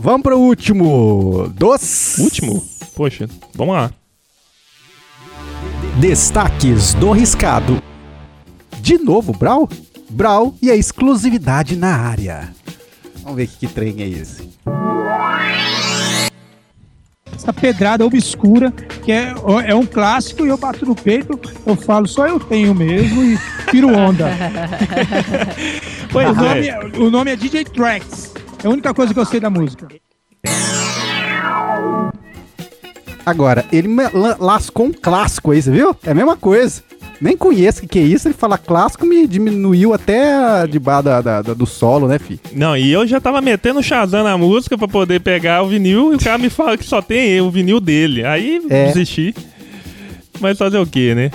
Vamos 0.00 0.22
pro 0.22 0.38
último. 0.38 1.48
Dos. 1.54 2.18
Último? 2.18 2.64
Poxa, 2.94 3.28
vamos 3.54 3.74
lá. 3.74 3.90
Destaques 5.98 6.94
do 6.94 7.10
Riscado. 7.10 7.82
De 8.80 8.98
novo, 8.98 9.32
Brau? 9.32 9.68
Brau 10.10 10.54
e 10.62 10.70
a 10.70 10.76
exclusividade 10.76 11.76
na 11.76 11.94
área. 11.96 12.52
Vamos 13.22 13.36
ver 13.36 13.48
que, 13.48 13.56
que 13.58 13.66
trem 13.66 14.00
é 14.00 14.08
esse. 14.08 14.48
Essa 17.34 17.52
pedrada 17.52 18.04
obscura, 18.04 18.72
que 19.04 19.12
é, 19.12 19.34
é 19.66 19.74
um 19.74 19.86
clássico 19.86 20.44
e 20.44 20.48
eu 20.48 20.56
bato 20.56 20.84
no 20.86 20.94
peito, 20.94 21.38
eu 21.66 21.76
falo, 21.76 22.06
só 22.08 22.26
eu 22.26 22.40
tenho 22.40 22.74
mesmo 22.74 23.22
e 23.22 23.38
tiro 23.70 23.88
onda. 23.96 24.28
Pois 26.10 26.26
o, 26.26 26.30
é. 26.30 26.34
nome, 26.42 26.68
é- 26.68 26.98
o 27.00 27.10
nome 27.10 27.30
é 27.32 27.36
DJ 27.36 27.64
Tracks. 27.66 28.32
É 28.62 28.66
a 28.66 28.70
única 28.70 28.92
coisa 28.94 29.12
que 29.14 29.20
eu 29.20 29.24
sei 29.24 29.40
da 29.40 29.50
música. 29.50 29.86
Agora, 33.24 33.64
ele 33.70 33.88
lascou 34.38 34.86
um 34.86 34.92
clássico 34.92 35.50
aí, 35.50 35.60
você 35.60 35.70
viu? 35.70 35.94
É 36.04 36.10
a 36.10 36.14
mesma 36.14 36.36
coisa. 36.36 36.82
Nem 37.20 37.36
conheço 37.36 37.78
o 37.78 37.82
que, 37.82 37.88
que 37.88 37.98
é 37.98 38.02
isso, 38.02 38.28
ele 38.28 38.34
fala 38.34 38.56
clássico, 38.56 39.04
me 39.04 39.26
diminuiu 39.26 39.92
até 39.92 40.66
debaixo 40.68 41.02
da, 41.04 41.20
da- 41.20 41.42
da- 41.42 41.52
do 41.54 41.66
solo, 41.66 42.06
né, 42.06 42.16
fi? 42.18 42.40
Não, 42.52 42.76
e 42.76 42.92
eu 42.92 43.04
já 43.08 43.20
tava 43.20 43.40
metendo 43.40 43.80
o 43.80 43.82
Shazam 43.82 44.22
na 44.22 44.38
música 44.38 44.78
pra 44.78 44.86
poder 44.86 45.20
pegar 45.20 45.62
o 45.62 45.68
vinil 45.68 46.12
e 46.12 46.16
o 46.16 46.18
cara 46.20 46.38
me 46.38 46.48
fala 46.48 46.78
que 46.78 46.84
só 46.84 47.02
tem 47.02 47.40
o 47.40 47.50
vinil 47.50 47.80
dele. 47.80 48.24
Aí 48.24 48.62
É. 48.70 48.86
desisti. 48.86 49.34
Mas 50.40 50.56
fazer 50.56 50.78
o 50.78 50.86
quê, 50.86 51.12
né? 51.14 51.30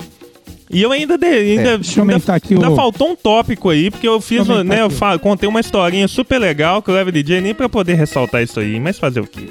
E 0.70 0.82
eu 0.82 0.90
ainda 0.92 1.18
dei, 1.18 1.58
ainda, 1.58 1.70
É, 1.70 1.78
deixa 1.78 2.00
eu 2.00 2.02
ainda, 2.02 2.14
aumentar 2.14 2.34
aqui 2.36 2.54
ainda 2.54 2.70
o- 2.70 2.76
faltou 2.76 3.10
um 3.10 3.16
tópico 3.16 3.68
aí, 3.68 3.90
porque 3.90 4.08
eu 4.08 4.20
fiz, 4.20 4.48
eu 4.48 4.64
né, 4.64 4.80
eu 4.80 4.86
aqui. 4.86 4.94
fa- 4.94 5.18
contei 5.18 5.48
uma 5.48 5.60
historinha 5.60 6.08
super 6.08 6.38
legal 6.38 6.80
que 6.82 6.90
o 6.90 6.94
Leve 6.94 7.12
DJ 7.12 7.40
nem 7.40 7.54
pra 7.54 7.68
poder 7.68 7.94
ressaltar 7.94 8.42
isso 8.42 8.58
aí, 8.58 8.80
mas 8.80 8.98
fazer 8.98 9.20
o 9.20 9.26
quê? 9.26 9.48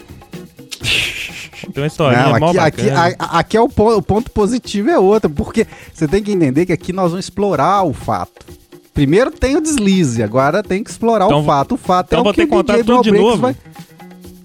Tem 1.74 1.82
uma 1.84 1.88
historinha 1.88 2.24
Não, 2.30 2.39
mó 2.39 2.49
aqui, 2.49 2.59
aqui, 2.59 2.89
a- 2.89 3.16
aqui 3.39 3.57
é 3.57 3.61
o, 3.61 3.70
po- 3.70 3.95
o 3.95 4.01
ponto 4.01 4.30
positivo 4.32 4.89
é 4.89 4.99
outro, 4.99 5.30
porque 5.30 5.66
você 5.93 6.07
tem 6.07 6.22
que 6.22 6.32
entender 6.32 6.66
que 6.66 6.74
aqui 6.74 6.91
nós 6.91 7.11
vamos 7.11 7.26
explorar 7.26 7.84
o 7.84 7.93
fato. 7.93 8.45
Primeiro 8.93 9.32
tem 9.32 9.55
o 9.55 9.61
deslize, 9.61 10.22
agora 10.22 10.61
tem 10.61 10.84
que 10.84 10.89
explorar 10.91 11.26
Então- 11.26 11.41
o 11.41 11.43
fato. 11.45 11.76
O 11.76 11.78
fato 11.78 12.07
então 12.07 12.20
é 12.20 12.24
vou 12.24 12.32
o 12.32 12.34
que 12.36 12.41
ter 12.41 12.47
que 12.47 12.53
o 12.53 12.57
contar 12.57 12.74
DJ 12.74 12.84
tudo 12.86 13.03
de 13.03 13.11
Brawl 13.11 13.26
novo? 13.30 13.41
Vai, 13.41 13.55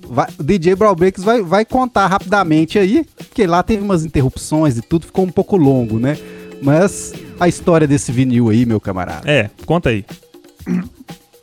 vai- 0.09 0.29
o 0.39 0.43
DJ 0.43 0.75
Brawl 0.75 0.95
Breaks 0.95 1.23
vai, 1.25 1.43
vai 1.43 1.65
contar 1.65 2.07
rapidamente 2.07 2.79
aí, 2.79 3.05
porque 3.17 3.47
lá 3.47 3.63
teve 3.63 3.83
umas 3.83 4.05
interrupções 4.05 4.79
e 4.79 4.83
tudo, 4.83 5.07
ficou 5.07 5.25
um 5.25 5.31
pouco 5.31 5.57
longo, 5.57 5.99
né? 5.99 6.17
Mas 6.63 7.13
a 7.39 7.49
história 7.49 7.87
desse 7.87 8.11
vinil 8.11 8.49
aí, 8.49 8.67
meu 8.67 8.81
camarada. 8.81 9.31
É, 9.31 9.51
conta 9.65 9.91
aí. 9.91 10.05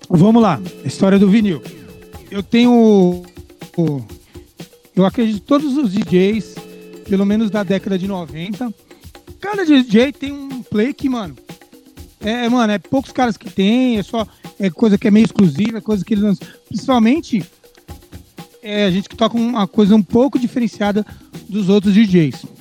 Vamos 0.09 0.41
lá, 0.41 0.61
história 0.83 1.17
do 1.17 1.29
vinil. 1.29 1.61
Eu 2.29 2.43
tenho. 2.43 3.23
eu 4.95 5.05
acredito 5.05 5.41
que 5.41 5.47
todos 5.47 5.77
os 5.77 5.91
DJs, 5.91 6.55
pelo 7.09 7.25
menos 7.25 7.49
da 7.49 7.63
década 7.63 7.97
de 7.97 8.07
90, 8.07 8.73
cada 9.39 9.65
DJ 9.65 10.11
tem 10.11 10.31
um 10.31 10.61
play 10.61 10.93
que, 10.93 11.09
mano. 11.09 11.35
É, 12.21 12.49
mano, 12.49 12.73
é 12.73 12.79
poucos 12.79 13.11
caras 13.11 13.37
que 13.37 13.49
tem, 13.49 13.97
é 13.97 14.03
só 14.03 14.27
é 14.59 14.69
coisa 14.69 14.97
que 14.97 15.07
é 15.07 15.11
meio 15.11 15.25
exclusiva, 15.25 15.77
é 15.77 15.81
coisa 15.81 16.03
que 16.03 16.13
eles 16.13 16.23
lançam. 16.23 16.47
Principalmente 16.67 17.43
é 18.61 18.85
a 18.85 18.91
gente 18.91 19.07
que 19.07 19.15
toca 19.15 19.37
uma 19.37 19.67
coisa 19.67 19.95
um 19.95 20.01
pouco 20.01 20.39
diferenciada 20.39 21.05
dos 21.47 21.69
outros 21.69 21.93
DJs. 21.93 22.54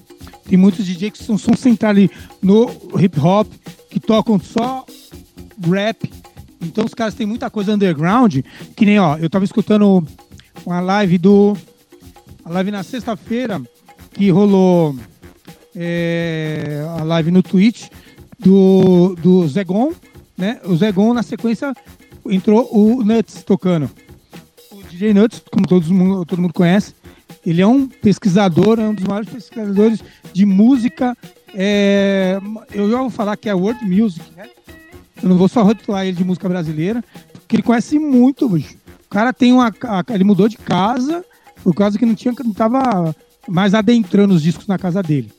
Tem 0.47 0.59
muitos 0.59 0.85
DJs 0.87 1.13
que 1.13 1.25
são, 1.25 1.39
são 1.39 1.55
centrados 1.55 2.09
no 2.43 2.71
hip 3.01 3.19
hop, 3.19 3.51
que 3.91 3.99
tocam 3.99 4.39
só 4.39 4.85
rap. 5.63 6.11
Então 6.61 6.85
os 6.85 6.95
caras 6.95 7.15
têm 7.15 7.27
muita 7.27 7.51
coisa 7.51 7.75
underground, 7.75 8.39
que 8.77 8.87
nem, 8.87 8.99
ó, 8.99 9.17
eu 9.17 9.31
tava 9.31 9.45
escutando 9.45 10.07
uma 10.65 10.81
live 10.81 11.19
do. 11.19 11.57
A 12.45 12.51
live 12.51 12.71
na 12.71 12.83
sexta-feira, 12.83 13.61
que 14.13 14.31
rolou 14.31 14.95
é, 15.75 16.87
a 16.99 17.03
live 17.03 17.31
no 17.31 17.43
Twitch 17.43 17.89
do, 18.39 19.17
do 19.17 19.49
Zegon, 19.49 19.93
né? 20.37 20.61
O 20.65 20.77
Zegon, 20.77 21.15
na 21.15 21.23
sequência, 21.23 21.75
entrou 22.27 22.69
o 22.71 23.03
Nuts 23.03 23.43
tocando. 23.45 23.91
O 24.71 24.83
DJ 24.85 25.15
Nuts, 25.15 25.43
como 25.51 25.67
todos 25.67 25.89
todo 26.27 26.41
mundo 26.41 26.53
conhece, 26.53 26.95
ele 27.47 27.61
é 27.63 27.67
um 27.67 27.87
pesquisador, 27.87 28.79
é 28.81 28.89
um 28.89 28.95
dos 28.95 29.05
maiores 29.05 29.29
pesquisadores 29.29 30.01
de 30.33 30.45
música. 30.47 31.17
é, 31.55 32.39
eu 32.73 32.91
já 32.91 32.99
vou 32.99 33.11
falar 33.11 33.37
que 33.37 33.49
é 33.49 33.55
world 33.55 33.85
music, 33.85 34.25
né? 34.37 34.49
Eu 35.23 35.29
não 35.29 35.37
vou 35.39 35.49
só 35.49 35.63
rotular 35.63 36.05
ele 36.07 36.17
de 36.17 36.25
música 36.25 36.49
brasileira, 36.49 37.03
porque 37.33 37.57
ele 37.57 37.63
conhece 37.63 37.99
muito, 37.99 38.49
bicho. 38.49 38.77
O 39.07 39.09
cara 39.11 39.33
tem 39.33 39.53
uma. 39.53 39.73
Ele 40.13 40.25
mudou 40.25 40.49
de 40.49 40.57
casa 40.59 41.25
por 41.63 41.75
causa 41.75 41.97
que 41.99 42.05
não 42.05 42.15
tinha, 42.15 42.35
não 42.45 42.53
tava 42.53 43.15
mais 43.49 43.73
adentrando 43.75 44.35
os 44.35 44.43
discos 44.43 44.67
na 44.67 44.77
casa 44.77 45.03
dele. 45.03 45.31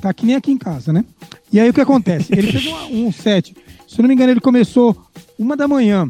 Tá 0.00 0.12
que 0.14 0.24
nem 0.24 0.36
aqui 0.36 0.52
em 0.52 0.58
casa, 0.58 0.92
né? 0.92 1.04
E 1.52 1.58
aí 1.58 1.68
o 1.68 1.74
que 1.74 1.80
acontece? 1.80 2.32
Ele 2.32 2.52
fez 2.52 2.66
uma- 2.66 2.86
um 2.86 3.10
set. 3.12 3.54
Se 3.88 3.98
eu 3.98 4.02
não 4.02 4.08
me 4.08 4.14
engano, 4.14 4.30
ele 4.32 4.40
começou 4.40 4.96
uma 5.38 5.56
da 5.56 5.66
manhã. 5.66 6.08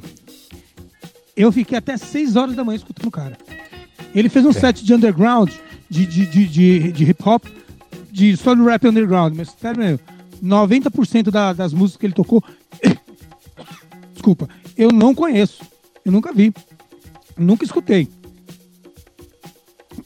Eu 1.36 1.50
fiquei 1.50 1.78
até 1.78 1.96
seis 1.96 2.36
horas 2.36 2.54
da 2.54 2.62
manhã 2.64 2.76
escutando 2.76 3.06
o 3.06 3.10
cara. 3.10 3.36
Ele 4.14 4.28
fez 4.28 4.44
um 4.44 4.52
set 4.52 4.84
de 4.84 4.94
underground, 4.94 5.50
de, 5.90 6.06
de, 6.06 6.26
de, 6.26 6.46
de, 6.46 6.92
de 6.92 7.04
hip 7.04 7.22
hop, 7.26 7.44
de 8.12 8.36
só 8.36 8.54
de 8.54 8.62
rap 8.62 8.86
underground, 8.86 9.34
mas 9.36 9.50
sério 9.60 9.80
mesmo, 9.80 10.00
90% 10.42 11.30
da, 11.30 11.52
das 11.52 11.72
músicas 11.72 11.98
que 11.98 12.06
ele 12.06 12.12
tocou, 12.12 12.42
desculpa, 14.12 14.48
eu 14.76 14.90
não 14.90 15.14
conheço. 15.14 15.64
Eu 16.04 16.12
nunca 16.12 16.32
vi. 16.32 16.52
Nunca 17.36 17.64
escutei. 17.64 18.08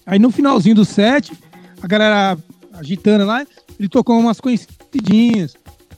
Aí 0.07 0.19
no 0.19 0.31
finalzinho 0.31 0.75
do 0.75 0.85
set, 0.85 1.33
a 1.83 1.87
galera 1.87 2.39
agitando 2.73 3.27
lá, 3.27 3.47
ele 3.79 3.89
tocou 3.89 4.19
umas 4.19 4.41
conhecidinhas. 4.41 5.55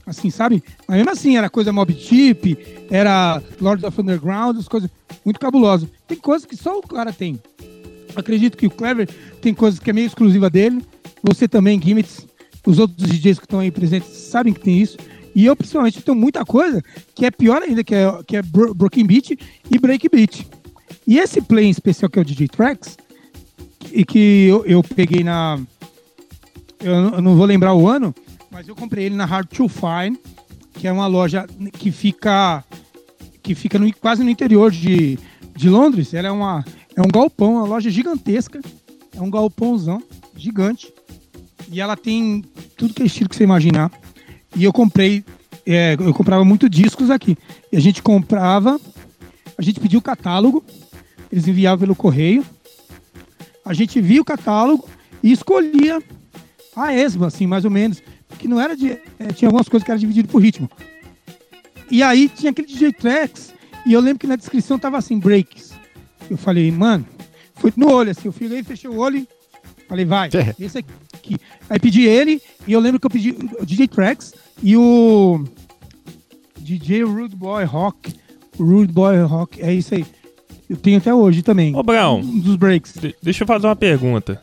Assim, 0.06 0.30
sabe? 0.30 0.64
Mas 0.88 0.96
mesmo 0.96 1.11
assim, 1.12 1.36
era 1.36 1.48
coisa 1.48 1.72
Mob 1.72 1.94
Chip, 1.94 2.58
era 2.90 3.40
Lords 3.61 3.84
of 3.84 4.00
Underground, 4.00 4.58
as 4.58 4.66
coisas 4.66 4.90
muito 5.24 5.38
cabulosas. 5.38 5.88
Tem 6.08 6.18
coisas 6.18 6.44
que 6.44 6.56
só 6.56 6.78
o 6.78 6.82
cara 6.82 7.12
tem. 7.12 7.40
Acredito 8.16 8.56
que 8.56 8.66
o 8.66 8.70
Clever 8.70 9.08
tem 9.40 9.52
coisas 9.54 9.78
que 9.80 9.90
é 9.90 9.92
meio 9.92 10.06
exclusiva 10.06 10.48
dele. 10.50 10.82
Você 11.22 11.46
também, 11.48 11.80
Gimmits. 11.80 12.26
Os 12.66 12.78
outros 12.78 13.08
DJs 13.08 13.38
que 13.38 13.44
estão 13.46 13.61
aí 13.61 13.70
presentes 13.70 14.08
sabem 14.11 14.52
que 14.52 14.61
tem 14.61 14.78
isso. 14.80 14.98
E 15.34 15.46
eu, 15.46 15.56
principalmente, 15.56 16.02
tenho 16.02 16.16
muita 16.16 16.44
coisa 16.44 16.82
que 17.14 17.24
é 17.24 17.30
pior 17.30 17.62
ainda, 17.62 17.82
que 17.84 17.94
é, 17.94 18.22
que 18.26 18.36
é 18.36 18.42
bro- 18.42 18.74
Broken 18.74 19.06
Beat 19.06 19.30
e 19.70 19.78
Break 19.78 20.08
Beat. 20.11 20.46
E 21.06 21.18
esse 21.18 21.40
play 21.40 21.66
em 21.66 21.70
especial, 21.70 22.11
que 22.11 22.18
é 22.18 22.22
o 22.22 22.24
DJ 22.24 22.48
Tracks, 22.48 22.98
e 23.92 24.04
que 24.04 24.46
eu, 24.46 24.64
eu 24.66 24.82
peguei 24.82 25.24
na. 25.24 25.58
Eu 26.80 27.20
não 27.20 27.36
vou 27.36 27.44
lembrar 27.46 27.74
o 27.74 27.86
ano, 27.88 28.14
mas 28.50 28.66
eu 28.68 28.74
comprei 28.74 29.04
ele 29.06 29.14
na 29.14 29.24
Hard 29.24 29.46
to 29.48 29.68
Find, 29.68 30.16
que 30.74 30.86
é 30.88 30.92
uma 30.92 31.06
loja 31.06 31.46
que 31.74 31.90
fica 31.90 32.64
que 33.42 33.54
fica 33.54 33.78
no- 33.78 33.92
quase 33.96 34.22
no 34.22 34.30
interior 34.30 34.70
de, 34.70 35.18
de 35.56 35.68
Londres. 35.68 36.12
Ela 36.14 36.28
é, 36.28 36.30
uma, 36.30 36.64
é 37.01 37.07
um 37.07 37.11
galpão, 37.11 37.55
uma 37.55 37.66
loja 37.66 37.90
gigantesca. 37.90 38.61
É 39.14 39.20
um 39.20 39.30
galpãozão 39.30 40.03
gigante. 40.36 40.92
E 41.70 41.80
ela 41.80 41.96
tem 41.96 42.44
tudo 42.76 42.94
que 42.94 43.03
é 43.03 43.07
estilo 43.07 43.28
que 43.28 43.36
você 43.36 43.44
imaginar. 43.44 43.90
E 44.57 44.64
eu 44.64 44.72
comprei, 44.72 45.24
é, 45.66 45.96
eu 45.98 46.12
comprava 46.12 46.44
muito 46.44 46.68
discos 46.68 47.11
aqui. 47.11 47.36
E 47.72 47.76
a 47.76 47.80
gente 47.80 48.03
comprava, 48.03 48.80
a 49.57 49.62
gente 49.62 49.80
pedia 49.80 49.98
o 49.98 50.03
catálogo, 50.03 50.64
eles 51.30 51.46
enviavam 51.46 51.80
pelo 51.80 51.94
correio. 51.94 52.44
A 53.64 53.72
gente 53.72 54.01
via 54.01 54.20
o 54.20 54.24
catálogo 54.24 54.88
e 55.22 55.30
escolhia 55.30 56.03
a 56.74 56.92
esma, 56.92 57.28
assim, 57.28 57.46
mais 57.46 57.64
ou 57.64 57.70
menos. 57.70 58.03
Porque 58.28 58.48
não 58.48 58.61
era 58.61 58.76
de. 58.76 58.98
é, 59.18 59.32
tinha 59.34 59.48
algumas 59.48 59.68
coisas 59.68 59.84
que 59.84 59.90
era 59.90 60.01
dividido 60.01 60.28
por 60.28 60.42
ritmo. 60.42 60.68
E 61.90 62.03
aí 62.03 62.28
tinha 62.28 62.51
aquele 62.51 62.68
DJ 62.68 62.92
Tracks, 62.92 63.53
e 63.84 63.92
eu 63.92 64.01
lembro 64.01 64.20
que 64.20 64.26
na 64.26 64.36
descrição 64.36 64.78
tava 64.78 64.96
assim, 64.96 65.18
breaks. 65.18 65.69
Eu 66.30 66.36
falei, 66.36 66.70
mano, 66.70 67.04
foi 67.56 67.72
no 67.76 67.90
olho, 67.92 68.10
assim, 68.12 68.22
eu 68.26 68.32
fui 68.32 68.62
fechei 68.62 68.88
o 68.88 68.96
olho 68.98 69.18
e 69.18 69.28
falei, 69.88 70.04
vai, 70.04 70.28
É. 70.32 70.54
esse 70.64 70.78
aqui. 70.78 71.36
Aí 71.68 71.78
pedi 71.78 72.06
ele, 72.06 72.40
e 72.66 72.72
eu 72.72 72.80
lembro 72.80 72.98
que 73.00 73.06
eu 73.06 73.10
pedi 73.10 73.30
o 73.58 73.66
DJ 73.66 73.88
Tracks 73.88 74.32
e 74.62 74.76
o 74.76 75.44
DJ 76.58 77.02
Rude 77.04 77.34
Boy 77.36 77.64
Rock. 77.64 78.14
Rude 78.58 78.92
Boy 78.92 79.18
Rock, 79.22 79.60
é 79.62 79.72
isso 79.72 79.94
aí. 79.94 80.04
Eu 80.68 80.76
tenho 80.76 80.98
até 80.98 81.12
hoje 81.12 81.42
também. 81.42 81.74
Ô, 81.74 81.82
Brown, 81.82 82.20
Um 82.20 82.38
dos 82.38 82.54
breaks. 82.56 82.94
de- 82.94 83.14
deixa 83.22 83.42
eu 83.42 83.46
fazer 83.46 83.66
uma 83.66 83.74
pergunta. 83.76 84.40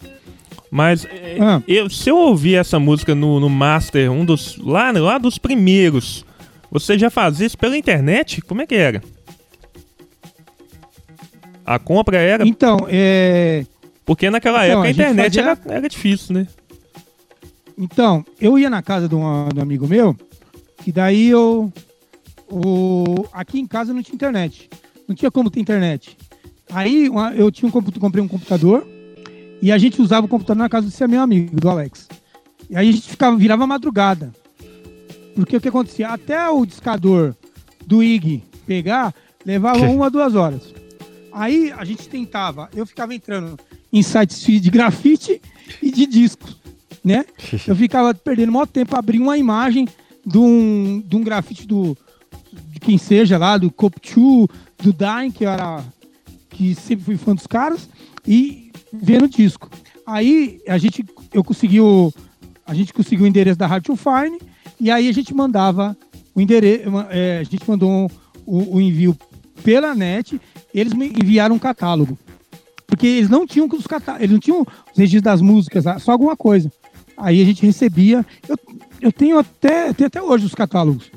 Mas 0.69 1.05
é, 1.05 1.37
Ah. 1.39 1.61
eu, 1.65 1.89
se 1.89 2.09
eu 2.09 2.17
ouvir 2.17 2.55
essa 2.55 2.77
música 2.77 3.15
no, 3.15 3.39
no 3.39 3.49
Master, 3.49 4.11
um 4.11 4.25
dos. 4.25 4.57
Lá, 4.57 4.91
lá 4.91 5.17
dos 5.17 5.37
primeiros, 5.37 6.25
você 6.69 6.99
já 6.99 7.09
fazia 7.09 7.47
isso 7.47 7.57
pela 7.57 7.77
internet? 7.77 8.41
Como 8.41 8.61
é 8.61 8.67
que 8.67 8.75
era? 8.75 9.01
A 11.67 11.77
compra 11.77 12.17
era. 12.17 12.47
Então, 12.47 12.87
é. 12.89 13.65
Porque 14.05 14.29
naquela 14.29 14.65
Então, 14.65 14.83
época 14.83 14.87
a 14.87 14.91
internet 14.91 15.35
fazia- 15.35 15.41
era, 15.51 15.59
era 15.79 15.89
difícil, 15.89 16.33
né? 16.33 16.47
Então, 17.77 18.25
eu 18.41 18.57
ia 18.57 18.69
na 18.69 18.81
casa 18.81 19.07
de 19.07 19.13
um, 19.15 19.49
de 19.49 19.59
um 19.59 19.61
amigo 19.61 19.87
meu, 19.87 20.15
que 20.83 20.91
daí 20.91 21.27
eu. 21.27 21.71
O, 22.49 23.25
aqui 23.33 23.59
em 23.59 23.67
casa 23.67 23.93
não 23.93 24.01
tinha 24.01 24.15
internet. 24.15 24.69
Não 25.07 25.13
tinha 25.15 25.29
como 25.29 25.49
ter 25.51 25.59
internet. 25.59 26.17
Aí 26.71 27.09
eu 27.35 27.51
tinha 27.51 27.67
um, 27.67 27.71
compu- 27.71 27.99
comprei 27.99 28.23
um 28.23 28.27
computador 28.27 28.87
e 29.61 29.71
a 29.71 29.77
gente 29.77 30.01
usava 30.01 30.25
o 30.25 30.29
computador 30.29 30.61
na 30.63 30.69
casa 30.69 30.87
desse 30.87 31.05
meu 31.07 31.21
amigo, 31.21 31.59
do 31.59 31.69
Alex. 31.69 32.07
E 32.69 32.75
aí 32.75 32.87
a 32.89 32.91
gente 32.91 33.09
ficava, 33.09 33.35
virava 33.35 33.67
madrugada. 33.67 34.31
Porque 35.35 35.57
o 35.57 35.61
que 35.61 35.67
acontecia? 35.67 36.07
Até 36.09 36.49
o 36.49 36.65
discador 36.65 37.35
do 37.85 38.01
IG 38.01 38.43
pegar, 38.65 39.13
levava 39.45 39.79
uma, 39.87 40.09
duas 40.09 40.33
horas. 40.35 40.73
Aí 41.37 41.71
a 41.71 41.85
gente 41.85 42.09
tentava, 42.09 42.67
eu 42.75 42.83
ficava 42.83 43.13
entrando 43.13 43.59
em 43.93 44.01
sites 44.01 44.41
de 44.59 44.71
grafite 44.71 45.39
e 45.83 45.91
de 45.91 46.07
disco, 46.07 46.49
né? 47.03 47.25
Eu 47.67 47.75
ficava 47.75 48.11
perdendo 48.11 48.51
maior 48.51 48.65
tempo 48.65 48.97
abrir 48.97 49.19
uma 49.19 49.37
imagem 49.37 49.87
de 50.25 50.37
um, 50.39 50.99
de 50.99 51.15
um 51.15 51.23
grafite 51.23 51.67
do, 51.67 51.95
de 52.71 52.79
quem 52.79 52.97
seja 52.97 53.37
lá, 53.37 53.55
do 53.55 53.69
Copchu, 53.69 54.49
do 54.81 54.91
Dain, 54.91 55.29
que 55.29 55.45
era 55.45 55.83
que 56.49 56.73
sempre 56.73 57.05
fui 57.05 57.17
fã 57.17 57.35
dos 57.35 57.45
caras, 57.45 57.87
e 58.27 58.71
vendo 58.91 59.29
disco. 59.29 59.69
Aí 60.07 60.59
a 60.67 60.79
gente, 60.79 61.05
eu 61.31 61.43
consegui 61.43 61.79
o, 61.79 62.11
a 62.65 62.73
gente 62.73 62.91
conseguiu 62.91 63.25
o 63.25 63.27
endereço 63.27 63.59
da 63.59 63.67
Hard 63.67 63.83
to 63.83 63.95
Fine, 63.95 64.39
e 64.79 64.89
aí 64.89 65.07
a 65.07 65.13
gente 65.13 65.35
mandava 65.35 65.95
o 66.33 66.41
endereço, 66.41 66.89
é, 67.11 67.37
a 67.37 67.43
gente 67.43 67.69
mandou 67.69 68.09
o, 68.43 68.77
o 68.77 68.81
envio 68.81 69.15
pela 69.63 69.93
net, 69.93 70.39
eles 70.73 70.93
me 70.93 71.07
enviaram 71.07 71.55
um 71.55 71.59
catálogo. 71.59 72.17
Porque 72.85 73.05
eles 73.05 73.29
não 73.29 73.45
tinham 73.45 73.67
os 73.67 73.85
catálogos, 73.85 74.23
eles 74.23 74.33
não 74.33 74.39
tinham 74.39 74.61
os 74.61 74.97
registros 74.97 75.21
das 75.21 75.41
músicas, 75.41 75.83
só 76.01 76.13
alguma 76.13 76.37
coisa. 76.37 76.71
Aí 77.17 77.41
a 77.41 77.45
gente 77.45 77.65
recebia. 77.65 78.25
Eu, 78.47 78.57
eu 79.01 79.11
tenho 79.11 79.37
até, 79.39 79.91
tenho 79.91 80.07
até 80.07 80.21
hoje 80.21 80.45
os 80.45 80.55
catálogos. 80.55 81.11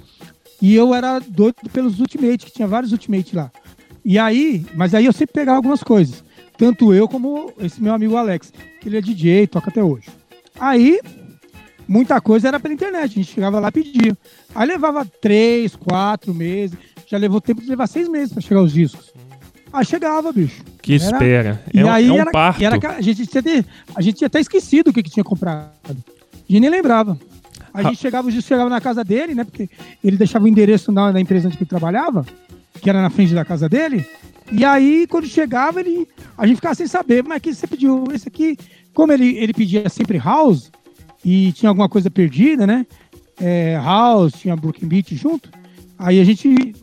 E 0.60 0.74
eu 0.74 0.94
era 0.94 1.18
doido 1.20 1.56
pelos 1.72 2.00
Ultimate, 2.00 2.46
que 2.46 2.52
tinha 2.52 2.68
vários 2.68 2.92
Ultimate 2.92 3.36
lá. 3.36 3.50
E 4.04 4.18
aí, 4.18 4.64
mas 4.74 4.94
aí 4.94 5.06
eu 5.06 5.12
sempre 5.12 5.34
pegava 5.34 5.56
algumas 5.56 5.82
coisas. 5.82 6.24
Tanto 6.56 6.92
eu 6.92 7.08
como 7.08 7.52
esse 7.58 7.82
meu 7.82 7.94
amigo 7.94 8.16
Alex, 8.16 8.52
que 8.80 8.88
ele 8.88 8.98
é 8.98 9.00
DJ, 9.00 9.46
toca 9.46 9.70
até 9.70 9.82
hoje. 9.82 10.08
Aí, 10.58 11.00
muita 11.88 12.20
coisa 12.20 12.48
era 12.48 12.60
pela 12.60 12.74
internet, 12.74 13.12
a 13.12 13.14
gente 13.22 13.32
chegava 13.32 13.58
lá 13.58 13.68
e 13.68 13.72
pedia. 13.72 14.18
Aí 14.54 14.66
levava 14.66 15.06
três, 15.06 15.74
quatro 15.74 16.34
meses, 16.34 16.76
já 17.10 17.18
levou 17.18 17.40
tempo 17.40 17.60
de 17.60 17.68
levar 17.68 17.88
seis 17.88 18.08
meses 18.08 18.32
para 18.32 18.40
chegar 18.40 18.62
os 18.62 18.72
discos. 18.72 19.12
Aí 19.72 19.84
chegava, 19.84 20.32
bicho. 20.32 20.62
Que 20.80 20.94
era... 20.94 21.04
espera. 21.04 21.64
E 21.74 21.80
é 21.80 21.88
aí 21.88 22.08
um, 22.08 22.14
é 22.14 22.16
um 22.16 22.20
era, 22.20 22.30
parto. 22.30 22.62
Era, 22.62 22.96
a, 22.96 23.00
gente 23.00 23.26
tinha 23.26 23.40
até, 23.40 23.64
a 23.96 24.00
gente 24.00 24.18
tinha 24.18 24.26
até 24.26 24.38
esquecido 24.38 24.90
o 24.90 24.92
que, 24.92 25.02
que 25.02 25.10
tinha 25.10 25.24
comprado. 25.24 25.72
A 25.88 25.92
gente 26.48 26.60
nem 26.60 26.70
lembrava. 26.70 27.18
A 27.74 27.82
gente 27.82 27.96
chegava, 27.96 28.28
o 28.28 28.30
disco 28.30 28.48
chegava 28.48 28.70
na 28.70 28.80
casa 28.80 29.02
dele, 29.02 29.34
né? 29.34 29.42
Porque 29.42 29.68
ele 30.02 30.16
deixava 30.16 30.44
o 30.44 30.48
endereço 30.48 30.92
na, 30.92 31.12
na 31.12 31.20
empresa 31.20 31.48
onde 31.48 31.56
ele 31.56 31.66
trabalhava, 31.66 32.24
que 32.80 32.88
era 32.88 33.02
na 33.02 33.10
frente 33.10 33.34
da 33.34 33.44
casa 33.44 33.68
dele. 33.68 34.04
E 34.52 34.64
aí, 34.64 35.06
quando 35.08 35.26
chegava, 35.26 35.80
ele, 35.80 36.06
a 36.38 36.46
gente 36.46 36.56
ficava 36.56 36.74
sem 36.74 36.86
saber, 36.86 37.24
mas 37.24 37.40
que 37.42 37.54
você 37.54 37.66
pediu 37.66 38.04
esse 38.12 38.26
aqui, 38.26 38.56
como 38.94 39.12
ele, 39.12 39.36
ele 39.36 39.52
pedia 39.52 39.88
sempre 39.88 40.18
house 40.18 40.70
e 41.24 41.52
tinha 41.52 41.68
alguma 41.68 41.88
coisa 41.88 42.10
perdida, 42.10 42.66
né? 42.66 42.86
É, 43.40 43.76
house, 43.76 44.32
tinha 44.32 44.56
Brooklyn 44.56 44.88
Beat 44.88 45.14
junto. 45.14 45.48
Aí 45.96 46.20
a 46.20 46.24
gente 46.24 46.74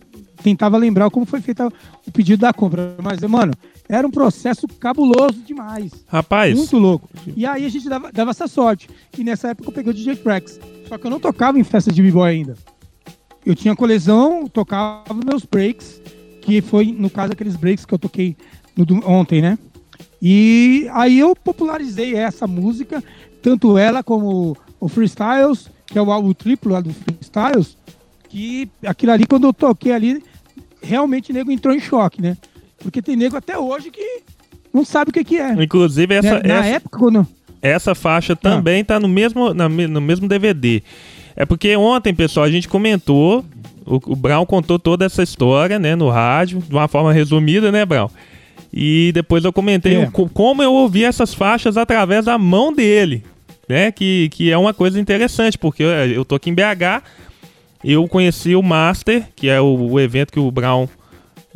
tentava 0.43 0.77
lembrar 0.77 1.09
como 1.09 1.25
foi 1.25 1.41
feito 1.41 1.71
o 2.05 2.11
pedido 2.11 2.41
da 2.41 2.53
compra. 2.53 2.95
Mas, 3.01 3.21
mano, 3.21 3.53
era 3.89 4.07
um 4.07 4.11
processo 4.11 4.67
cabuloso 4.67 5.39
demais. 5.45 5.91
Rapaz. 6.07 6.57
Muito 6.57 6.77
louco. 6.77 7.09
E 7.35 7.45
aí 7.45 7.65
a 7.65 7.69
gente 7.69 7.87
dava, 7.87 8.11
dava 8.11 8.31
essa 8.31 8.47
sorte. 8.47 8.89
E 9.17 9.23
nessa 9.23 9.49
época 9.49 9.69
eu 9.69 9.73
peguei 9.73 9.91
o 9.91 9.93
DJ 9.93 10.15
Tracks. 10.17 10.59
Só 10.87 10.97
que 10.97 11.05
eu 11.05 11.11
não 11.11 11.19
tocava 11.19 11.59
em 11.59 11.63
festa 11.63 11.91
de 11.91 12.01
b-boy 12.01 12.29
ainda. 12.29 12.55
Eu 13.45 13.55
tinha 13.55 13.75
coleção, 13.75 14.47
tocava 14.47 15.13
meus 15.25 15.45
breaks, 15.45 16.01
que 16.41 16.61
foi, 16.61 16.91
no 16.91 17.09
caso, 17.09 17.33
aqueles 17.33 17.55
breaks 17.55 17.85
que 17.85 17.93
eu 17.93 17.99
toquei 17.99 18.35
no, 18.75 18.85
ontem, 19.09 19.41
né? 19.41 19.57
E 20.21 20.87
aí 20.93 21.19
eu 21.19 21.35
popularizei 21.35 22.15
essa 22.15 22.47
música, 22.47 23.03
tanto 23.41 23.77
ela 23.77 24.03
como 24.03 24.57
o 24.79 24.89
Freestyles, 24.89 25.69
que 25.85 25.97
é 25.97 26.01
o 26.01 26.11
álbum 26.11 26.33
triplo 26.33 26.73
lá 26.73 26.81
do 26.81 26.93
Freestyles, 26.93 27.77
que 28.29 28.69
aquilo 28.85 29.11
ali, 29.11 29.25
quando 29.25 29.47
eu 29.47 29.53
toquei 29.53 29.91
ali, 29.91 30.21
realmente 30.81 31.31
o 31.31 31.33
nego 31.33 31.51
entrou 31.51 31.73
em 31.73 31.79
choque, 31.79 32.21
né? 32.21 32.37
Porque 32.79 33.01
tem 33.01 33.15
nego 33.15 33.35
até 33.37 33.57
hoje 33.57 33.89
que 33.89 34.21
não 34.73 34.85
sabe 34.85 35.09
o 35.09 35.13
que, 35.13 35.23
que 35.23 35.37
é. 35.37 35.51
Inclusive, 35.63 36.13
essa, 36.13 36.35
né? 36.35 36.41
Na 36.45 36.55
essa, 36.59 36.67
época, 36.75 36.99
quando. 36.99 37.27
Essa 37.61 37.95
faixa 37.95 38.35
também 38.35 38.81
está 38.81 38.99
no 38.99 39.07
mesmo, 39.07 39.53
na, 39.53 39.67
no 39.67 40.01
mesmo 40.01 40.27
DVD. 40.27 40.83
É 41.35 41.45
porque 41.45 41.75
ontem, 41.75 42.13
pessoal, 42.13 42.45
a 42.45 42.51
gente 42.51 42.67
comentou, 42.67 43.43
o, 43.85 43.95
o 44.11 44.15
Brown 44.15 44.45
contou 44.45 44.77
toda 44.77 45.05
essa 45.05 45.23
história, 45.23 45.79
né, 45.79 45.95
no 45.95 46.09
rádio, 46.09 46.59
de 46.67 46.73
uma 46.73 46.87
forma 46.87 47.11
resumida, 47.13 47.71
né, 47.71 47.85
Brown? 47.85 48.09
E 48.73 49.11
depois 49.13 49.43
eu 49.45 49.53
comentei 49.53 49.95
É. 49.95 50.09
o- 50.13 50.29
como 50.29 50.61
eu 50.61 50.73
ouvi 50.73 51.03
essas 51.03 51.33
faixas 51.33 51.77
através 51.77 52.25
da 52.25 52.37
mão 52.37 52.71
dele, 52.73 53.23
né? 53.67 53.91
Que, 53.91 54.29
que 54.29 54.51
é 54.51 54.57
uma 54.57 54.73
coisa 54.73 54.99
interessante, 54.99 55.57
porque 55.57 55.81
eu, 55.83 55.89
eu 55.89 56.25
tô 56.25 56.35
aqui 56.35 56.49
em 56.49 56.53
BH, 56.53 57.01
eu 57.83 58.07
conheci 58.07 58.55
o 58.55 58.63
Master, 58.63 59.27
que 59.35 59.47
é 59.49 59.59
o, 59.61 59.91
o 59.91 59.99
evento 59.99 60.31
que 60.33 60.39
o 60.39 60.51
Brown 60.51 60.87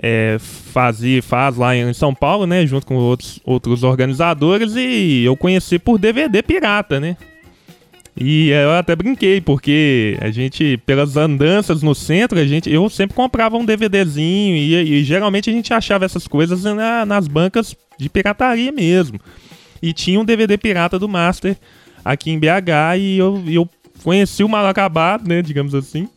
é, 0.02 0.38
fazia, 0.40 1.22
faz 1.22 1.58
lá 1.58 1.76
em 1.76 1.94
São 1.94 2.14
Paulo, 2.14 2.46
né? 2.48 2.66
Junto 2.66 2.86
com 2.86 2.96
outros, 2.96 3.40
outros 3.46 3.84
organizadores, 3.84 4.74
e 4.76 5.24
eu 5.24 5.36
conheci 5.36 5.78
por 5.80 5.98
DVD 6.00 6.42
pirata, 6.42 7.00
né? 7.00 7.18
E 8.20 8.50
eu 8.50 8.72
até 8.72 8.94
brinquei, 8.96 9.40
porque 9.40 10.18
a 10.20 10.30
gente, 10.30 10.78
pelas 10.86 11.16
andanças 11.16 11.82
no 11.82 11.96
centro, 11.96 12.38
a 12.38 12.46
gente, 12.46 12.70
eu 12.70 12.90
sempre 12.90 13.16
comprava 13.16 13.58
um 13.58 13.64
DVDzinho 13.64 14.56
e, 14.56 14.76
e 15.00 15.04
geralmente 15.04 15.50
a 15.50 15.54
gente 15.54 15.74
achava 15.74 16.04
essas 16.04 16.28
coisas 16.28 16.64
na- 16.64 17.06
nas 17.06 17.28
bancas 17.28 17.74
de 17.98 18.10
pirataria 18.10 18.72
mesmo. 18.72 19.18
E 19.82 19.94
tinha 19.94 20.20
um 20.20 20.26
DVD 20.26 20.58
pirata 20.58 21.00
do 21.00 21.08
Master 21.08 21.56
aqui 22.04 22.32
em 22.32 22.38
BH 22.38 22.98
e 23.00 23.18
eu, 23.18 23.42
eu 23.48 23.70
conheci 24.04 24.44
o 24.44 24.50
mal 24.50 24.66
acabado, 24.66 25.28
né, 25.28 25.42
digamos 25.42 25.74
assim. 25.76 26.08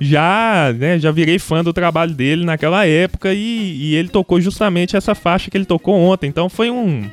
Já, 0.00 0.72
né, 0.76 0.98
já 0.98 1.10
virei 1.12 1.38
fã 1.38 1.62
do 1.62 1.72
trabalho 1.72 2.12
dele 2.12 2.44
naquela 2.44 2.84
época 2.86 3.32
e, 3.32 3.76
e 3.76 3.94
ele 3.94 4.08
tocou 4.08 4.40
justamente 4.40 4.96
essa 4.96 5.14
faixa 5.14 5.50
que 5.50 5.56
ele 5.56 5.64
tocou 5.64 5.94
ontem. 5.94 6.26
Então 6.26 6.48
foi 6.48 6.70
um. 6.70 7.08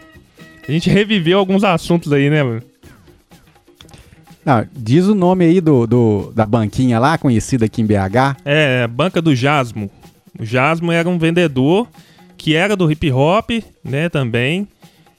A 0.67 0.71
gente 0.71 0.89
reviveu 0.89 1.37
alguns 1.37 1.63
assuntos 1.63 2.11
aí, 2.11 2.29
né, 2.29 2.41
mano? 2.43 2.61
Diz 4.73 5.05
o 5.05 5.13
nome 5.13 5.45
aí 5.45 5.61
do, 5.61 5.85
do- 5.85 6.31
da 6.35 6.45
banquinha 6.45 6.97
lá, 6.99 7.17
conhecida 7.17 7.65
aqui 7.65 7.81
em 7.81 7.85
BH. 7.85 8.37
É, 8.43 8.87
Banca 8.87 9.21
do 9.21 9.35
Jasmo. 9.35 9.91
O 10.39 10.43
Jasmo 10.45 10.91
era 10.91 11.07
um 11.07 11.19
vendedor 11.19 11.87
que 12.37 12.55
era 12.55 12.75
do 12.75 12.89
hip 12.91 13.11
hop, 13.11 13.49
né, 13.83 14.09
também. 14.09 14.67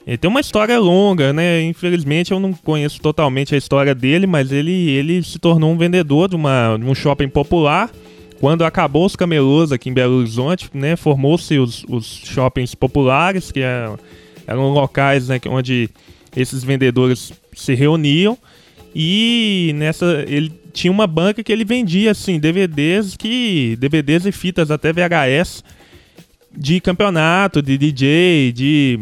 Ele 0.05 0.17
tem 0.17 0.29
uma 0.29 0.39
história 0.39 0.79
longa, 0.79 1.31
né? 1.31 1.61
Infelizmente 1.63 2.31
eu 2.31 2.39
não 2.39 2.53
conheço 2.53 2.99
totalmente 3.01 3.53
a 3.53 3.57
história 3.57 3.93
dele, 3.93 4.25
mas 4.25 4.51
ele, 4.51 4.89
ele 4.89 5.23
se 5.23 5.37
tornou 5.37 5.71
um 5.71 5.77
vendedor 5.77 6.27
de, 6.27 6.35
uma, 6.35 6.77
de 6.77 6.85
um 6.85 6.95
shopping 6.95 7.29
popular. 7.29 7.89
Quando 8.39 8.65
acabou 8.65 9.05
os 9.05 9.15
camelôs 9.15 9.71
aqui 9.71 9.89
em 9.89 9.93
Belo 9.93 10.15
Horizonte, 10.17 10.69
né? 10.73 10.95
Formou-se 10.95 11.57
os, 11.59 11.85
os 11.87 12.21
shoppings 12.25 12.73
populares, 12.73 13.51
que 13.51 13.59
eram, 13.59 13.99
eram 14.47 14.69
locais 14.69 15.27
né, 15.27 15.39
onde 15.47 15.89
esses 16.35 16.63
vendedores 16.63 17.31
se 17.53 17.75
reuniam. 17.75 18.37
E 18.95 19.71
nessa 19.75 20.25
ele 20.27 20.51
tinha 20.73 20.91
uma 20.91 21.05
banca 21.05 21.43
que 21.43 21.51
ele 21.51 21.63
vendia 21.63 22.11
assim 22.11 22.39
DVDs 22.39 23.15
que 23.17 23.77
DVDs 23.77 24.25
e 24.25 24.31
fitas 24.31 24.71
até 24.71 24.91
VHS 24.91 25.63
de 26.55 26.79
campeonato, 26.81 27.61
de 27.61 27.77
DJ, 27.77 28.51
de 28.51 28.99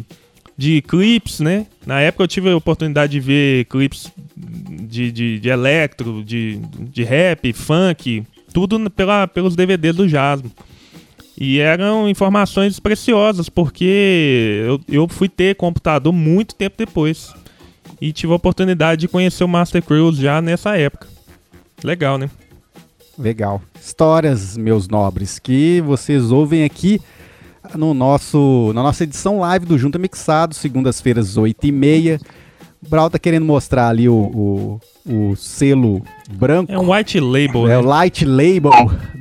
de 0.59 0.81
clips, 0.81 1.39
né? 1.39 1.65
Na 1.85 2.01
época 2.01 2.25
eu 2.25 2.27
tive 2.27 2.49
a 2.49 2.57
oportunidade 2.57 3.13
de 3.13 3.19
ver 3.21 3.63
clips 3.67 4.11
de, 4.35 5.09
de, 5.09 5.39
de 5.39 5.47
electro, 5.47 6.21
de, 6.21 6.57
de 6.57 7.01
rap, 7.01 7.53
funk, 7.53 8.25
tudo 8.53 8.89
pela, 8.89 9.25
pelos 9.25 9.55
DVDs 9.55 9.95
do 9.95 10.09
Jasmo. 10.09 10.51
E 11.39 11.59
eram 11.59 12.09
informações 12.09 12.77
preciosas, 12.77 13.47
porque 13.47 14.65
eu, 14.67 14.81
eu 14.89 15.07
fui 15.07 15.29
ter 15.29 15.55
computador 15.55 16.11
muito 16.11 16.53
tempo 16.53 16.75
depois. 16.77 17.33
E 18.01 18.11
tive 18.11 18.33
a 18.33 18.35
oportunidade 18.35 18.99
de 18.99 19.07
conhecer 19.07 19.45
o 19.45 19.47
Master 19.47 19.81
Cruise 19.81 20.21
já 20.21 20.41
nessa 20.41 20.75
época. 20.75 21.07
Legal, 21.81 22.17
né? 22.17 22.29
Legal. 23.17 23.61
Histórias, 23.81 24.57
meus 24.57 24.89
nobres, 24.89 25.39
que 25.39 25.79
vocês 25.79 26.33
ouvem 26.33 26.65
aqui 26.65 26.99
no 27.75 27.93
nosso, 27.93 28.71
na 28.73 28.81
nossa 28.83 29.03
edição 29.03 29.39
live 29.39 29.65
do 29.65 29.77
Junta 29.77 29.97
Mixado, 29.99 30.53
segundas-feiras, 30.55 31.37
8h30. 31.37 32.19
O 32.85 32.89
Brau 32.89 33.09
tá 33.09 33.19
querendo 33.19 33.45
mostrar 33.45 33.89
ali 33.89 34.07
o, 34.07 34.79
o, 35.05 35.11
o 35.31 35.35
selo 35.35 36.01
branco. 36.31 36.71
É 36.71 36.79
um 36.79 36.93
white 36.93 37.19
label, 37.19 37.65
É 37.67 37.71
né? 37.71 37.77
o 37.77 37.81
light 37.81 38.25
label 38.25 38.71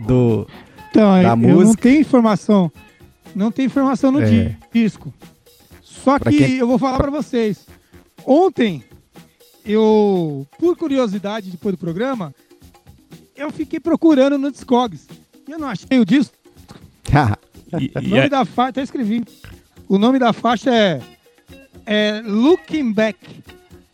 do. 0.07 0.47
Então, 0.91 1.13
Da 1.23 1.31
eu 1.31 1.37
não 1.37 1.37
música. 1.37 1.83
tenho 1.83 2.01
informação. 2.01 2.71
Não 3.35 3.51
tem 3.51 3.67
informação 3.67 4.11
no 4.13 4.21
É. 4.23 4.27
di- 4.31 4.57
disco. 4.73 5.13
Só 5.83 6.19
Pra 6.19 6.31
que 6.31 6.39
quem- 6.39 6.55
eu 6.57 6.67
vou 6.67 6.79
falar 6.79 6.97
pra 6.99 7.11
vocês. 7.11 7.67
Ontem, 8.25 8.83
eu, 9.65 10.47
por 10.59 10.77
curiosidade, 10.77 11.51
depois 11.51 11.75
do 11.75 11.79
programa, 11.79 12.35
eu 13.37 13.51
fiquei 13.51 13.79
procurando 13.81 14.39
no 14.39 14.51
Discogs. 14.51 15.07
E 15.47 15.53
eu 15.53 15.59
não 15.59 15.69
achei 15.69 15.99
o 15.99 16.05
disco. 16.07 16.35
E- 17.81 17.93
O 17.97 18.03
nome 18.03 18.19
é- 18.19 18.29
da 18.29 18.45
faixa, 18.45 18.71
até 18.71 18.83
escrevi. 18.83 19.25
O 19.89 19.99
nome 19.99 20.19
da 20.19 20.33
faixa 20.33 20.71
é, 20.75 21.01
é 21.87 22.23
Looking 22.25 22.93
Back. 22.93 23.19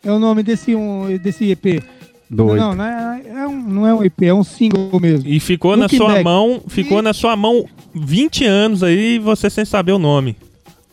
É 0.03 0.11
o 0.11 0.19
nome 0.19 0.43
desse, 0.43 0.75
um, 0.75 1.17
desse 1.17 1.49
EP. 1.51 1.81
Doido. 2.29 2.57
Não, 2.59 2.75
não 2.75 2.83
é, 2.85 3.23
é 3.27 3.47
um, 3.47 3.61
não 3.61 3.87
é 3.87 3.93
um 3.93 4.03
EP, 4.03 4.23
é 4.23 4.33
um 4.33 4.43
single 4.43 4.99
mesmo. 4.99 5.27
E 5.29 5.39
ficou 5.39 5.75
na 5.75 5.83
Looking 5.83 5.97
sua 5.97 6.09
back. 6.09 6.23
mão, 6.23 6.61
ficou 6.67 6.99
E- 6.99 7.01
na 7.01 7.13
sua 7.13 7.35
mão 7.35 7.65
20 7.93 8.45
anos 8.45 8.81
aí, 8.83 9.19
você 9.19 9.49
sem 9.49 9.63
saber 9.65 9.91
o 9.93 9.99
nome. 9.99 10.35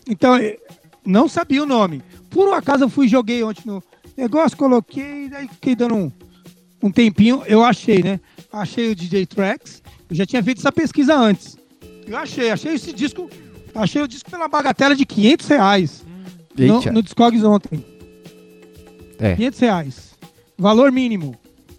Então, 0.08 0.36
eh, 0.36 0.58
não 1.04 1.28
sabia 1.28 1.62
o 1.62 1.66
nome. 1.66 2.02
Por 2.30 2.48
um 2.48 2.52
acaso 2.52 2.84
eu 2.84 2.88
fui 2.88 3.08
joguei 3.08 3.42
ontem 3.42 3.62
no 3.66 3.82
negócio, 4.16 4.56
coloquei, 4.56 5.28
daí 5.28 5.48
fiquei 5.48 5.74
dando 5.74 5.94
um, 5.94 6.12
um 6.82 6.90
tempinho. 6.90 7.42
Eu 7.46 7.62
achei, 7.64 8.02
né? 8.02 8.20
Achei 8.52 8.90
o 8.90 8.94
DJ 8.94 9.26
Tracks. 9.26 9.82
Eu 10.10 10.16
já 10.16 10.26
tinha 10.26 10.42
feito 10.42 10.58
essa 10.58 10.72
pesquisa 10.72 11.14
antes. 11.14 11.56
Eu 12.06 12.16
achei, 12.16 12.50
achei 12.50 12.74
esse 12.74 12.92
disco. 12.92 13.28
Achei 13.74 14.02
o 14.02 14.08
disco 14.08 14.30
pela 14.30 14.48
bagatela 14.48 14.94
de 14.94 15.06
500 15.06 15.48
reais. 15.48 16.04
No, 16.58 16.92
no 16.92 17.02
Discogs 17.02 17.42
ontem. 17.42 17.84
É. 19.18 19.34
500 19.36 19.58
reais. 19.60 20.10
Valor 20.58 20.92
mínimo. 20.92 21.34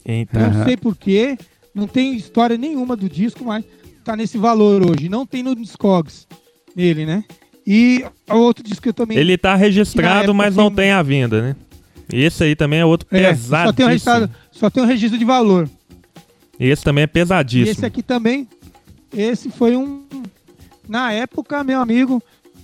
Então, 0.05 0.49
Não 0.51 0.63
sei 0.65 0.75
porquê. 0.77 1.37
Não 1.73 1.87
tem 1.87 2.15
história 2.15 2.57
nenhuma 2.57 2.95
do 2.95 3.09
disco, 3.09 3.43
mas 3.45 3.63
tá 4.03 4.15
nesse 4.15 4.37
valor 4.37 4.81
hoje. 4.83 5.09
Não 5.09 5.25
tem 5.25 5.43
no 5.43 5.55
Discogs 5.55 6.27
nele, 6.75 7.05
né? 7.05 7.23
E 7.65 8.03
outro 8.29 8.63
disco 8.63 8.81
que 8.83 8.89
eu 8.89 8.93
também. 8.93 9.17
ele 9.17 9.37
tá 9.37 9.55
registrado, 9.55 10.33
mas 10.33 10.55
não 10.55 10.67
tem- 10.69 10.75
tem 10.85 10.91
à 10.91 11.01
venda, 11.01 11.41
né? 11.41 11.55
Esse 12.11 12.43
aí 12.43 12.55
também 12.55 12.79
é 12.79 12.85
outro 12.85 13.07
É, 13.11 13.29
pesadíssimo. 13.29 13.65
só 13.99 14.17
tem, 14.19 14.25
um 14.25 14.29
só 14.51 14.69
tem 14.69 14.83
um 14.83 14.85
registro 14.85 15.17
de 15.17 15.23
valor. 15.25 15.69
Esse 16.59 16.83
também 16.83 17.03
é 17.03 17.05
E 17.05 17.07
pesadíssimo. 17.07 17.71
esse 17.71 17.85
aqui 17.85 18.03
também. 18.03 18.47
Esse 19.13 19.49
foi 19.49 19.75
um. 19.75 20.03
Na 20.87 21.11
época, 21.11 21.63
meu 21.63 21.79
amigo, 21.79 22.21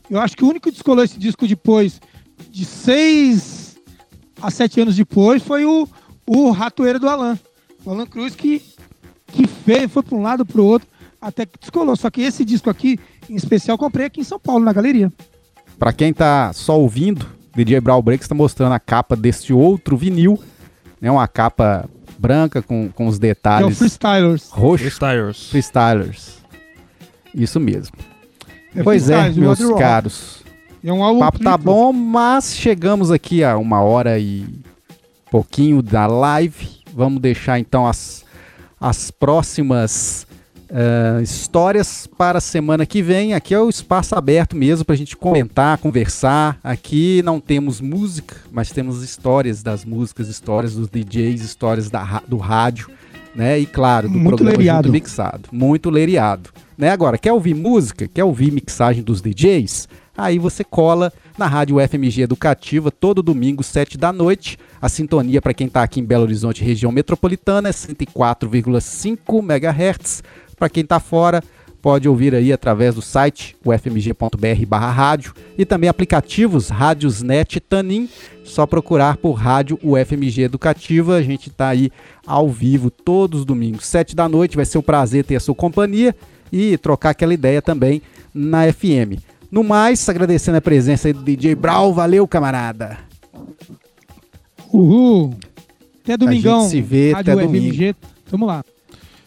eu 0.10 0.20
acho 0.20 0.36
que 0.36 0.43
o 0.43 0.47
único 0.50 0.66
que 0.66 0.72
descolou 0.74 1.04
esse 1.04 1.18
disco 1.18 1.47
depois, 1.47 2.02
de 2.50 2.66
seis 2.66 3.78
a 4.41 4.50
sete 4.50 4.82
anos 4.82 4.95
depois, 4.95 5.43
foi 5.43 5.66
o, 5.66 5.88
o 6.26 6.52
Ratoeira 6.52 7.00
do 7.00 7.08
Alan. 7.08 7.38
O 7.86 7.91
Alan 7.91 8.06
Cruz 8.06 8.36
que, 8.36 8.62
que 9.28 9.47
fez, 9.47 9.91
foi 9.91 10.04
para 10.04 10.18
um 10.18 10.22
lado 10.22 10.45
para 10.45 10.62
o 10.62 10.66
outro, 10.66 10.88
até 11.22 11.45
que 11.45 11.58
descolou. 11.60 11.95
Só 11.95 12.10
que 12.10 12.22
esse 12.22 12.43
disco 12.43 12.70
aqui, 12.70 13.00
em 13.30 13.36
especial, 13.36 13.76
eu 13.76 13.80
comprei 13.80 14.06
aqui 14.08 14.22
em 14.22 14.26
São 14.26 14.39
Paulo, 14.39 14.66
na 14.66 14.74
galeria. 14.74 15.12
Pra 15.78 15.93
quem 15.93 16.12
tá 16.12 16.52
só 16.52 16.78
ouvindo, 16.80 17.26
DJ 17.56 17.80
Brawl 17.80 18.02
Breaks 18.02 18.28
tá 18.28 18.36
mostrando 18.36 18.74
a 18.74 18.80
capa 18.80 19.16
desse 19.16 19.54
outro 19.54 19.95
vinil. 19.95 20.38
É 21.02 21.10
uma 21.10 21.28
capa 21.28 21.89
branca 22.18 22.62
com, 22.62 22.89
com 22.89 23.08
os 23.08 23.18
Que 23.18 23.28
é 23.28 23.32
o 23.32 23.34
detalhes 23.34 23.78
Freestylers. 23.78 24.50
roxos. 24.50 24.82
Freestylers. 24.82 25.50
Freestylers. 25.50 26.39
Isso 27.34 27.60
mesmo. 27.60 27.96
É 28.76 28.84
pois 28.84 29.10
é, 29.10 29.30
meus 29.30 29.60
caros. 29.78 30.44
É 30.84 30.94
um 30.94 31.00
O 31.00 31.04
álbum 31.04 31.20
papo 31.20 31.40
tá 31.40 31.58
bom, 31.58 31.92
mas 31.92 32.56
chegamos 32.56 33.12
aqui 33.12 33.44
a 33.44 33.58
uma 33.58 33.82
hora 33.82 34.18
e 34.18 34.46
pouquinho 35.30 35.82
da 35.82 36.08
live. 36.08 36.68
Vamos 36.94 37.22
deixar 37.22 37.60
então 37.60 37.86
as, 37.86 38.24
as 38.80 39.12
próximas 39.12 40.26
ah, 40.72 41.20
histórias 41.22 42.06
para 42.06 42.38
a 42.38 42.42
semana 42.42 42.86
que 42.86 43.02
vem. 43.02 43.34
Aqui 43.34 43.54
é 43.54 43.60
o 43.60 43.70
espaço 43.70 44.16
aberto 44.16 44.56
mesmo 44.56 44.86
para 44.86 44.94
a 44.94 44.98
gente 44.98 45.18
comentar, 45.18 45.78
conversar. 45.80 46.60
Aqui 46.64 47.22
não 47.24 47.40
temos 47.40 47.82
música, 47.82 48.36
mas 48.52 48.70
temos 48.70 49.02
histórias 49.04 49.64
das 49.64 49.84
músicas, 49.84 50.28
histórias 50.28 50.76
dos 50.76 50.88
DJs, 50.88 51.42
histórias 51.42 51.90
da, 51.90 52.22
do 52.28 52.38
rádio, 52.38 52.90
né? 53.36 53.60
E 53.60 53.66
claro, 53.66 54.08
do 54.08 54.18
Muito 54.18 54.38
programa 54.38 54.58
leriado. 54.58 54.88
junto 54.88 54.94
mixado. 54.94 55.50
Muito 55.52 55.90
leriado. 55.90 56.50
Né? 56.78 56.90
Agora, 56.90 57.18
quer 57.18 57.34
ouvir 57.34 57.54
música? 57.54 58.08
Quer 58.08 58.24
ouvir 58.24 58.52
mixagem 58.52 59.04
dos 59.04 59.22
DJs? 59.22 59.88
Aí 60.18 60.38
você 60.38 60.64
cola 60.64 61.14
na 61.38 61.48
Rádio 61.48 61.78
FMG 61.80 62.24
Educativa 62.24 62.92
todo 62.92 63.24
domingo, 63.24 63.64
7 63.64 63.98
da 63.98 64.12
noite. 64.12 64.58
A 64.82 64.90
sintonia 64.90 65.42
para 65.42 65.54
quem 65.54 65.68
está 65.68 65.82
aqui 65.82 66.00
em 66.02 66.06
Belo 66.06 66.24
Horizonte, 66.24 66.64
região 66.64 66.92
metropolitana, 66.92 67.70
é 67.70 67.72
104,5 67.72 69.40
MHz. 69.40 70.24
Para 70.58 70.70
quem 70.70 70.84
está 70.84 71.00
fora, 71.00 71.42
pode 71.82 72.08
ouvir 72.08 72.36
aí 72.36 72.52
através 72.52 72.96
do 72.96 73.02
site 73.02 73.56
ufmg.br/rádio 73.66 75.34
e 75.58 75.66
também 75.66 75.90
aplicativos 75.90 76.70
Rádiosnet 76.70 77.60
Tanin. 77.60 78.10
Só 78.44 78.66
procurar 78.66 79.18
por 79.18 79.34
Rádio 79.34 79.80
UFMG 79.84 80.44
Educativa. 80.44 81.16
A 81.16 81.22
gente 81.22 81.50
está 81.50 81.70
aí 81.70 81.92
ao 82.26 82.50
vivo 82.50 82.90
todos 82.90 83.42
os 83.42 83.46
domingos, 83.46 83.86
7 83.86 84.16
da 84.16 84.28
noite. 84.28 84.56
Vai 84.56 84.66
ser 84.66 84.78
um 84.78 84.82
prazer 84.82 85.24
ter 85.24 85.36
a 85.36 85.40
sua 85.40 85.56
companhia 85.56 86.16
e 86.52 86.78
trocar 86.78 87.12
aquela 87.12 87.34
ideia 87.34 87.62
também 87.62 88.02
na 88.34 88.72
FM. 88.72 89.22
No 89.52 89.64
mais, 89.64 90.08
agradecendo 90.08 90.58
a 90.58 90.62
presença 90.62 91.08
aí 91.08 91.14
do 91.14 91.24
DJ 91.24 91.56
Brau. 91.56 91.94
Valeu, 91.94 92.28
camarada. 92.28 92.98
Uhul. 94.72 95.36
Até 96.04 96.18
domingão. 96.18 96.68
se 96.68 96.82
vê 96.82 97.14
Rádio 97.14 97.34
até 97.34 97.44
domingo. 97.44 97.74
FMG. 97.74 97.96
Tamo 98.30 98.46
lá. 98.46 98.64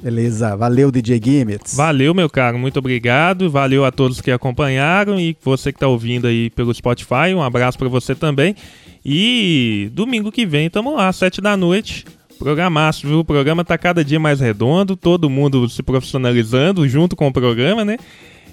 Beleza, 0.03 0.57
valeu, 0.57 0.91
DJ 0.91 1.21
Gimmets. 1.23 1.77
Valeu, 1.77 2.13
meu 2.13 2.29
caro, 2.29 2.59
muito 2.59 2.77
obrigado. 2.77 3.49
Valeu 3.49 3.85
a 3.85 3.93
todos 3.93 4.21
que 4.21 4.33
acompanharam 4.33 5.21
e 5.21 5.37
você 5.41 5.73
que 5.73 5.79
tá 5.79 5.87
ouvindo 5.87 6.27
aí 6.27 6.51
pelo 6.51 6.75
Spotify. 6.75 7.33
Um 7.33 7.41
abraço 7.41 7.79
pra 7.79 7.89
você 7.89 8.13
também. 8.13 8.57
E 9.05 9.89
domingo 9.93 10.33
que 10.33 10.45
vem 10.45 10.69
tamo 10.69 10.97
lá, 10.97 11.13
sete 11.13 11.41
da 11.41 11.57
noite. 11.57 12.05
Programaço, 12.37 13.07
viu? 13.07 13.21
O 13.21 13.25
programa 13.25 13.65
tá 13.65 13.79
cada 13.79 14.05
dia 14.05 14.19
mais 14.19 14.41
redondo, 14.41 14.97
todo 14.97 15.31
mundo 15.31 15.69
se 15.69 15.85
profissionalizando 15.85 16.89
junto 16.89 17.15
com 17.15 17.29
o 17.29 17.33
programa, 17.33 17.85
né? 17.85 17.97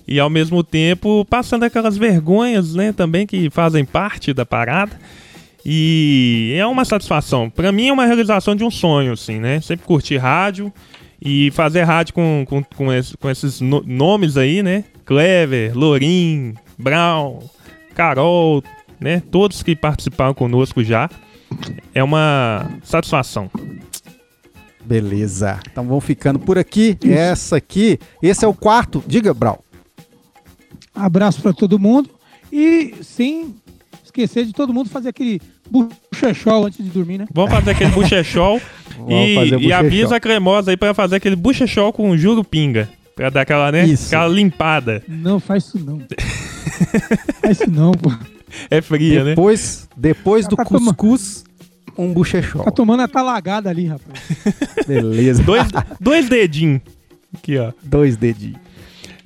E 0.08 0.20
ao 0.20 0.30
mesmo 0.30 0.64
tempo 0.64 1.26
passando 1.26 1.64
aquelas 1.64 1.98
vergonhas, 1.98 2.76
né, 2.76 2.94
também 2.94 3.26
que 3.26 3.50
fazem 3.50 3.84
parte 3.84 4.34
da 4.34 4.46
parada. 4.46 5.00
E 5.66 6.54
é 6.56 6.66
uma 6.68 6.86
satisfação. 6.86 7.50
Pra 7.50 7.72
mim 7.72 7.88
é 7.88 7.94
uma 7.94 8.06
realização 8.06 8.56
de 8.56 8.64
um 8.64 8.70
sonho, 8.70 9.14
assim, 9.14 9.40
né? 9.40 9.60
Sempre 9.62 9.88
curti 9.88 10.16
rádio 10.16 10.72
e 11.22 11.52
fazer 11.52 11.84
rádio 11.84 12.14
com, 12.14 12.46
com, 12.48 12.64
com, 12.64 12.94
esse- 12.94 13.18
com 13.18 13.30
esses 13.30 13.60
no- 13.62 13.84
nomes 13.86 14.38
aí, 14.38 14.64
né? 14.64 14.86
Clever, 15.06 15.76
Lorim, 15.78 16.54
Brown, 16.78 17.40
Carol, 17.96 18.64
né? 19.00 19.22
Todos 19.32 19.62
que 19.64 19.76
participaram 19.76 20.34
conosco 20.34 20.84
já. 20.84 21.10
É 21.94 22.04
uma 22.04 22.70
satisfação. 22.84 23.50
Beleza. 24.84 25.60
Então 25.72 25.86
vamos 25.86 26.04
ficando 26.04 26.40
por 26.40 26.58
aqui. 26.58 26.98
Essa 27.06 27.58
aqui, 27.58 28.00
esse 28.22 28.46
é 28.46 28.48
o 28.48 28.54
quarto. 28.54 29.04
Diga, 29.06 29.34
Brau. 29.34 29.64
Abraço 30.94 31.42
pra 31.42 31.54
todo 31.54 31.78
mundo. 31.80 32.10
E 32.52 32.96
sem 33.04 33.56
esquecer 34.24 34.46
de 34.46 34.54
todo 34.54 34.74
mundo 34.74 34.90
fazer 34.90 35.10
aquele 35.10 35.42
buchechol 35.70 36.66
antes 36.66 36.84
de 36.84 36.90
dormir, 36.90 37.20
né? 37.20 37.26
Vamos 37.34 37.52
fazer 37.52 37.72
aquele 37.72 37.92
buchechol 37.92 38.60
e, 39.08 39.68
e 39.68 39.74
avisa 39.74 40.18
a 40.18 40.20
cremosa 40.20 40.72
aí 40.72 40.78
pra 40.78 40.94
fazer 40.94 41.16
aquele 41.16 41.36
buchechol 41.36 41.94
com 41.94 42.16
jurupinga. 42.18 42.90
Pra 43.16 43.30
dar 43.30 43.42
aquela, 43.42 43.72
né? 43.72 43.86
Isso. 43.86 44.08
Aquela 44.08 44.28
limpada. 44.28 45.04
Não, 45.08 45.40
faz 45.40 45.66
isso 45.66 45.80
não. 45.80 46.00
faz 47.42 47.60
isso 47.60 47.70
não, 47.70 47.92
pô. 47.92 48.12
É 48.70 48.82
fria, 48.82 49.24
né? 49.24 49.30
Depois, 49.32 49.88
depois 49.96 50.48
do 50.48 50.56
Tá 50.56 50.66
cuscuz, 50.66 51.44
um 51.98 52.14
buchechol. 52.14 52.64
Tá 52.64 52.72
tomando 52.72 53.02
a 53.02 53.08
talagada 53.08 53.70
ali, 53.70 53.88
rapaz. 53.88 54.20
Beleza. 54.88 55.44
Dois, 55.44 55.68
dois 56.00 56.30
dedinhos. 56.30 56.82
Aqui, 57.34 57.58
ó. 57.58 57.74
Dois 57.84 58.16
dedinhos. 58.16 58.60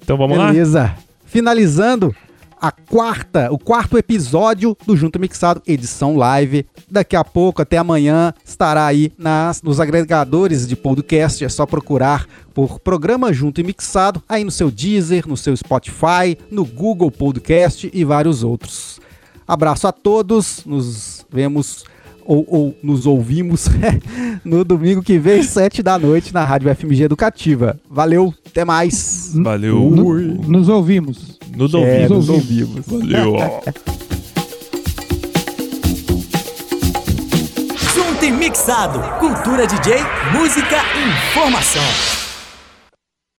Então 0.01 0.17
vamos 0.17 0.37
lá? 0.37 0.47
Beleza. 0.47 0.95
Finalizando 1.25 2.15
a 2.63 2.71
quarta, 2.71 3.51
o 3.51 3.57
quarto 3.57 3.97
episódio 3.97 4.77
do 4.87 4.95
Junto 4.95 5.19
Mixado, 5.19 5.61
edição 5.67 6.15
live. 6.15 6.65
Daqui 6.89 7.13
a 7.13 7.21
pouco, 7.21 7.61
até 7.61 7.77
amanhã, 7.77 8.33
estará 8.45 8.85
aí 8.85 9.11
nas, 9.17 9.61
nos 9.61 9.81
agregadores 9.81 10.65
de 10.65 10.73
podcast. 10.73 11.43
É 11.43 11.49
só 11.49 11.65
procurar 11.65 12.25
por 12.53 12.79
Programa 12.79 13.33
Junto 13.33 13.59
e 13.59 13.65
Mixado, 13.65 14.23
aí 14.29 14.45
no 14.45 14.51
seu 14.51 14.71
Deezer, 14.71 15.27
no 15.27 15.35
seu 15.35 15.53
Spotify, 15.57 16.37
no 16.49 16.63
Google 16.63 17.11
Podcast 17.11 17.91
e 17.93 18.05
vários 18.05 18.45
outros. 18.45 19.01
Abraço 19.45 19.85
a 19.85 19.91
todos, 19.91 20.63
nos 20.65 21.25
vemos 21.29 21.83
ou, 22.25 22.45
ou 22.47 22.77
nos 22.81 23.05
ouvimos 23.05 23.67
no 24.45 24.63
domingo 24.63 25.03
que 25.03 25.19
vem, 25.19 25.43
sete 25.43 25.83
da 25.83 25.99
noite, 25.99 26.33
na 26.33 26.45
Rádio 26.45 26.73
FMG 26.73 27.03
Educativa. 27.03 27.77
Valeu, 27.89 28.33
até 28.47 28.63
mais. 28.63 29.33
Valeu. 29.35 29.89
Nos 30.47 30.69
ouvimos. 30.69 31.37
Nos 31.55 31.73
É, 31.73 31.77
ouvimos. 31.77 32.09
nos 32.09 32.29
ouvimos. 32.29 32.85
Valeu, 32.87 33.35
ó. 33.35 33.61
Junto 37.93 38.25
e 38.25 38.31
mixado. 38.31 38.99
Cultura 39.19 39.67
DJ, 39.67 39.95
música 40.33 40.77
e 40.95 41.29
informação. 41.29 42.22